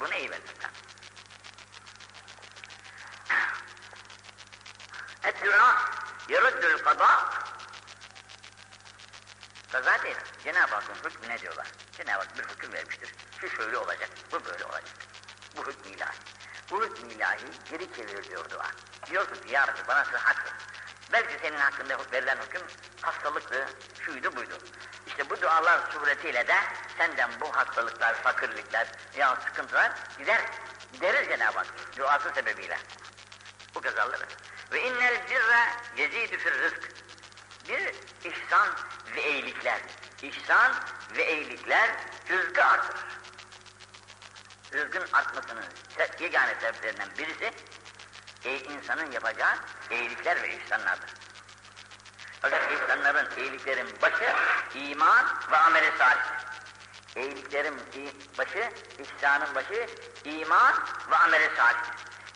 Bunu 0.00 0.14
iyi 0.14 0.30
bilirler. 0.30 0.70
Et-dua 5.24 5.76
yeruddül 6.28 6.78
kada 6.84 7.24
Kaza 9.72 10.02
değil. 10.02 10.16
Cenab-ı 10.44 10.74
Hakk'ın 10.74 11.10
hükmü 11.10 11.28
ne 11.28 11.38
diyorlar? 11.38 11.66
Cenab-ı 11.92 12.18
Hak 12.18 12.38
bir 12.38 12.44
hüküm 12.54 12.72
vermiştir. 12.72 13.14
Şu 13.40 13.50
şöyle 13.50 13.78
olacak, 13.78 14.10
bu 14.32 14.44
böyle 14.44 14.64
olacak. 14.64 14.94
Bu 15.56 15.66
hükmü 15.66 15.90
ilahi. 15.90 16.16
Bu 16.70 16.84
hükmü 16.84 17.12
ilahi 17.12 17.44
geri 17.70 17.92
çevirir 17.96 18.24
diyor 18.24 18.50
dua. 18.50 18.70
Diyor 19.06 19.26
ki 19.26 19.52
ya 19.52 19.68
Rabbi 19.68 19.88
bana 19.88 20.04
sıhhat 20.04 20.36
ver. 20.36 20.52
Belki 21.12 21.38
senin 21.42 21.58
hakkında 21.58 21.98
verilen 22.12 22.36
hüküm 22.36 22.62
hastalıktı, 23.00 23.68
şuydu 24.00 24.36
buydu. 24.36 24.58
İşte 25.06 25.30
bu 25.30 25.40
dualar 25.40 25.80
suretiyle 25.92 26.46
de 26.48 26.56
senden 26.98 27.30
bu 27.40 27.56
hastalıklar, 27.56 28.14
fakirlikler 28.14 28.86
ya 29.16 29.36
sıkıntılar 29.36 29.92
gider, 30.18 30.40
giderir 30.92 31.28
Cenab-ı 31.28 31.58
Hak 31.58 31.66
duası 31.96 32.30
sebebiyle. 32.34 32.78
Bu 33.74 33.80
kazaları. 33.80 34.26
Ve 34.72 34.82
innel 34.82 35.28
birre 35.30 35.66
yezidü 35.96 36.38
fir 36.38 36.52
rızk. 36.52 37.07
Bir 37.68 37.94
ihsan 38.30 38.68
ve 39.16 39.30
iyilikler. 39.30 39.80
İhsan 40.22 40.74
ve 41.16 41.34
iyilikler 41.34 41.90
rızkı 42.30 42.64
artırır. 42.64 43.04
Rızkın 44.72 45.04
artmasının 45.12 45.64
yegane 46.20 46.54
sebeplerinden 46.60 47.08
birisi 47.18 47.52
e, 48.44 48.58
insanın 48.58 49.10
yapacağı 49.10 49.56
iyilikler 49.90 50.42
ve 50.42 50.56
ihsanlardır. 50.56 51.10
Fakat 52.42 52.72
ihsanların, 52.72 53.28
iyiliklerin 53.36 53.88
başı 54.02 54.34
iman 54.74 55.26
ve 55.50 55.56
ameli 55.56 55.92
salih. 55.98 56.22
İyiliklerin 57.16 57.74
başı, 58.38 58.70
ihsanın 58.98 59.54
başı 59.54 59.86
iman 60.24 60.74
ve 61.10 61.16
ameli 61.16 61.50
salih. 61.56 61.78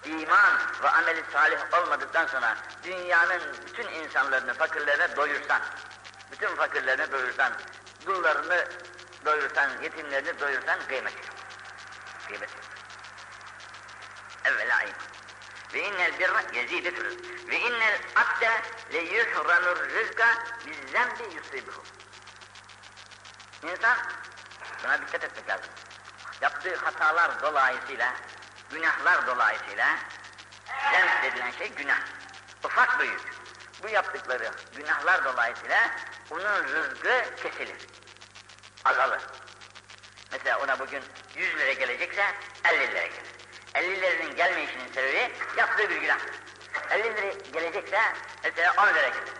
İman 0.05 0.59
ve 0.82 0.88
ameli 0.88 1.24
salih 1.32 1.59
olmadıktan 1.72 2.26
sonra 2.26 2.57
dünyanın 2.84 3.42
bütün 3.66 3.88
insanlarını, 3.88 4.55
fakirlerine 4.55 5.16
doyursan, 5.16 5.62
bütün 6.32 6.57
fakirlerini 6.57 7.12
doyursan, 7.12 7.53
dullarını 8.07 8.68
doyursan, 9.24 9.70
yetimlerini 9.82 10.40
doyursan 10.40 10.78
kıymet 10.88 11.14
yok. 11.14 11.36
Kıymet 12.28 12.50
yok. 12.50 12.64
Evvela 14.44 14.82
iman. 14.82 14.94
Ve 15.74 15.80
innel 15.80 16.18
birre 16.18 16.59
yezide 16.59 16.90
fil 16.90 17.48
Ve 17.48 17.59
innel 17.59 18.00
abde 18.16 18.62
le 18.92 18.98
yuhranur 18.98 19.76
rızka 19.76 20.44
bizzembi 20.66 21.34
yusibuhu. 21.34 21.82
İnsan 23.62 23.98
buna 24.84 24.98
dikkat 24.98 25.24
etmek 25.24 25.48
lazım. 25.48 25.70
Yaptığı 26.40 26.76
hatalar 26.76 27.42
dolayısıyla, 27.42 28.14
günahlar 28.73 29.27
dolayısıyla 29.27 29.99
zemb 30.93 31.23
dedilen 31.23 31.51
şey 31.51 31.68
günah. 31.68 32.01
Ufak 32.64 33.01
büyük. 33.01 33.20
Bu 33.83 33.89
yaptıkları 33.89 34.51
günahlar 34.77 35.25
dolayısıyla 35.25 35.91
onun 36.31 36.64
rızkı 36.64 37.25
kesilir. 37.43 37.77
Azalır. 38.85 39.20
Mesela 40.33 40.59
ona 40.59 40.79
bugün 40.79 41.03
100 41.37 41.57
lira 41.57 41.73
gelecekse 41.73 42.25
50 42.64 42.91
lira 42.91 43.07
gelir. 43.07 43.23
50 43.75 44.01
liranın 44.01 44.37
gelmeyişinin 44.37 44.93
sebebi 44.93 45.33
yaptığı 45.57 45.91
bir 45.91 45.97
günah. 45.97 46.18
50 46.91 47.05
lira 47.05 47.33
gelecekse 47.53 48.01
mesela 48.45 48.75
10 48.79 48.89
lira 48.89 49.09
gelir. 49.09 49.33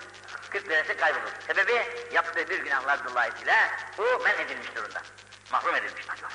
40 0.51 0.69
lirası 0.69 0.97
kaybolur. 0.97 1.33
Sebebi 1.47 2.07
yaptığı 2.13 2.49
bir 2.49 2.59
günahlar 2.59 3.05
dolayısıyla 3.05 3.71
bu 3.99 4.23
men 4.25 4.39
edilmiş 4.39 4.77
durumda. 4.77 5.03
Mahrum 5.53 5.75
edilmiş 5.75 6.09
durumda. 6.09 6.29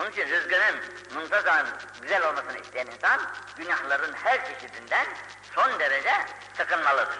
Onun 0.00 0.10
için 0.10 0.30
rızkının 0.30 0.76
muntazam 1.14 1.66
güzel 2.02 2.28
olmasını 2.28 2.58
isteyen 2.58 2.86
insan 2.86 3.20
günahların 3.56 4.12
her 4.12 4.46
çeşidinden 4.46 5.06
son 5.54 5.78
derece 5.78 6.12
sakınmalıdır. 6.56 7.18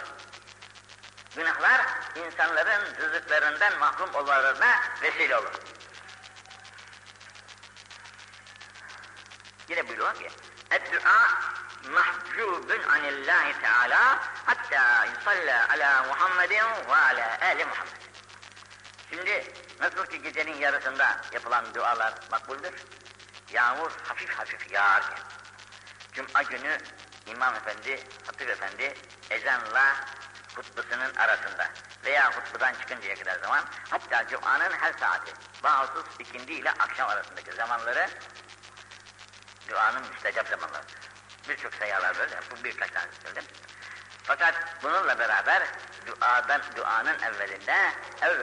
Günahlar 1.36 1.80
insanların 2.16 2.96
rızıklarından 3.00 3.78
mahrum 3.78 4.14
olmalarına 4.14 4.80
vesile 5.02 5.36
olur. 5.36 5.52
Yine 9.68 9.88
buyuruyor 9.88 10.14
ki, 10.14 10.30
Eddua 10.70 11.28
mahcubun 11.90 12.82
anillahi 12.88 13.60
teala 13.60 14.18
hatta 14.46 15.04
yusalla 15.04 15.68
ala 15.68 16.02
Muhammedin 16.02 16.64
ve 16.88 16.94
ala 16.94 17.38
ehli 17.40 17.64
Muhammed. 17.64 18.02
Şimdi 19.10 19.52
nasıl 19.80 20.06
ki 20.06 20.22
gecenin 20.22 20.56
yarısında 20.56 21.20
yapılan 21.32 21.74
dualar 21.74 22.14
makbuldür, 22.30 22.74
yağmur 23.52 23.90
hafif 24.08 24.38
hafif 24.38 24.72
yağarken, 24.72 25.18
Cuma 26.12 26.42
günü 26.42 26.78
İmam 27.26 27.54
Efendi, 27.54 28.02
Hatip 28.26 28.50
Efendi 28.50 28.94
ezanla 29.30 29.96
hutbasının 30.56 31.14
arasında 31.14 31.70
veya 32.04 32.32
hutbadan 32.32 32.74
çıkıncaya 32.74 33.14
kadar 33.14 33.38
zaman 33.38 33.64
hatta 33.90 34.28
Cuma'nın 34.28 34.70
her 34.70 34.92
saati 34.92 35.32
bağımsız 35.62 36.04
ikindi 36.18 36.52
ile 36.52 36.70
akşam 36.70 37.08
arasındaki 37.08 37.52
zamanları 37.52 38.08
duanın 39.68 40.08
müstecap 40.08 40.48
zamanları. 40.48 40.84
Birçok 41.48 41.74
sayılar 41.74 42.18
böyle, 42.18 42.40
bu 42.50 42.64
birkaç 42.64 42.90
tane 42.90 43.06
söyledim. 43.22 43.44
Fakat 44.22 44.54
bununla 44.82 45.18
beraber 45.18 45.62
duadan, 46.06 46.62
duanın 46.76 47.18
evvelinde 47.18 47.92
evvel 48.22 48.40